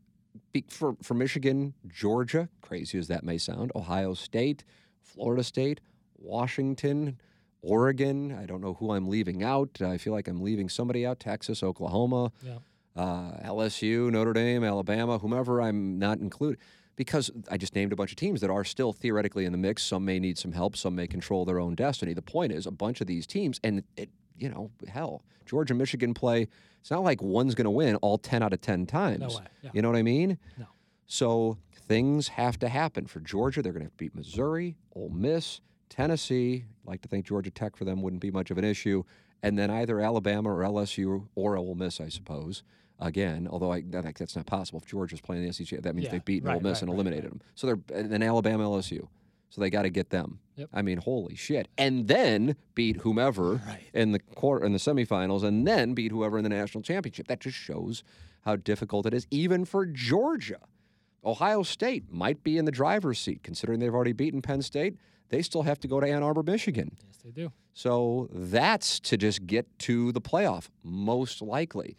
for, 0.68 0.96
for 1.02 1.14
Michigan, 1.14 1.74
Georgia, 1.86 2.48
crazy 2.60 2.98
as 2.98 3.08
that 3.08 3.24
may 3.24 3.38
sound, 3.38 3.72
Ohio 3.74 4.14
State, 4.14 4.64
Florida 5.02 5.42
State, 5.44 5.80
Washington, 6.16 7.18
Oregon. 7.62 8.32
I 8.36 8.46
don't 8.46 8.60
know 8.60 8.74
who 8.74 8.92
I'm 8.92 9.08
leaving 9.08 9.42
out. 9.42 9.80
I 9.82 9.98
feel 9.98 10.12
like 10.12 10.28
I'm 10.28 10.40
leaving 10.42 10.68
somebody 10.68 11.04
out 11.06 11.20
Texas, 11.20 11.62
Oklahoma 11.62 12.32
Yeah. 12.42 12.58
uh, 12.96 13.32
LSU, 13.46 14.10
Notre 14.10 14.32
Dame, 14.32 14.64
Alabama, 14.64 15.18
whomever 15.18 15.60
I'm 15.62 15.98
not 15.98 16.18
included, 16.18 16.58
because 16.96 17.30
I 17.50 17.56
just 17.56 17.74
named 17.74 17.92
a 17.92 17.96
bunch 17.96 18.12
of 18.12 18.16
teams 18.16 18.40
that 18.40 18.50
are 18.50 18.64
still 18.64 18.92
theoretically 18.92 19.44
in 19.44 19.52
the 19.52 19.58
mix. 19.58 19.82
Some 19.82 20.04
may 20.04 20.18
need 20.18 20.38
some 20.38 20.52
help, 20.52 20.76
some 20.76 20.94
may 20.94 21.06
control 21.06 21.44
their 21.44 21.58
own 21.58 21.74
destiny. 21.74 22.14
The 22.14 22.22
point 22.22 22.52
is, 22.52 22.66
a 22.66 22.70
bunch 22.70 23.00
of 23.00 23.06
these 23.06 23.26
teams, 23.26 23.60
and 23.64 23.82
it, 23.96 24.10
you 24.36 24.48
know, 24.48 24.70
hell, 24.88 25.24
Georgia, 25.46 25.74
Michigan 25.74 26.14
play. 26.14 26.48
It's 26.80 26.90
not 26.90 27.02
like 27.02 27.22
one's 27.22 27.54
going 27.54 27.64
to 27.64 27.70
win 27.70 27.96
all 27.96 28.18
ten 28.18 28.42
out 28.42 28.52
of 28.52 28.60
ten 28.60 28.86
times. 28.86 29.20
No 29.20 29.28
way. 29.28 29.44
Yeah. 29.62 29.70
You 29.72 29.82
know 29.82 29.90
what 29.90 29.98
I 29.98 30.02
mean? 30.02 30.38
No. 30.58 30.66
So 31.06 31.58
things 31.86 32.28
have 32.28 32.58
to 32.60 32.68
happen 32.68 33.06
for 33.06 33.20
Georgia. 33.20 33.62
They're 33.62 33.72
going 33.72 33.82
to 33.82 33.86
have 33.86 33.92
to 33.92 34.04
beat 34.04 34.14
Missouri, 34.14 34.76
Ole 34.94 35.10
Miss, 35.10 35.60
Tennessee. 35.88 36.64
I'd 36.82 36.88
like 36.88 37.02
to 37.02 37.08
think 37.08 37.26
Georgia 37.26 37.50
Tech 37.50 37.76
for 37.76 37.84
them 37.84 38.02
wouldn't 38.02 38.22
be 38.22 38.30
much 38.30 38.50
of 38.50 38.58
an 38.58 38.64
issue, 38.64 39.04
and 39.42 39.58
then 39.58 39.70
either 39.70 40.00
Alabama 40.00 40.50
or 40.54 40.62
LSU 40.62 41.28
or 41.34 41.56
Ole 41.56 41.74
Miss, 41.74 42.00
I 42.00 42.08
suppose. 42.08 42.62
Again, 43.04 43.46
although 43.50 43.72
I, 43.72 43.82
that, 43.88 44.14
that's 44.14 44.34
not 44.34 44.46
possible. 44.46 44.80
If 44.80 44.86
Georgia's 44.86 45.20
playing 45.20 45.44
the 45.46 45.52
SEC, 45.52 45.80
that 45.82 45.94
means 45.94 46.06
Yeah, 46.06 46.12
they've 46.12 46.24
beaten 46.24 46.48
right, 46.48 46.56
Ole 46.56 46.60
Miss 46.60 46.76
right, 46.76 46.82
and 46.82 46.90
eliminated 46.90 47.24
right. 47.24 47.32
them. 47.32 47.42
So 47.54 47.66
they're 47.66 47.98
and 47.98 48.10
then 48.10 48.22
Alabama, 48.22 48.64
LSU. 48.64 49.08
So 49.50 49.60
they 49.60 49.70
got 49.70 49.82
to 49.82 49.90
get 49.90 50.10
them. 50.10 50.40
Yep. 50.56 50.70
I 50.72 50.82
mean, 50.82 50.98
holy 50.98 51.36
shit! 51.36 51.68
And 51.78 52.08
then 52.08 52.56
beat 52.74 52.96
whomever 52.98 53.60
in 53.92 54.10
the 54.10 54.18
quarter 54.18 54.64
in 54.64 54.72
the 54.72 54.78
semifinals, 54.78 55.44
and 55.44 55.64
then 55.66 55.94
beat 55.94 56.10
whoever 56.10 56.38
in 56.38 56.42
the 56.44 56.50
national 56.50 56.82
championship. 56.82 57.28
That 57.28 57.40
just 57.40 57.56
shows 57.56 58.02
how 58.40 58.56
difficult 58.56 59.06
it 59.06 59.14
is, 59.14 59.26
even 59.30 59.64
for 59.64 59.86
Georgia. 59.86 60.58
Ohio 61.24 61.62
State 61.62 62.12
might 62.12 62.42
be 62.42 62.58
in 62.58 62.64
the 62.64 62.72
driver's 62.72 63.18
seat, 63.18 63.42
considering 63.42 63.80
they've 63.80 63.94
already 63.94 64.12
beaten 64.12 64.42
Penn 64.42 64.60
State. 64.60 64.96
They 65.28 65.40
still 65.40 65.62
have 65.62 65.80
to 65.80 65.88
go 65.88 66.00
to 66.00 66.06
Ann 66.06 66.22
Arbor, 66.22 66.42
Michigan. 66.42 66.96
Yes, 67.06 67.18
they 67.24 67.30
do. 67.30 67.52
So 67.72 68.28
that's 68.32 69.00
to 69.00 69.16
just 69.16 69.46
get 69.46 69.66
to 69.80 70.12
the 70.12 70.20
playoff, 70.20 70.68
most 70.82 71.40
likely. 71.42 71.96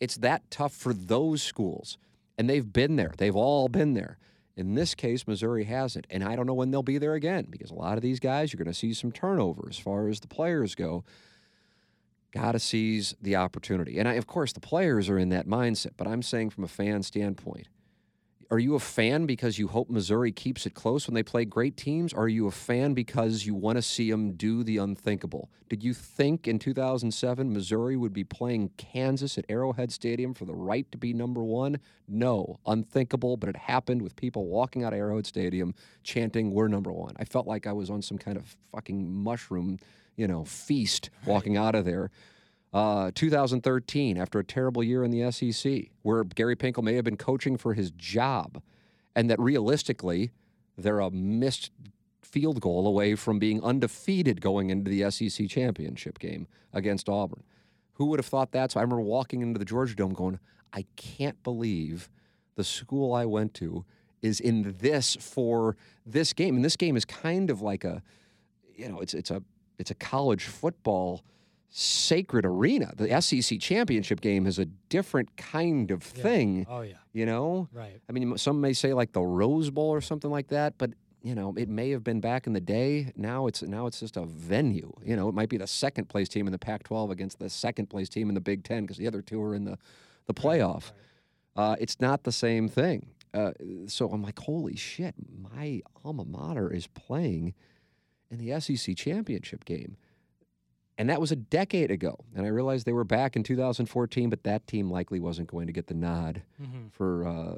It's 0.00 0.16
that 0.18 0.50
tough 0.50 0.72
for 0.72 0.92
those 0.92 1.42
schools. 1.42 1.98
And 2.36 2.48
they've 2.48 2.72
been 2.72 2.96
there. 2.96 3.12
They've 3.16 3.34
all 3.34 3.68
been 3.68 3.94
there. 3.94 4.18
In 4.56 4.74
this 4.74 4.94
case, 4.94 5.26
Missouri 5.26 5.64
hasn't. 5.64 6.06
And 6.10 6.22
I 6.24 6.36
don't 6.36 6.46
know 6.46 6.54
when 6.54 6.70
they'll 6.70 6.82
be 6.82 6.98
there 6.98 7.14
again 7.14 7.46
because 7.48 7.70
a 7.70 7.74
lot 7.74 7.96
of 7.96 8.02
these 8.02 8.20
guys, 8.20 8.52
you're 8.52 8.58
going 8.58 8.72
to 8.72 8.78
see 8.78 8.92
some 8.92 9.12
turnover 9.12 9.66
as 9.68 9.78
far 9.78 10.08
as 10.08 10.20
the 10.20 10.28
players 10.28 10.74
go. 10.74 11.04
Got 12.32 12.52
to 12.52 12.58
seize 12.58 13.14
the 13.22 13.36
opportunity. 13.36 13.98
And 13.98 14.08
I, 14.08 14.14
of 14.14 14.26
course, 14.26 14.52
the 14.52 14.60
players 14.60 15.08
are 15.08 15.18
in 15.18 15.28
that 15.30 15.46
mindset, 15.46 15.92
but 15.96 16.06
I'm 16.06 16.22
saying 16.22 16.50
from 16.50 16.64
a 16.64 16.68
fan 16.68 17.02
standpoint, 17.02 17.68
are 18.50 18.58
you 18.58 18.74
a 18.74 18.80
fan 18.80 19.26
because 19.26 19.58
you 19.58 19.68
hope 19.68 19.90
Missouri 19.90 20.32
keeps 20.32 20.64
it 20.64 20.72
close 20.72 21.06
when 21.06 21.14
they 21.14 21.22
play 21.22 21.44
great 21.44 21.76
teams? 21.76 22.14
Or 22.14 22.22
are 22.22 22.28
you 22.28 22.46
a 22.46 22.50
fan 22.50 22.94
because 22.94 23.44
you 23.44 23.54
want 23.54 23.76
to 23.76 23.82
see 23.82 24.10
them 24.10 24.32
do 24.32 24.62
the 24.62 24.78
unthinkable? 24.78 25.50
Did 25.68 25.84
you 25.84 25.92
think 25.92 26.48
in 26.48 26.58
2007 26.58 27.52
Missouri 27.52 27.94
would 27.94 28.14
be 28.14 28.24
playing 28.24 28.70
Kansas 28.78 29.36
at 29.36 29.44
Arrowhead 29.50 29.92
Stadium 29.92 30.32
for 30.32 30.46
the 30.46 30.54
right 30.54 30.90
to 30.92 30.96
be 30.96 31.12
number 31.12 31.44
one? 31.44 31.78
No, 32.08 32.58
unthinkable, 32.64 33.36
but 33.36 33.50
it 33.50 33.56
happened 33.56 34.00
with 34.00 34.16
people 34.16 34.46
walking 34.46 34.82
out 34.82 34.94
of 34.94 34.98
Arrowhead 34.98 35.26
Stadium 35.26 35.74
chanting, 36.02 36.52
We're 36.52 36.68
number 36.68 36.90
one. 36.90 37.14
I 37.18 37.24
felt 37.24 37.46
like 37.46 37.66
I 37.66 37.72
was 37.72 37.90
on 37.90 38.00
some 38.00 38.16
kind 38.16 38.38
of 38.38 38.56
fucking 38.72 39.12
mushroom, 39.12 39.78
you 40.16 40.26
know, 40.26 40.44
feast 40.44 41.10
walking 41.26 41.58
out 41.58 41.74
of 41.74 41.84
there. 41.84 42.10
Uh, 42.72 43.10
2013, 43.14 44.18
after 44.18 44.38
a 44.38 44.44
terrible 44.44 44.82
year 44.82 45.02
in 45.02 45.10
the 45.10 45.30
SEC, 45.32 45.88
where 46.02 46.22
Gary 46.24 46.54
Pinkel 46.54 46.82
may 46.82 46.94
have 46.94 47.04
been 47.04 47.16
coaching 47.16 47.56
for 47.56 47.74
his 47.74 47.90
job, 47.92 48.62
and 49.16 49.30
that 49.30 49.40
realistically, 49.40 50.30
they're 50.76 51.00
a 51.00 51.10
missed 51.10 51.70
field 52.22 52.60
goal 52.60 52.86
away 52.86 53.14
from 53.14 53.38
being 53.38 53.62
undefeated 53.62 54.40
going 54.40 54.68
into 54.70 54.90
the 54.90 55.10
SEC 55.10 55.48
championship 55.48 56.18
game 56.18 56.46
against 56.72 57.08
Auburn. 57.08 57.42
Who 57.94 58.06
would 58.06 58.18
have 58.18 58.26
thought 58.26 58.52
that? 58.52 58.72
So 58.72 58.80
I 58.80 58.82
remember 58.82 59.02
walking 59.02 59.40
into 59.40 59.58
the 59.58 59.64
Georgia 59.64 59.94
Dome 59.96 60.12
going, 60.12 60.38
I 60.72 60.84
can't 60.96 61.42
believe 61.42 62.10
the 62.54 62.64
school 62.64 63.14
I 63.14 63.24
went 63.24 63.54
to 63.54 63.84
is 64.20 64.40
in 64.40 64.76
this 64.80 65.16
for 65.16 65.76
this 66.04 66.32
game. 66.32 66.56
And 66.56 66.64
this 66.64 66.76
game 66.76 66.96
is 66.96 67.04
kind 67.04 67.50
of 67.50 67.62
like 67.62 67.84
a, 67.84 68.02
you 68.76 68.88
know, 68.88 69.00
it's 69.00 69.14
it's 69.14 69.30
a 69.30 69.42
it's 69.78 69.90
a 69.90 69.94
college 69.94 70.44
football 70.44 71.22
sacred 71.70 72.44
arena. 72.46 72.92
The 72.96 73.20
SEC 73.20 73.58
championship 73.60 74.20
game 74.20 74.46
is 74.46 74.58
a 74.58 74.64
different 74.64 75.36
kind 75.36 75.90
of 75.90 76.12
Yeah. 76.16 76.22
thing. 76.22 76.66
Oh 76.68 76.80
yeah. 76.80 76.94
You 77.12 77.26
know, 77.26 77.68
Right. 77.72 78.00
I 78.08 78.12
mean, 78.12 78.36
some 78.38 78.60
may 78.60 78.72
say 78.72 78.94
like 78.94 79.12
the 79.12 79.22
Rose 79.22 79.70
Bowl 79.70 79.90
or 79.90 80.00
something 80.00 80.30
like 80.30 80.48
that, 80.48 80.74
but 80.78 80.92
you 81.22 81.34
know, 81.34 81.52
it 81.56 81.68
may 81.68 81.90
have 81.90 82.04
been 82.04 82.20
back 82.20 82.46
in 82.46 82.52
the 82.52 82.60
day. 82.60 83.12
Now 83.16 83.46
it's 83.48 83.62
now 83.62 83.86
it's 83.86 84.00
just 84.00 84.16
a 84.16 84.24
venue. 84.24 84.92
You 85.04 85.16
know, 85.16 85.28
it 85.28 85.34
might 85.34 85.48
be 85.48 85.56
the 85.56 85.66
second 85.66 86.08
place 86.08 86.28
team 86.28 86.46
in 86.46 86.52
the 86.52 86.58
Pac-12 86.58 87.10
against 87.10 87.38
the 87.38 87.50
second 87.50 87.86
place 87.90 88.08
team 88.08 88.28
in 88.28 88.34
the 88.34 88.40
Big 88.40 88.62
Ten 88.64 88.84
because 88.84 88.96
the 88.96 89.06
other 89.06 89.20
two 89.20 89.42
are 89.42 89.54
in 89.54 89.64
the 89.64 89.78
the 90.26 90.34
playoff. 90.34 90.92
Uh, 91.56 91.76
it's 91.80 92.00
not 92.00 92.22
the 92.22 92.32
same 92.32 92.68
thing. 92.68 93.10
Uh, 93.34 93.52
so 93.88 94.10
I'm 94.10 94.22
like, 94.22 94.38
holy 94.38 94.76
shit, 94.76 95.14
my 95.52 95.82
alma 96.04 96.24
mater 96.24 96.72
is 96.72 96.86
playing 96.86 97.52
in 98.30 98.38
the 98.38 98.58
SEC 98.60 98.96
championship 98.96 99.64
game. 99.64 99.96
And 100.98 101.08
that 101.08 101.20
was 101.20 101.30
a 101.30 101.36
decade 101.36 101.90
ago. 101.92 102.18
And 102.34 102.44
I 102.44 102.48
realized 102.48 102.84
they 102.84 102.92
were 102.92 103.04
back 103.04 103.36
in 103.36 103.44
2014, 103.44 104.28
but 104.28 104.42
that 104.42 104.66
team 104.66 104.90
likely 104.90 105.20
wasn't 105.20 105.48
going 105.48 105.68
to 105.68 105.72
get 105.72 105.86
the 105.86 105.94
nod 105.94 106.42
hmm 106.60 106.88
for 106.90 107.26
uh, 107.26 107.56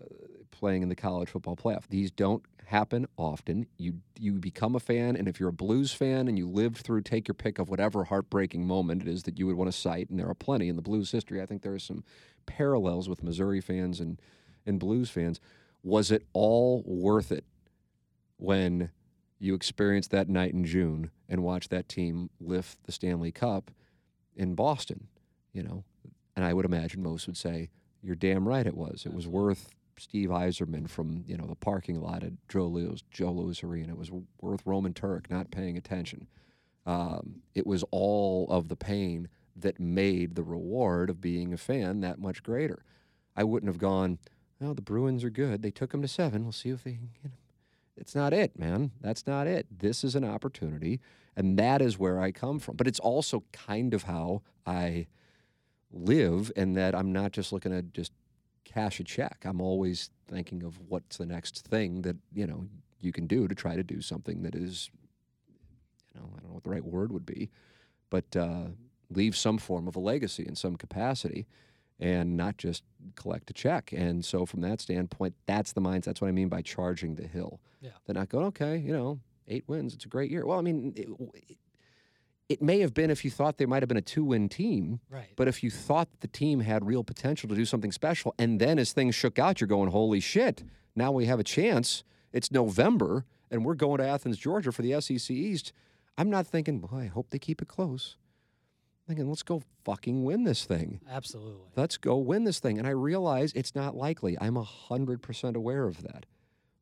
playing 0.50 0.82
in 0.82 0.90
the 0.90 0.94
college 0.94 1.30
football 1.30 1.56
playoff. 1.56 1.84
These 1.88 2.10
don't 2.10 2.44
happen 2.66 3.06
often. 3.16 3.66
You 3.78 3.94
you 4.18 4.34
become 4.34 4.76
a 4.76 4.80
fan, 4.80 5.16
and 5.16 5.26
if 5.26 5.40
you're 5.40 5.48
a 5.48 5.52
Blues 5.52 5.92
fan 5.92 6.28
and 6.28 6.36
you 6.36 6.48
lived 6.48 6.78
through, 6.78 7.00
take 7.02 7.26
your 7.26 7.34
pick 7.34 7.58
of 7.58 7.68
whatever 7.68 8.04
heartbreaking 8.04 8.66
moment 8.66 9.02
it 9.02 9.08
is 9.08 9.22
that 9.22 9.38
you 9.38 9.46
would 9.46 9.56
want 9.56 9.72
to 9.72 9.76
cite, 9.76 10.10
and 10.10 10.18
there 10.18 10.28
are 10.28 10.34
plenty 10.34 10.68
in 10.68 10.76
the 10.76 10.82
Blues 10.82 11.10
history. 11.10 11.40
I 11.40 11.46
think 11.46 11.62
there 11.62 11.72
are 11.74 11.78
some 11.78 12.04
parallels 12.44 13.08
with 13.08 13.22
Missouri 13.22 13.60
fans 13.60 14.00
and 14.00 14.20
and 14.66 14.78
Blues 14.78 15.08
fans. 15.08 15.40
Was 15.82 16.10
it 16.10 16.24
all 16.34 16.82
worth 16.84 17.32
it 17.32 17.44
when 18.36 18.90
you 19.40 19.54
experienced 19.54 20.10
that 20.12 20.28
night 20.28 20.52
in 20.52 20.64
June 20.64 21.10
and 21.28 21.42
watched 21.42 21.70
that 21.70 21.88
team 21.88 22.30
lift 22.40 22.78
the 22.84 22.92
Stanley 22.92 23.32
Cup 23.32 23.70
in 24.36 24.54
Boston? 24.54 25.08
You 25.52 25.64
know, 25.64 25.84
and 26.36 26.44
I 26.44 26.52
would 26.54 26.64
imagine 26.64 27.02
most 27.02 27.26
would 27.26 27.36
say 27.36 27.70
you're 28.02 28.14
damn 28.14 28.46
right 28.46 28.66
it 28.66 28.76
was. 28.76 29.04
It 29.04 29.12
was 29.12 29.26
worth 29.26 29.70
Steve 29.98 30.30
Yzerman 30.30 30.88
from 30.88 31.24
you 31.26 31.36
know 31.36 31.46
the 31.46 31.54
parking 31.54 32.00
lot 32.00 32.22
at 32.22 32.32
Joe 32.48 32.66
Louis, 32.66 33.02
Joe 33.10 33.32
Louis 33.32 33.62
Arena. 33.62 33.92
It 33.92 33.98
was 33.98 34.10
worth 34.40 34.62
Roman 34.64 34.94
Turek 34.94 35.30
not 35.30 35.50
paying 35.50 35.76
attention. 35.76 36.26
Um, 36.86 37.42
it 37.54 37.66
was 37.66 37.84
all 37.90 38.46
of 38.50 38.68
the 38.68 38.76
pain 38.76 39.28
that 39.56 39.78
made 39.78 40.34
the 40.34 40.42
reward 40.42 41.10
of 41.10 41.20
being 41.20 41.52
a 41.52 41.58
fan 41.58 42.00
that 42.00 42.18
much 42.18 42.42
greater. 42.42 42.84
I 43.36 43.44
wouldn't 43.44 43.70
have 43.70 43.78
gone. 43.78 44.18
Well, 44.60 44.74
the 44.74 44.82
Bruins 44.82 45.24
are 45.24 45.30
good. 45.30 45.62
They 45.62 45.70
took 45.70 45.92
them 45.92 46.02
to 46.02 46.08
seven. 46.08 46.42
We'll 46.42 46.52
see 46.52 46.70
if 46.70 46.84
they 46.84 46.92
can 46.92 47.10
get 47.22 47.30
them. 47.30 47.39
It's 48.00 48.14
not 48.14 48.32
it, 48.32 48.58
man. 48.58 48.92
That's 49.00 49.26
not 49.26 49.46
it. 49.46 49.66
This 49.78 50.02
is 50.02 50.16
an 50.16 50.24
opportunity, 50.24 51.00
and 51.36 51.58
that 51.58 51.82
is 51.82 51.98
where 51.98 52.18
I 52.18 52.32
come 52.32 52.58
from. 52.58 52.76
But 52.76 52.86
it's 52.86 52.98
also 52.98 53.44
kind 53.52 53.92
of 53.92 54.04
how 54.04 54.42
I 54.66 55.06
live 55.92 56.50
and 56.56 56.76
that 56.76 56.94
I'm 56.94 57.12
not 57.12 57.32
just 57.32 57.52
looking 57.52 57.72
to 57.72 57.82
just 57.82 58.12
cash 58.64 59.00
a 59.00 59.04
check. 59.04 59.42
I'm 59.44 59.60
always 59.60 60.10
thinking 60.28 60.62
of 60.62 60.78
what's 60.88 61.18
the 61.18 61.26
next 61.26 61.66
thing 61.66 62.02
that, 62.02 62.16
you 62.32 62.46
know, 62.46 62.66
you 63.00 63.12
can 63.12 63.26
do 63.26 63.46
to 63.48 63.54
try 63.54 63.76
to 63.76 63.82
do 63.82 64.00
something 64.00 64.42
that 64.42 64.54
is, 64.54 64.90
you 66.14 66.20
know, 66.20 66.28
I 66.36 66.40
don't 66.40 66.48
know 66.48 66.54
what 66.54 66.64
the 66.64 66.70
right 66.70 66.84
word 66.84 67.12
would 67.12 67.26
be, 67.26 67.50
but 68.08 68.34
uh, 68.36 68.66
leave 69.10 69.36
some 69.36 69.58
form 69.58 69.88
of 69.88 69.96
a 69.96 70.00
legacy 70.00 70.44
in 70.46 70.54
some 70.54 70.76
capacity 70.76 71.46
and 72.00 72.36
not 72.36 72.56
just 72.56 72.82
collect 73.14 73.50
a 73.50 73.52
check. 73.52 73.92
And 73.92 74.24
so 74.24 74.46
from 74.46 74.62
that 74.62 74.80
standpoint, 74.80 75.34
that's 75.46 75.72
the 75.72 75.80
mindset. 75.80 76.04
That's 76.04 76.20
what 76.20 76.28
I 76.28 76.32
mean 76.32 76.48
by 76.48 76.62
charging 76.62 77.14
the 77.14 77.26
hill. 77.26 77.60
Yeah. 77.80 77.90
They're 78.06 78.14
not 78.14 78.28
going, 78.30 78.46
okay, 78.46 78.76
you 78.78 78.92
know, 78.92 79.20
eight 79.46 79.64
wins, 79.68 79.94
it's 79.94 80.04
a 80.04 80.08
great 80.08 80.30
year. 80.30 80.46
Well, 80.46 80.58
I 80.58 80.62
mean, 80.62 80.92
it, 80.96 81.08
it 82.48 82.62
may 82.62 82.80
have 82.80 82.92
been 82.94 83.10
if 83.10 83.24
you 83.24 83.30
thought 83.30 83.58
they 83.58 83.66
might 83.66 83.82
have 83.82 83.88
been 83.88 83.96
a 83.96 84.02
two-win 84.02 84.48
team, 84.48 85.00
Right. 85.08 85.28
but 85.36 85.46
if 85.46 85.62
you 85.62 85.70
thought 85.70 86.08
the 86.20 86.26
team 86.28 86.60
had 86.60 86.84
real 86.86 87.04
potential 87.04 87.48
to 87.48 87.54
do 87.54 87.64
something 87.64 87.92
special, 87.92 88.34
and 88.38 88.60
then 88.60 88.78
as 88.78 88.92
things 88.92 89.14
shook 89.14 89.38
out, 89.38 89.60
you're 89.60 89.68
going, 89.68 89.90
holy 89.90 90.20
shit, 90.20 90.64
now 90.96 91.12
we 91.12 91.26
have 91.26 91.38
a 91.38 91.44
chance. 91.44 92.02
It's 92.32 92.50
November, 92.50 93.24
and 93.50 93.64
we're 93.64 93.74
going 93.74 93.98
to 93.98 94.06
Athens, 94.06 94.36
Georgia 94.38 94.72
for 94.72 94.82
the 94.82 95.00
SEC 95.00 95.30
East. 95.30 95.72
I'm 96.18 96.28
not 96.30 96.46
thinking, 96.46 96.80
boy, 96.80 96.98
I 96.98 97.06
hope 97.06 97.30
they 97.30 97.38
keep 97.38 97.62
it 97.62 97.68
close. 97.68 98.16
Thinking, 99.10 99.28
let's 99.28 99.42
go 99.42 99.60
fucking 99.84 100.22
win 100.22 100.44
this 100.44 100.64
thing. 100.64 101.00
Absolutely. 101.10 101.66
Let's 101.74 101.96
go 101.96 102.16
win 102.16 102.44
this 102.44 102.60
thing. 102.60 102.78
And 102.78 102.86
I 102.86 102.90
realize 102.90 103.52
it's 103.56 103.74
not 103.74 103.96
likely. 103.96 104.38
I'm 104.40 104.54
100% 104.54 105.56
aware 105.56 105.88
of 105.88 106.04
that. 106.04 106.26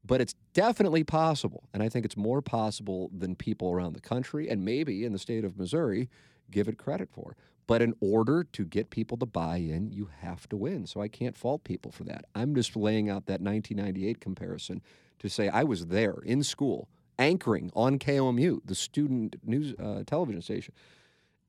But 0.04 0.20
it's 0.20 0.34
definitely 0.52 1.04
possible. 1.04 1.70
And 1.72 1.82
I 1.82 1.88
think 1.88 2.04
it's 2.04 2.18
more 2.18 2.42
possible 2.42 3.10
than 3.16 3.34
people 3.34 3.72
around 3.72 3.94
the 3.94 4.02
country 4.02 4.50
and 4.50 4.62
maybe 4.62 5.06
in 5.06 5.14
the 5.14 5.18
state 5.18 5.42
of 5.42 5.56
Missouri 5.56 6.10
give 6.50 6.68
it 6.68 6.76
credit 6.76 7.08
for. 7.10 7.34
But 7.66 7.80
in 7.80 7.94
order 7.98 8.44
to 8.44 8.66
get 8.66 8.90
people 8.90 9.16
to 9.16 9.26
buy 9.26 9.56
in, 9.56 9.90
you 9.90 10.10
have 10.20 10.46
to 10.50 10.56
win. 10.58 10.86
So 10.86 11.00
I 11.00 11.08
can't 11.08 11.34
fault 11.34 11.64
people 11.64 11.90
for 11.90 12.04
that. 12.04 12.26
I'm 12.34 12.54
just 12.54 12.76
laying 12.76 13.08
out 13.08 13.24
that 13.24 13.40
1998 13.40 14.20
comparison 14.20 14.82
to 15.20 15.30
say 15.30 15.48
I 15.48 15.64
was 15.64 15.86
there 15.86 16.18
in 16.26 16.42
school, 16.42 16.90
anchoring 17.18 17.70
on 17.74 17.98
KOMU, 17.98 18.60
the 18.66 18.74
student 18.74 19.36
news 19.42 19.72
uh, 19.78 20.02
television 20.06 20.42
station. 20.42 20.74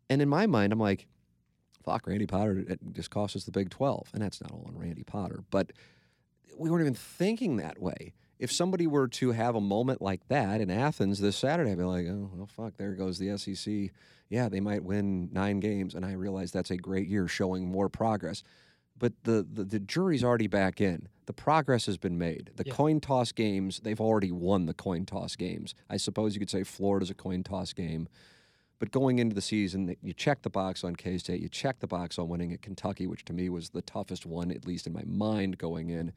And 0.09 0.21
in 0.21 0.29
my 0.29 0.47
mind, 0.47 0.73
I'm 0.73 0.79
like, 0.79 1.07
fuck, 1.83 2.07
Randy 2.07 2.25
Potter 2.27 2.59
it 2.67 2.79
just 2.93 3.09
cost 3.09 3.35
us 3.35 3.43
the 3.43 3.51
Big 3.51 3.69
12. 3.69 4.09
And 4.13 4.21
that's 4.21 4.41
not 4.41 4.51
all 4.51 4.65
on 4.67 4.77
Randy 4.77 5.03
Potter. 5.03 5.43
But 5.51 5.71
we 6.57 6.69
weren't 6.69 6.81
even 6.81 6.93
thinking 6.95 7.57
that 7.57 7.79
way. 7.81 8.13
If 8.39 8.51
somebody 8.51 8.87
were 8.87 9.07
to 9.09 9.31
have 9.31 9.55
a 9.55 9.61
moment 9.61 10.01
like 10.01 10.27
that 10.29 10.61
in 10.61 10.69
Athens 10.71 11.19
this 11.19 11.35
Saturday, 11.35 11.71
I'd 11.71 11.77
be 11.77 11.83
like, 11.83 12.07
oh, 12.07 12.31
well, 12.33 12.47
fuck, 12.47 12.77
there 12.77 12.93
goes 12.93 13.19
the 13.19 13.37
SEC. 13.37 13.91
Yeah, 14.29 14.47
they 14.47 14.61
might 14.61 14.83
win 14.83 15.29
nine 15.33 15.59
games. 15.59 15.93
And 15.93 16.05
I 16.05 16.13
realize 16.13 16.51
that's 16.51 16.71
a 16.71 16.77
great 16.77 17.07
year 17.07 17.27
showing 17.27 17.67
more 17.67 17.89
progress. 17.89 18.43
But 18.97 19.13
the, 19.23 19.45
the, 19.51 19.63
the 19.65 19.79
jury's 19.79 20.23
already 20.23 20.47
back 20.47 20.79
in. 20.81 21.07
The 21.25 21.33
progress 21.33 21.85
has 21.85 21.97
been 21.97 22.17
made. 22.17 22.51
The 22.55 22.63
Yeah. 22.65 22.73
coin 22.73 22.99
toss 23.01 23.31
games, 23.31 23.81
they've 23.81 23.99
already 24.01 24.31
won 24.31 24.65
the 24.65 24.73
coin 24.73 25.05
toss 25.05 25.35
games. 25.35 25.75
I 25.89 25.97
suppose 25.97 26.33
you 26.33 26.39
could 26.39 26.49
say 26.49 26.63
Florida's 26.63 27.09
a 27.09 27.13
coin 27.13 27.43
toss 27.43 27.73
game. 27.73 28.07
But 28.79 28.91
going 28.91 29.19
into 29.19 29.35
the 29.35 29.41
season, 29.41 29.95
you 30.01 30.13
check 30.13 30.41
the 30.41 30.49
box 30.49 30.83
on 30.83 30.95
K 30.95 31.17
State, 31.17 31.41
you 31.41 31.49
check 31.49 31.79
the 31.79 31.87
box 31.87 32.17
on 32.17 32.29
winning 32.29 32.53
at 32.53 32.61
Kentucky, 32.61 33.07
which 33.07 33.25
to 33.25 33.33
me 33.33 33.49
was 33.49 33.69
the 33.69 33.81
toughest 33.81 34.25
one, 34.25 34.51
at 34.51 34.65
least 34.65 34.87
in 34.87 34.93
my 34.93 35.03
mind 35.05 35.57
going 35.57 35.89
in, 35.89 36.13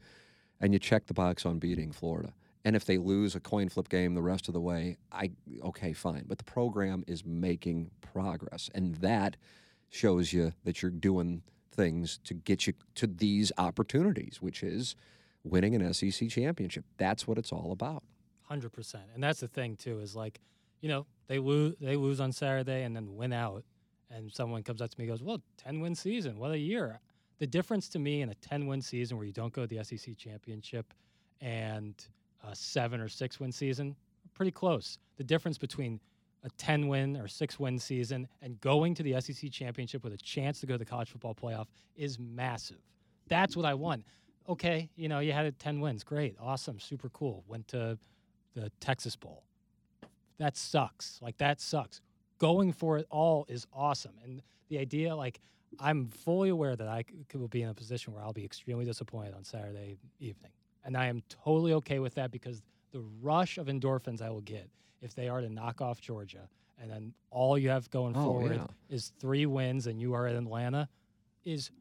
and 0.61 0.71
you 0.73 0.79
check 0.79 1.05
the 1.07 1.13
box 1.13 1.45
on 1.45 1.59
beating 1.59 1.91
Florida. 1.91 2.33
And 2.65 2.75
if 2.75 2.85
they 2.85 2.97
lose 2.97 3.35
a 3.35 3.41
coin 3.41 3.67
flip 3.67 3.89
game 3.89 4.15
the 4.15 4.21
rest 4.21 4.47
of 4.47 4.53
the 4.53 4.61
way, 4.61 4.97
I 5.11 5.31
okay, 5.63 5.91
fine. 5.91 6.23
But 6.27 6.37
the 6.37 6.45
program 6.45 7.03
is 7.05 7.25
making 7.25 7.91
progress, 8.01 8.69
and 8.73 8.95
that 8.95 9.35
shows 9.89 10.31
you 10.31 10.53
that 10.63 10.81
you're 10.81 10.89
doing 10.89 11.43
things 11.71 12.19
to 12.23 12.33
get 12.33 12.65
you 12.65 12.73
to 12.95 13.07
these 13.07 13.51
opportunities, 13.57 14.41
which 14.41 14.63
is 14.63 14.95
winning 15.43 15.75
an 15.75 15.93
SEC 15.93 16.29
championship. 16.29 16.85
That's 16.97 17.27
what 17.27 17.37
it's 17.37 17.51
all 17.51 17.73
about. 17.73 18.03
Hundred 18.43 18.71
percent, 18.71 19.03
and 19.13 19.21
that's 19.21 19.41
the 19.41 19.49
thing 19.49 19.75
too. 19.75 19.99
Is 19.99 20.15
like, 20.15 20.39
you 20.83 20.89
know, 20.89 21.05
they 21.27 21.39
lose 21.39 21.75
they 21.79 21.95
lose 21.95 22.19
on 22.19 22.33
Saturday 22.33 22.83
and 22.83 22.93
then 22.93 23.15
win 23.15 23.31
out, 23.31 23.63
and 24.11 24.29
someone 24.31 24.63
comes 24.63 24.81
up 24.81 24.91
to 24.91 24.99
me 24.99 25.05
and 25.05 25.13
goes, 25.13 25.23
"Well, 25.23 25.41
ten 25.55 25.79
win 25.79 25.95
season, 25.95 26.37
what 26.37 26.51
a 26.51 26.57
year!" 26.57 26.99
The 27.39 27.47
difference 27.47 27.87
to 27.89 27.99
me 27.99 28.21
in 28.21 28.29
a 28.29 28.35
ten 28.35 28.67
win 28.67 28.81
season 28.81 29.15
where 29.15 29.25
you 29.25 29.31
don't 29.31 29.53
go 29.53 29.65
to 29.65 29.67
the 29.67 29.81
SEC 29.81 30.17
championship, 30.17 30.93
and 31.39 31.95
a 32.43 32.53
seven 32.53 32.99
or 32.99 33.07
six 33.07 33.39
win 33.39 33.53
season, 33.53 33.95
pretty 34.33 34.51
close. 34.51 34.99
The 35.15 35.23
difference 35.23 35.57
between 35.57 36.01
a 36.43 36.49
10 36.57 36.89
win 36.89 37.15
or 37.15 37.29
6 37.29 37.57
win 37.57 37.79
season 37.79 38.27
and 38.41 38.59
going 38.59 38.93
to 38.95 39.03
the 39.03 39.21
SEC 39.21 39.49
championship 39.49 40.03
with 40.03 40.11
a 40.11 40.17
chance 40.17 40.59
to 40.59 40.65
go 40.65 40.73
to 40.73 40.77
the 40.77 40.83
college 40.83 41.09
football 41.09 41.33
playoff 41.33 41.67
is 41.95 42.19
massive. 42.19 42.81
That's 43.29 43.55
what 43.55 43.65
I 43.65 43.73
want. 43.75 44.03
Okay, 44.49 44.89
you 44.97 45.07
know, 45.07 45.19
you 45.19 45.31
had 45.31 45.45
a 45.45 45.53
10 45.53 45.79
wins. 45.79 46.03
Great. 46.03 46.35
Awesome. 46.41 46.81
Super 46.81 47.07
cool. 47.07 47.45
Went 47.47 47.69
to 47.69 47.97
the 48.55 48.69
Texas 48.81 49.15
Bowl. 49.15 49.45
That 50.43 50.57
sucks. 50.57 51.19
Like 51.21 51.37
that 51.37 51.61
sucks. 51.61 52.01
Going 52.37 52.73
for 52.73 52.97
it 52.97 53.07
all 53.09 53.45
is 53.47 53.65
awesome. 53.73 54.11
And 54.23 54.41
the 54.67 54.77
idea 54.77 55.15
like 55.15 55.39
I'm 55.79 56.09
fully 56.09 56.49
aware 56.49 56.75
that 56.75 56.87
I 56.87 57.03
c- 57.31 57.37
will 57.37 57.47
be 57.47 57.61
in 57.61 57.69
a 57.69 57.73
position 57.73 58.13
where 58.13 58.21
I'll 58.21 58.33
be 58.33 58.43
extremely 58.43 58.83
disappointed 58.83 59.33
on 59.35 59.45
Saturday 59.45 59.97
evening. 60.19 60.51
And 60.83 60.97
I 60.97 61.05
am 61.07 61.23
totally 61.29 61.71
okay 61.73 61.99
with 61.99 62.15
that 62.15 62.29
because 62.31 62.61
the 62.91 63.01
rush 63.21 63.57
of 63.57 63.67
endorphins 63.67 64.21
I 64.21 64.29
will 64.29 64.41
get 64.41 64.69
if 65.01 65.15
they 65.15 65.29
are 65.29 65.39
to 65.39 65.49
knock 65.49 65.79
off 65.81 66.01
Georgia 66.01 66.49
and 66.81 66.91
then 66.91 67.13
all 67.31 67.57
you 67.57 67.69
have 67.69 67.89
going 67.89 68.13
Oh, 68.17 68.23
forward 68.25 68.55
yeah. 68.57 68.67
is 68.89 69.13
three 69.19 69.45
wins, 69.45 69.87
and 69.87 70.01
you 70.01 70.13
are 70.13 70.27
in 70.27 70.35
Atlanta, 70.35 70.89
is 71.45 71.71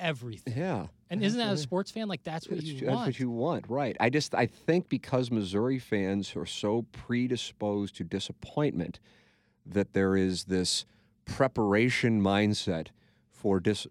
everything. 0.00 0.56
Yeah. 0.56 0.86
And 1.10 1.22
isn't 1.24 1.38
that 1.38 1.48
a 1.48 1.52
mm-hmm. 1.54 1.60
sports 1.60 1.90
fan 1.90 2.08
like 2.08 2.22
that's 2.22 2.48
what 2.48 2.62
you 2.62 2.74
that's 2.74 2.82
want? 2.82 2.98
That's 2.98 3.06
what 3.06 3.20
you 3.20 3.30
want, 3.30 3.68
right? 3.68 3.96
I 3.98 4.10
just 4.10 4.34
I 4.34 4.46
think 4.46 4.88
because 4.88 5.30
Missouri 5.30 5.78
fans 5.78 6.34
are 6.36 6.46
so 6.46 6.86
predisposed 6.92 7.96
to 7.96 8.04
disappointment 8.04 9.00
that 9.66 9.92
there 9.92 10.16
is 10.16 10.44
this 10.44 10.84
preparation 11.24 12.22
mindset 12.22 12.88
for 13.30 13.60
dis, 13.60 13.86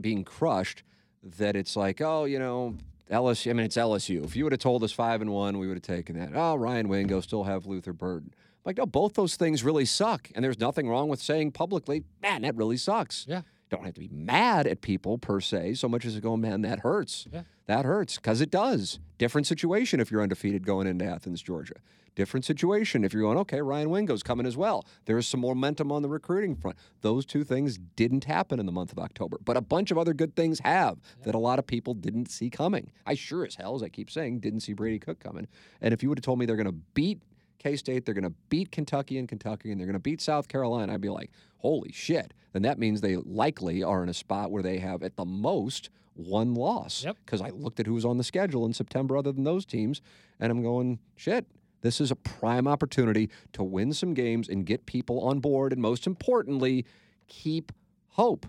being 0.00 0.24
crushed 0.24 0.82
that 1.22 1.56
it's 1.56 1.76
like, 1.76 2.00
oh, 2.00 2.24
you 2.24 2.38
know, 2.38 2.76
LSU. 3.10 3.50
I 3.50 3.52
mean, 3.54 3.66
it's 3.66 3.76
LSU. 3.76 4.24
If 4.24 4.36
you 4.36 4.44
would 4.44 4.52
have 4.52 4.60
told 4.60 4.82
us 4.84 4.92
five 4.92 5.20
and 5.20 5.30
one, 5.30 5.58
we 5.58 5.66
would 5.66 5.76
have 5.76 5.82
taken 5.82 6.18
that. 6.18 6.30
Oh, 6.34 6.56
Ryan 6.56 6.88
Wingo 6.88 7.20
still 7.20 7.44
have 7.44 7.66
Luther 7.66 7.92
Burden. 7.92 8.34
Like, 8.64 8.76
no, 8.76 8.86
both 8.86 9.14
those 9.14 9.36
things 9.36 9.64
really 9.64 9.84
suck, 9.84 10.30
and 10.34 10.44
there's 10.44 10.58
nothing 10.58 10.88
wrong 10.88 11.08
with 11.08 11.22
saying 11.22 11.52
publicly, 11.52 12.04
man, 12.20 12.42
that 12.42 12.54
really 12.54 12.76
sucks 12.76 13.24
Yeah. 13.28 13.42
Don't 13.68 13.84
have 13.84 13.94
to 13.94 14.00
be 14.00 14.10
mad 14.10 14.66
at 14.66 14.80
people 14.80 15.18
per 15.18 15.40
se, 15.40 15.74
so 15.74 15.88
much 15.88 16.04
as 16.04 16.14
to 16.14 16.20
go, 16.20 16.36
man, 16.36 16.62
that 16.62 16.80
hurts. 16.80 17.26
Yeah. 17.32 17.42
That 17.66 17.84
hurts 17.84 18.16
because 18.16 18.40
it 18.40 18.50
does. 18.50 18.98
Different 19.18 19.46
situation 19.46 20.00
if 20.00 20.10
you're 20.10 20.22
undefeated 20.22 20.66
going 20.66 20.86
into 20.86 21.04
Athens, 21.04 21.42
Georgia. 21.42 21.74
Different 22.14 22.44
situation 22.44 23.04
if 23.04 23.12
you're 23.12 23.22
going, 23.22 23.38
okay, 23.38 23.60
Ryan 23.60 23.90
Wingo's 23.90 24.24
coming 24.24 24.44
as 24.44 24.56
well. 24.56 24.84
There's 25.04 25.26
some 25.26 25.40
momentum 25.40 25.92
on 25.92 26.02
the 26.02 26.08
recruiting 26.08 26.56
front. 26.56 26.76
Those 27.00 27.24
two 27.24 27.44
things 27.44 27.78
didn't 27.94 28.24
happen 28.24 28.58
in 28.58 28.66
the 28.66 28.72
month 28.72 28.90
of 28.90 28.98
October, 28.98 29.38
but 29.44 29.56
a 29.56 29.60
bunch 29.60 29.92
of 29.92 29.98
other 29.98 30.12
good 30.12 30.34
things 30.34 30.58
have 30.60 30.98
that 31.22 31.36
a 31.36 31.38
lot 31.38 31.60
of 31.60 31.66
people 31.68 31.94
didn't 31.94 32.28
see 32.28 32.50
coming. 32.50 32.90
I 33.06 33.14
sure 33.14 33.46
as 33.46 33.54
hell, 33.54 33.76
as 33.76 33.84
I 33.84 33.88
keep 33.88 34.10
saying, 34.10 34.40
didn't 34.40 34.60
see 34.60 34.72
Brady 34.72 34.98
Cook 34.98 35.20
coming. 35.20 35.46
And 35.80 35.94
if 35.94 36.02
you 36.02 36.08
would 36.08 36.18
have 36.18 36.24
told 36.24 36.40
me 36.40 36.46
they're 36.46 36.56
going 36.56 36.66
to 36.66 36.72
beat 36.72 37.22
K 37.58 37.76
State, 37.76 38.04
they're 38.04 38.14
going 38.14 38.24
to 38.24 38.34
beat 38.48 38.70
Kentucky 38.70 39.18
and 39.18 39.28
Kentucky, 39.28 39.70
and 39.70 39.80
they're 39.80 39.86
going 39.86 39.94
to 39.94 40.00
beat 40.00 40.20
South 40.20 40.48
Carolina, 40.48 40.94
I'd 40.94 41.00
be 41.00 41.08
like, 41.08 41.30
holy 41.58 41.92
shit. 41.92 42.32
Then 42.52 42.62
that 42.62 42.78
means 42.78 43.00
they 43.00 43.16
likely 43.16 43.82
are 43.82 44.02
in 44.02 44.08
a 44.08 44.14
spot 44.14 44.50
where 44.50 44.62
they 44.62 44.78
have, 44.78 45.02
at 45.02 45.16
the 45.16 45.24
most, 45.24 45.90
one 46.14 46.54
loss. 46.54 47.04
Yep. 47.04 47.16
Because 47.24 47.40
I 47.40 47.50
looked 47.50 47.80
at 47.80 47.86
who 47.86 47.94
was 47.94 48.04
on 48.04 48.16
the 48.16 48.24
schedule 48.24 48.64
in 48.64 48.72
September 48.72 49.16
other 49.16 49.32
than 49.32 49.44
those 49.44 49.66
teams, 49.66 50.00
and 50.40 50.50
I'm 50.50 50.62
going, 50.62 50.98
shit. 51.16 51.46
This 51.80 52.00
is 52.00 52.10
a 52.10 52.16
prime 52.16 52.66
opportunity 52.66 53.30
to 53.52 53.62
win 53.62 53.92
some 53.92 54.12
games 54.12 54.48
and 54.48 54.66
get 54.66 54.84
people 54.84 55.20
on 55.20 55.38
board, 55.38 55.72
and 55.72 55.80
most 55.80 56.08
importantly, 56.08 56.84
keep 57.28 57.70
hope. 58.08 58.46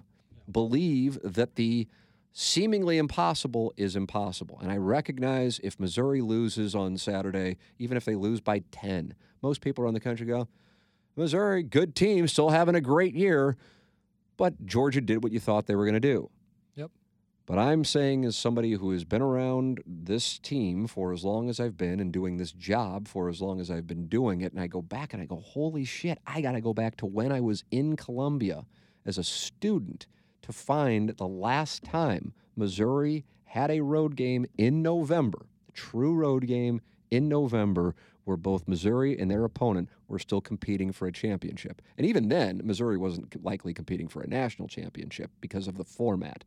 Believe 0.52 1.20
that 1.24 1.54
the 1.54 1.88
seemingly 2.40 2.98
impossible 2.98 3.74
is 3.76 3.98
impossible. 3.98 4.58
And 4.62 4.72
I 4.72 4.78
recognize 4.78 5.60
if 5.62 5.78
Missouri 5.78 6.22
loses 6.22 6.74
on 6.74 6.98
Saturday, 6.98 7.58
even 7.80 7.98
if 7.98 8.06
they 8.06 8.16
lose 8.16 8.40
by 8.40 8.60
10, 8.72 9.14
most 9.42 9.60
people 9.60 9.84
around 9.84 9.96
the 9.96 10.00
country 10.00 10.26
go, 10.26 10.48
Missouri, 11.18 11.64
good 11.64 11.96
team, 11.96 12.30
still 12.30 12.52
having 12.52 12.76
a 12.76 12.82
great 12.82 13.14
year, 13.14 13.58
but 14.38 14.66
Georgia 14.66 15.02
did 15.02 15.22
what 15.22 15.34
you 15.34 15.40
thought 15.42 15.66
they 15.66 15.76
were 15.76 15.84
going 15.84 15.96
to 15.96 16.00
do. 16.00 16.30
Yep. 16.76 16.92
But 17.46 17.60
I'm 17.60 17.84
saying, 17.84 18.24
as 18.24 18.38
somebody 18.38 18.72
who 18.72 18.92
has 18.92 19.04
been 19.04 19.22
around 19.22 19.84
this 19.86 20.40
team 20.40 20.88
for 20.88 21.12
as 21.12 21.26
long 21.26 21.50
as 21.50 21.60
I've 21.60 21.76
been 21.76 22.00
and 22.00 22.10
doing 22.10 22.38
this 22.38 22.54
job 22.54 23.10
for 23.10 23.28
as 23.28 23.42
long 23.42 23.60
as 23.60 23.70
I've 23.70 23.86
been 23.86 24.08
doing 24.08 24.40
it, 24.40 24.54
and 24.54 24.62
I 24.62 24.68
go 24.68 24.82
back 24.82 25.12
and 25.12 25.22
I 25.22 25.26
go, 25.26 25.42
holy 25.42 25.84
shit, 25.84 26.20
I 26.26 26.40
got 26.40 26.54
to 26.54 26.62
go 26.62 26.74
back 26.74 26.96
to 26.98 27.06
when 27.06 27.34
I 27.34 27.42
was 27.42 27.66
in 27.70 27.98
Columbia 27.98 28.66
as 29.06 29.18
a 29.18 29.26
student 29.26 30.08
to 30.50 30.54
find 30.54 31.10
the 31.10 31.28
last 31.28 31.84
time 31.84 32.34
Missouri 32.56 33.24
had 33.44 33.70
a 33.70 33.82
road 33.82 34.16
game 34.16 34.48
in 34.58 34.82
November, 34.82 35.46
true 35.74 36.16
road 36.16 36.48
game 36.48 36.82
in 37.12 37.30
November, 37.30 37.94
where 38.24 38.36
both 38.36 38.68
Missouri 38.68 39.18
and 39.18 39.30
their 39.30 39.44
opponent 39.44 39.90
were 40.08 40.18
still 40.18 40.42
competing 40.42 40.92
for 40.92 41.08
a 41.08 41.12
championship. 41.12 41.84
And 42.00 42.08
even 42.08 42.30
then, 42.30 42.62
Missouri 42.64 42.98
wasn't 42.98 43.44
likely 43.46 43.76
competing 43.76 44.08
for 44.08 44.24
a 44.24 44.28
national 44.28 44.68
championship 44.68 45.30
because 45.40 45.68
of 45.68 45.78
the 45.78 45.84
format, 45.84 46.44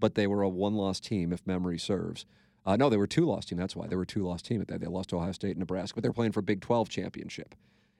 but 0.00 0.16
they 0.16 0.26
were 0.26 0.42
a 0.42 0.48
one 0.48 0.74
loss 0.74 0.98
team, 0.98 1.32
if 1.32 1.46
memory 1.46 1.78
serves. 1.78 2.26
Uh, 2.66 2.76
no, 2.76 2.90
they 2.90 2.96
were 2.96 3.06
two 3.06 3.24
loss 3.24 3.44
team. 3.44 3.58
That's 3.58 3.76
why 3.76 3.86
they 3.86 3.96
were 3.96 4.04
two 4.04 4.26
loss 4.26 4.42
team 4.42 4.60
at 4.60 4.66
that. 4.66 4.80
They 4.80 4.88
lost 4.88 5.10
to 5.10 5.16
Ohio 5.16 5.30
State 5.30 5.50
and 5.50 5.60
Nebraska, 5.60 5.94
but 5.94 6.02
they're 6.02 6.12
playing 6.12 6.32
for 6.32 6.42
Big 6.42 6.60
12 6.60 6.88
championship. 6.88 7.54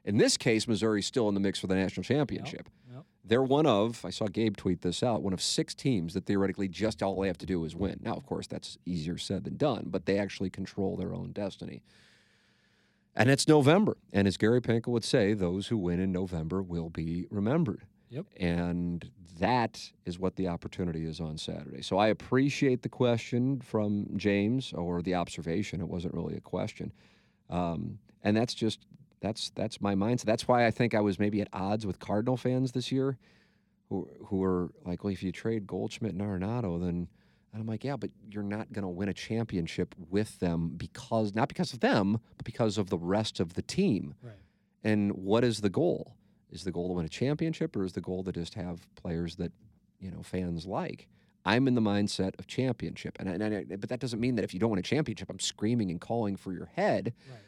In 0.05 0.19
this 0.19 0.37
case, 0.37 0.69
Missouri's 0.69 1.07
still 1.07 1.29
in 1.29 1.35
the 1.35 1.41
mix 1.41 1.59
for 1.59 1.67
the 1.67 1.75
national 1.75 2.05
championship. 2.05 2.69
Yep. 2.93 3.05
They're 3.25 3.43
one 3.43 3.65
of, 3.65 4.05
I 4.05 4.11
saw 4.11 4.27
Gabe 4.27 4.57
tweet 4.57 4.83
this 4.83 5.03
out, 5.03 5.23
one 5.23 5.33
of 5.33 5.41
six 5.41 5.75
teams 5.75 6.13
that 6.13 6.27
theoretically 6.27 6.69
just 6.69 7.03
all 7.03 7.19
they 7.19 7.27
have 7.27 7.39
to 7.39 7.47
do 7.47 7.65
is 7.65 7.75
win. 7.75 8.01
Now, 8.03 8.15
of 8.15 8.27
course, 8.27 8.47
that's 8.47 8.77
easier 8.85 9.17
said 9.17 9.45
than 9.45 9.57
done, 9.57 9.87
but 9.87 10.05
they 10.05 10.19
actually 10.19 10.51
control 10.51 10.97
their 10.97 11.15
own 11.15 11.33
destiny. 11.33 11.83
And 13.17 13.31
it's 13.31 13.49
November. 13.49 13.97
And 14.13 14.29
as 14.29 14.37
Gary 14.37 14.61
Pinkel 14.61 14.89
would 14.89 15.05
say, 15.05 15.33
those 15.33 15.69
who 15.69 15.79
win 15.79 16.01
in 16.01 16.13
November 16.13 16.63
will 16.63 16.91
be 16.91 17.27
remembered. 17.31 17.87
Yep. 18.11 18.27
And 18.37 19.11
that 19.39 19.91
is 20.05 20.19
what 20.19 20.37
the 20.37 20.49
opportunity 20.49 21.07
is 21.07 21.21
on 21.21 21.39
Saturday. 21.39 21.81
So 21.81 21.97
I 21.97 22.09
appreciate 22.09 22.83
the 22.83 22.89
question 22.89 23.61
from 23.61 24.09
James 24.17 24.73
or 24.73 25.01
the 25.01 25.15
observation. 25.15 25.81
It 25.81 25.89
wasn't 25.89 26.15
really 26.15 26.37
a 26.37 26.41
question. 26.41 26.93
Um, 27.49 27.99
and 28.23 28.37
that's 28.37 28.55
just 28.55 28.81
that's 29.25 29.51
that's 29.55 29.81
my 29.81 29.95
mindset. 29.95 30.25
That's 30.25 30.47
why 30.47 30.67
I 30.67 30.71
think 30.71 30.95
I 30.95 31.01
was 31.01 31.19
maybe 31.19 31.41
at 31.41 31.49
odds 31.53 31.87
with 31.87 31.99
Cardinal 31.99 32.37
fans 32.37 32.73
this 32.73 32.93
year, 32.93 33.17
who 33.89 34.09
who 34.27 34.37
were 34.37 34.71
like, 34.85 35.03
well, 35.03 35.13
if 35.13 35.23
you 35.23 35.33
trade 35.33 35.67
Goldschmidt 35.67 36.13
and 36.13 36.21
Arenado, 36.21 36.79
then 36.81 37.09
and 37.53 37.61
I'm 37.61 37.67
like, 37.67 37.85
yeah, 37.85 37.97
but 37.97 38.11
you're 38.31 38.43
not 38.43 38.73
going 38.73 38.83
to 38.83 38.89
win 38.89 39.09
a 39.09 39.15
championship 39.15 39.95
with 40.11 40.41
them 40.41 40.73
because 40.77 41.35
not 41.35 41.49
because 41.49 41.73
of 41.73 41.81
them, 41.81 42.19
but 42.37 42.45
because 42.45 42.77
of 42.79 42.91
the 42.91 42.99
rest 42.99 43.41
of 43.41 43.55
the 43.55 43.63
team. 43.63 44.15
Right. 44.23 44.35
And 44.83 45.13
what 45.13 45.45
is 45.45 45.61
the 45.61 45.71
goal? 45.71 46.17
Is 46.51 46.65
the 46.65 46.73
goal 46.73 46.89
to 46.89 46.95
win 46.95 47.07
a 47.07 47.09
championship, 47.09 47.75
or 47.75 47.85
is 47.85 47.95
the 47.95 48.01
goal 48.01 48.25
to 48.25 48.33
just 48.33 48.55
have 48.55 48.87
players 48.95 49.37
that 49.37 49.53
you 50.01 50.11
know 50.11 50.23
fans 50.23 50.67
like? 50.67 51.09
I'm 51.47 51.69
in 51.69 51.75
the 51.75 51.83
mindset 51.83 52.39
of 52.39 52.47
championship, 52.47 53.17
and, 53.21 53.29
I, 53.29 53.33
and 53.33 53.55
I, 53.73 53.77
but 53.77 53.89
that 53.89 54.01
doesn't 54.01 54.21
mean 54.21 54.37
that 54.37 54.45
if 54.45 54.55
you 54.55 54.61
don't 54.61 54.71
win 54.71 54.79
a 54.79 54.83
championship, 54.83 55.29
I'm 55.31 55.41
screaming 55.41 55.91
and 55.91 56.01
calling 56.01 56.37
for 56.37 56.53
your 56.53 56.71
head 56.75 57.13
Right. 57.29 57.39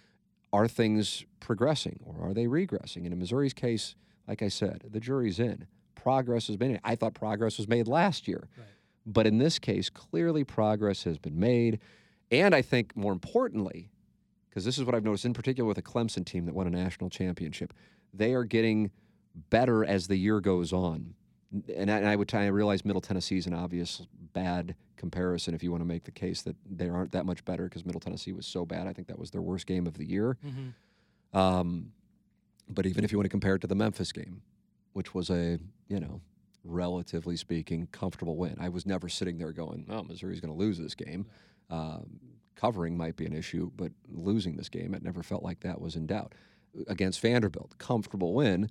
Are 0.53 0.69
things 0.69 1.25
progressing 1.41 2.01
or 2.05 2.29
are 2.29 2.35
they 2.35 2.47
regressing? 2.47 3.05
And 3.05 3.13
in 3.13 3.19
Missouri's 3.19 3.53
case, 3.53 3.95
like 4.27 4.43
I 4.43 4.49
said, 4.49 4.85
the 4.91 5.01
jury's 5.01 5.39
in. 5.39 5.67
Progress 5.95 6.47
has 6.47 6.57
been 6.57 6.73
made. 6.73 6.81
I 6.85 6.95
thought 6.95 7.15
progress 7.15 7.59
was 7.59 7.69
made 7.69 7.89
last 7.89 8.27
year. 8.29 8.49
Right. 8.57 8.67
But 9.07 9.27
in 9.27 9.39
this 9.39 9.59
case, 9.59 9.89
clearly 9.89 10.45
progress 10.45 11.05
has 11.05 11.19
been 11.19 11.39
made. 11.39 11.81
And 12.31 12.55
I 12.55 12.63
think 12.63 12.97
more 12.97 13.13
importantly, 13.13 13.91
because 14.49 14.65
this 14.65 14.79
is 14.79 14.85
what 14.85 14.95
I've 14.95 15.05
noticed 15.05 15.25
in 15.25 15.35
particular 15.35 15.69
with 15.69 15.79
a 15.79 15.83
Clemson 15.83 16.25
team 16.25 16.47
that 16.47 16.55
won 16.55 16.67
a 16.67 16.71
national 16.71 17.11
championship, 17.11 17.73
they 18.13 18.33
are 18.35 18.45
getting 18.45 18.91
better 19.51 19.85
as 19.85 20.07
the 20.07 20.17
year 20.17 20.41
goes 20.41 20.73
on. 20.73 21.15
And 21.53 21.91
I, 21.91 21.99
and 21.99 22.09
I 22.09 22.17
would 22.17 22.29
try, 22.29 22.45
I 22.45 22.49
realize 22.49 22.85
Middle 22.85 23.01
Tennessee 23.01 23.39
is 23.39 23.47
an 23.47 23.55
obvious 23.55 24.03
bad 24.33 24.75
comparison 24.97 25.55
if 25.55 25.63
you 25.63 25.71
want 25.71 25.81
to 25.83 25.87
make 25.87 26.05
the 26.05 26.11
case 26.11 26.43
that 26.43 26.57
they 26.69 26.89
aren't 26.89 27.13
that 27.13 27.25
much 27.25 27.45
better 27.45 27.65
because 27.65 27.85
Middle 27.85 28.01
Tennessee 28.01 28.33
was 28.33 28.47
so 28.47 28.65
bad. 28.65 28.87
I 28.87 28.93
think 28.93 29.09
that 29.09 29.19
was 29.19 29.31
their 29.31 29.43
worst 29.43 29.67
game 29.67 29.87
of 29.87 29.95
the 29.95 30.05
year. 30.05 30.37
Mm-hmm. 30.45 31.39
Um, 31.39 31.93
but 32.69 32.87
even 32.87 33.05
if 33.05 33.13
you 33.13 33.19
want 33.19 33.27
to 33.27 33.31
compare 33.31 33.55
it 33.55 33.61
to 33.61 33.67
the 33.67 33.75
Memphis 33.75 34.13
game, 34.13 34.43
which 34.93 35.15
was 35.15 35.31
a, 35.31 35.59
you 35.89 36.01
know, 36.01 36.21
relatively 36.65 37.37
speaking, 37.37 37.89
comfortable 37.93 38.37
win, 38.37 38.57
I 38.61 38.69
was 38.69 38.87
never 38.87 39.09
sitting 39.09 39.39
there 39.39 39.53
going, 39.53 39.87
oh, 39.89 40.03
Missouri's 40.03 40.41
going 40.41 40.53
to 40.53 40.59
lose 40.59 40.79
this 40.79 40.95
game. 40.95 41.27
Um, 41.71 42.19
covering 42.57 42.97
might 42.97 43.17
be 43.17 43.27
an 43.27 43.35
issue, 43.35 43.71
but 43.77 43.93
losing 44.09 44.57
this 44.57 44.69
game, 44.69 44.95
it 44.95 45.03
never 45.03 45.23
felt 45.23 45.43
like 45.43 45.61
that 45.61 45.81
was 45.81 45.95
in 45.95 46.07
doubt. 46.07 46.35
Against 46.89 47.21
Vanderbilt, 47.21 47.79
comfortable 47.79 48.35
win, 48.35 48.71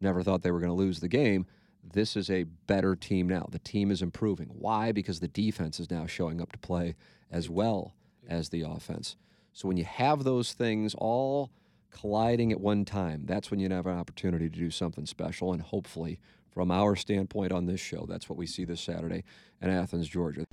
never 0.00 0.22
thought 0.22 0.42
they 0.42 0.50
were 0.50 0.60
going 0.60 0.70
to 0.70 0.74
lose 0.74 1.00
the 1.00 1.08
game. 1.08 1.46
This 1.82 2.16
is 2.16 2.30
a 2.30 2.44
better 2.44 2.94
team 2.94 3.28
now. 3.28 3.48
The 3.50 3.58
team 3.58 3.90
is 3.90 4.02
improving. 4.02 4.48
Why? 4.48 4.92
Because 4.92 5.20
the 5.20 5.28
defense 5.28 5.80
is 5.80 5.90
now 5.90 6.06
showing 6.06 6.40
up 6.40 6.52
to 6.52 6.58
play 6.58 6.94
as 7.30 7.50
well 7.50 7.94
as 8.28 8.48
the 8.50 8.62
offense. 8.62 9.16
So 9.52 9.68
when 9.68 9.76
you 9.76 9.84
have 9.84 10.24
those 10.24 10.52
things 10.52 10.94
all 10.96 11.50
colliding 11.90 12.52
at 12.52 12.60
one 12.60 12.84
time, 12.84 13.26
that's 13.26 13.50
when 13.50 13.60
you 13.60 13.68
have 13.68 13.86
an 13.86 13.98
opportunity 13.98 14.48
to 14.48 14.58
do 14.58 14.70
something 14.70 15.06
special. 15.06 15.52
And 15.52 15.60
hopefully, 15.60 16.18
from 16.50 16.70
our 16.70 16.96
standpoint 16.96 17.52
on 17.52 17.66
this 17.66 17.80
show, 17.80 18.06
that's 18.08 18.28
what 18.28 18.38
we 18.38 18.46
see 18.46 18.64
this 18.64 18.80
Saturday 18.80 19.24
in 19.60 19.70
Athens, 19.70 20.08
Georgia. 20.08 20.46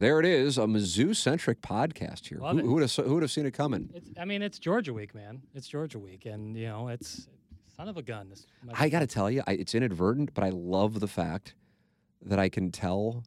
There 0.00 0.20
it 0.20 0.26
is, 0.26 0.58
a 0.58 0.62
Mizzou 0.62 1.16
centric 1.16 1.60
podcast 1.60 2.26
here. 2.28 2.38
Who, 2.38 2.58
who 2.58 2.74
would 2.74 2.82
have 2.82 2.94
who 2.94 3.14
would 3.14 3.22
have 3.24 3.32
seen 3.32 3.46
it 3.46 3.54
coming? 3.54 3.90
It's, 3.92 4.10
I 4.16 4.24
mean, 4.24 4.42
it's 4.42 4.60
Georgia 4.60 4.94
week, 4.94 5.12
man. 5.12 5.42
It's 5.54 5.66
Georgia 5.66 5.98
week, 5.98 6.24
and 6.24 6.56
you 6.56 6.68
know, 6.68 6.86
it's 6.86 7.26
son 7.78 7.88
of 7.88 7.96
a 7.96 8.02
gun. 8.02 8.28
This 8.28 8.46
I 8.74 8.88
got 8.88 9.00
to 9.00 9.06
tell 9.06 9.30
you, 9.30 9.42
I, 9.46 9.52
it's 9.52 9.74
inadvertent, 9.74 10.34
but 10.34 10.44
I 10.44 10.50
love 10.50 11.00
the 11.00 11.08
fact 11.08 11.54
that 12.22 12.38
I 12.38 12.48
can 12.48 12.70
tell 12.70 13.24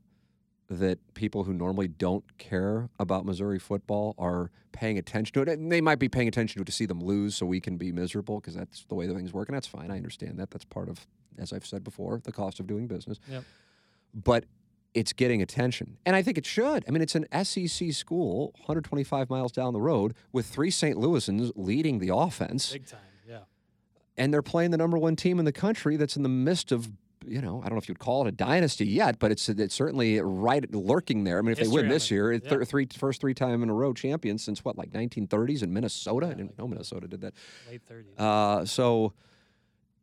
that 0.69 0.99
people 1.13 1.43
who 1.43 1.53
normally 1.53 1.87
don't 1.87 2.37
care 2.37 2.89
about 2.99 3.25
Missouri 3.25 3.59
football 3.59 4.15
are 4.17 4.51
paying 4.71 4.97
attention 4.97 5.33
to 5.33 5.41
it. 5.41 5.49
And 5.49 5.71
they 5.71 5.81
might 5.81 5.99
be 5.99 6.07
paying 6.07 6.27
attention 6.27 6.59
to 6.59 6.61
it 6.61 6.65
to 6.65 6.71
see 6.71 6.85
them 6.85 7.01
lose 7.01 7.35
so 7.35 7.45
we 7.45 7.59
can 7.59 7.77
be 7.77 7.91
miserable 7.91 8.39
because 8.39 8.55
that's 8.55 8.85
the 8.85 8.95
way 8.95 9.05
the 9.05 9.13
things 9.13 9.33
work. 9.33 9.49
And 9.49 9.55
that's 9.55 9.67
fine. 9.67 9.91
I 9.91 9.97
understand 9.97 10.39
that. 10.39 10.51
That's 10.51 10.63
part 10.65 10.87
of, 10.87 11.05
as 11.37 11.51
I've 11.51 11.65
said 11.65 11.83
before, 11.83 12.21
the 12.23 12.31
cost 12.31 12.59
of 12.59 12.67
doing 12.67 12.87
business. 12.87 13.19
Yep. 13.29 13.43
But 14.13 14.45
it's 14.93 15.11
getting 15.13 15.41
attention. 15.41 15.97
And 16.05 16.15
I 16.15 16.21
think 16.21 16.37
it 16.37 16.45
should. 16.45 16.85
I 16.87 16.91
mean, 16.91 17.01
it's 17.01 17.15
an 17.15 17.25
SEC 17.43 17.91
school 17.91 18.53
125 18.59 19.29
miles 19.29 19.51
down 19.51 19.73
the 19.73 19.81
road 19.81 20.13
with 20.31 20.45
three 20.45 20.71
St. 20.71 20.97
Louisans 20.97 21.51
leading 21.55 21.99
the 21.99 22.13
offense. 22.13 22.71
big 22.71 22.87
time. 22.87 22.99
And 24.21 24.33
they're 24.33 24.41
playing 24.41 24.71
the 24.71 24.77
number 24.77 24.97
one 24.97 25.15
team 25.15 25.39
in 25.39 25.45
the 25.45 25.51
country 25.51 25.97
that's 25.97 26.15
in 26.15 26.23
the 26.23 26.29
midst 26.29 26.71
of 26.71 26.89
you 27.27 27.39
know, 27.39 27.59
I 27.59 27.65
don't 27.65 27.73
know 27.73 27.77
if 27.77 27.87
you'd 27.87 27.99
call 27.99 28.25
it 28.25 28.29
a 28.29 28.31
dynasty 28.31 28.85
yet, 28.87 29.19
but 29.19 29.31
it's 29.31 29.47
it's 29.47 29.75
certainly 29.75 30.19
right 30.21 30.65
lurking 30.73 31.23
there. 31.23 31.37
I 31.37 31.41
mean, 31.43 31.51
if 31.51 31.59
History 31.59 31.75
they 31.77 31.81
win 31.83 31.89
this 31.89 32.09
year, 32.09 32.31
Yeah. 32.33 32.39
th- 32.39 32.67
three 32.67 32.87
first 32.97 33.21
three 33.21 33.35
time 33.35 33.61
in 33.61 33.69
a 33.69 33.73
row 33.75 33.93
champions 33.93 34.43
since 34.43 34.65
what, 34.65 34.75
like 34.75 34.91
1930s 34.91 35.61
in 35.61 35.71
Minnesota? 35.71 36.25
I 36.25 36.29
Yeah, 36.29 36.35
didn't 36.35 36.49
like- 36.51 36.57
know 36.57 36.67
Minnesota 36.67 37.07
did 37.07 37.21
that. 37.21 37.33
Late 37.69 37.81
30s. 37.87 38.17
Uh, 38.17 38.65
so 38.65 39.13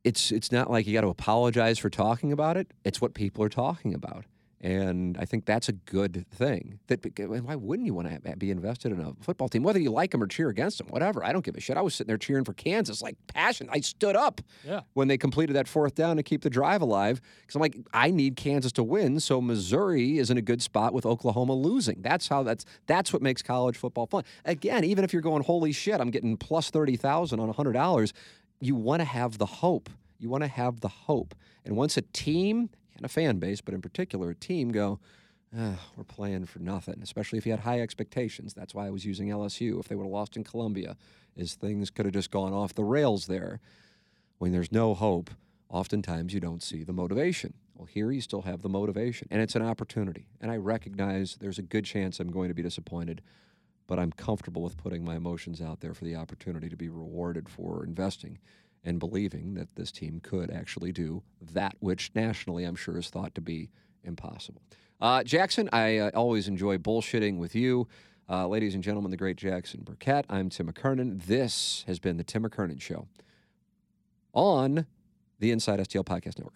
it's 0.05 0.31
it's 0.31 0.53
not 0.53 0.71
like 0.71 0.87
you 0.87 0.93
got 0.93 1.01
to 1.01 1.09
apologize 1.09 1.77
for 1.81 1.91
talking 1.91 2.31
about 2.33 2.57
it. 2.57 2.73
It's 2.85 3.01
what 3.01 3.15
people 3.15 3.43
are 3.43 3.49
talking 3.49 3.95
about, 3.95 4.25
and 4.61 5.17
I 5.19 5.25
think 5.25 5.45
that's 5.45 5.69
a 5.69 5.73
good 5.73 6.27
thing. 6.31 6.81
That 6.89 7.01
why 7.45 7.55
wouldn't 7.55 7.87
you 7.87 7.95
want 7.95 8.25
to 8.25 8.37
be 8.37 8.51
invested 8.51 8.91
in 8.91 9.01
a 9.01 9.13
football 9.21 9.49
team, 9.49 9.63
whether 9.63 9.79
you 9.79 9.91
like 9.91 10.11
them 10.11 10.23
or 10.23 10.27
cheer 10.27 10.49
against 10.49 10.79
them, 10.79 10.89
whatever? 10.89 11.23
I 11.25 11.33
don't 11.33 11.45
give 11.45 11.57
a 11.57 11.61
shit. 11.61 11.77
I 11.77 11.81
was 11.81 11.95
sitting 11.95 12.09
there 12.09 12.19
cheering 12.19 12.45
for 12.45 12.55
Kansas, 12.55 13.01
like 13.01 13.17
passion. 13.29 13.69
I 13.71 13.81
stood 13.81 14.17
up 14.17 14.41
yeah. 14.65 14.81
when 14.95 15.07
they 15.07 15.17
completed 15.17 15.55
that 15.55 15.69
fourth 15.69 15.95
down 15.95 16.17
to 16.17 16.25
keep 16.25 16.43
the 16.43 16.51
drive 16.51 16.83
alive 16.83 17.21
because 17.41 17.55
I'm 17.55 17.61
like, 17.61 17.77
I 17.93 18.11
need 18.11 18.35
Kansas 18.35 18.73
to 18.73 18.83
win, 18.83 19.21
so 19.21 19.41
Missouri 19.41 20.19
is 20.19 20.29
in 20.31 20.39
a 20.39 20.43
good 20.43 20.61
spot 20.61 20.93
with 20.93 21.07
Oklahoma 21.07 21.55
losing. 21.55 22.03
That's 22.03 22.27
how 22.27 22.43
that's 22.43 22.65
that's 22.87 23.13
what 23.13 23.23
makes 23.23 23.43
college 23.43 23.77
football 23.77 24.07
fun. 24.07 24.25
Again, 24.45 24.83
even 24.83 25.05
if 25.05 25.13
you're 25.13 25.23
going, 25.23 25.45
holy 25.45 25.73
shit, 25.73 26.01
I'm 26.01 26.11
getting 26.11 26.37
plus 26.37 26.71
thirty 26.71 26.97
thousand 26.97 27.39
on 27.39 27.53
hundred 27.53 27.75
dollars, 27.75 28.13
you 28.61 28.75
want 28.75 29.01
to 29.01 29.05
have 29.05 29.39
the 29.39 29.47
hope. 29.47 29.89
You 30.19 30.29
want 30.29 30.43
to 30.43 30.49
have 30.49 30.81
the 30.81 30.89
hope, 30.89 31.37
and 31.65 31.77
once 31.77 31.97
a 31.97 32.03
team 32.03 32.71
and 32.99 33.07
a 33.07 33.09
fan 33.09 33.39
base, 33.39 33.61
but 33.61 33.75
in 33.75 33.81
particular 33.81 34.31
a 34.31 34.35
team, 34.35 34.71
go. 34.71 35.01
"Ah, 35.57 35.91
we're 35.97 36.05
playing 36.05 36.45
for 36.45 36.59
nothing, 36.59 37.01
especially 37.03 37.39
if 37.39 37.47
you 37.47 37.53
had 37.53 37.61
high 37.61 37.81
expectations. 37.81 38.53
That's 38.53 38.75
why 38.75 38.87
I 38.87 38.91
was 38.91 39.07
using 39.07 39.31
LSU. 39.31 39.81
If 39.81 39.89
they 39.89 39.95
would 39.95 40.05
have 40.05 40.13
lost 40.13 40.37
in 40.37 40.45
Columbia, 40.45 40.97
is 41.35 41.55
things 41.55 41.89
could 41.91 42.05
have 42.05 42.13
just 42.13 42.31
gone 42.31 42.53
off 42.53 42.75
the 42.75 42.85
rails 42.85 43.27
there 43.27 43.61
when 44.39 44.53
there's 44.53 44.73
no 44.73 44.95
hope, 44.95 45.31
oftentimes 45.69 46.33
you 46.33 46.41
don't 46.41 46.63
see 46.63 46.85
the 46.85 46.93
motivation. 46.93 47.55
Well, 47.75 47.87
here 47.87 48.11
you 48.11 48.21
still 48.21 48.43
have 48.43 48.63
the 48.63 48.69
motivation, 48.69 49.29
and 49.31 49.41
it's 49.41 49.55
an 49.55 49.63
opportunity. 49.63 50.27
And 50.41 50.51
I 50.51 50.57
recognize 50.57 51.37
there's 51.37 51.59
a 51.59 51.63
good 51.63 51.85
chance 51.85 52.19
I'm 52.19 52.31
going 52.31 52.49
to 52.49 52.55
be 52.55 52.63
disappointed, 52.63 53.23
but 53.87 53.99
I'm 53.99 54.13
comfortable 54.13 54.63
with 54.63 54.77
putting 54.77 55.05
my 55.05 55.17
emotions 55.17 55.61
out 55.61 55.81
there 55.81 55.95
for 55.95 56.05
the 56.05 56.17
opportunity 56.17 56.69
to 56.69 56.77
be 56.77 56.89
rewarded 56.89 57.49
for 57.49 57.85
investing 57.85 58.39
and 58.85 58.99
believing 58.99 59.55
that 59.55 59.75
this 59.75 59.91
team 59.93 60.21
could 60.23 60.51
actually 60.51 60.93
do 60.93 61.23
that 61.53 61.75
which 61.81 62.11
nationally 62.15 62.65
I'm 62.65 62.77
sure 62.77 62.99
is 62.99 63.11
thought 63.11 63.35
to 63.35 63.41
be 63.41 63.71
impossible. 64.05 64.63
Uh, 65.01 65.23
Jackson, 65.23 65.69
I 65.73 65.99
uh, 65.99 66.11
always 66.15 66.49
enjoy 66.49 66.79
bullshitting 66.79 67.39
with 67.39 67.55
you. 67.55 67.89
Uh, 68.29 68.47
ladies 68.47 68.75
and 68.75 68.83
gentlemen, 68.83 69.11
the 69.11 69.17
great 69.17 69.37
Jackson 69.37 69.83
Burkett. 69.83 70.27
I'm 70.29 70.51
Tim 70.51 70.71
McKernan. 70.71 71.25
This 71.25 71.85
has 71.87 71.99
been 71.99 72.17
the 72.17 72.25
Tim 72.25 72.43
McKernan 72.43 72.81
Show 72.81 73.07
on 74.33 74.87
the 75.39 75.51
Inside 75.51 75.81
STL 75.81 76.05
Podcast 76.05 76.39
Network. 76.39 76.55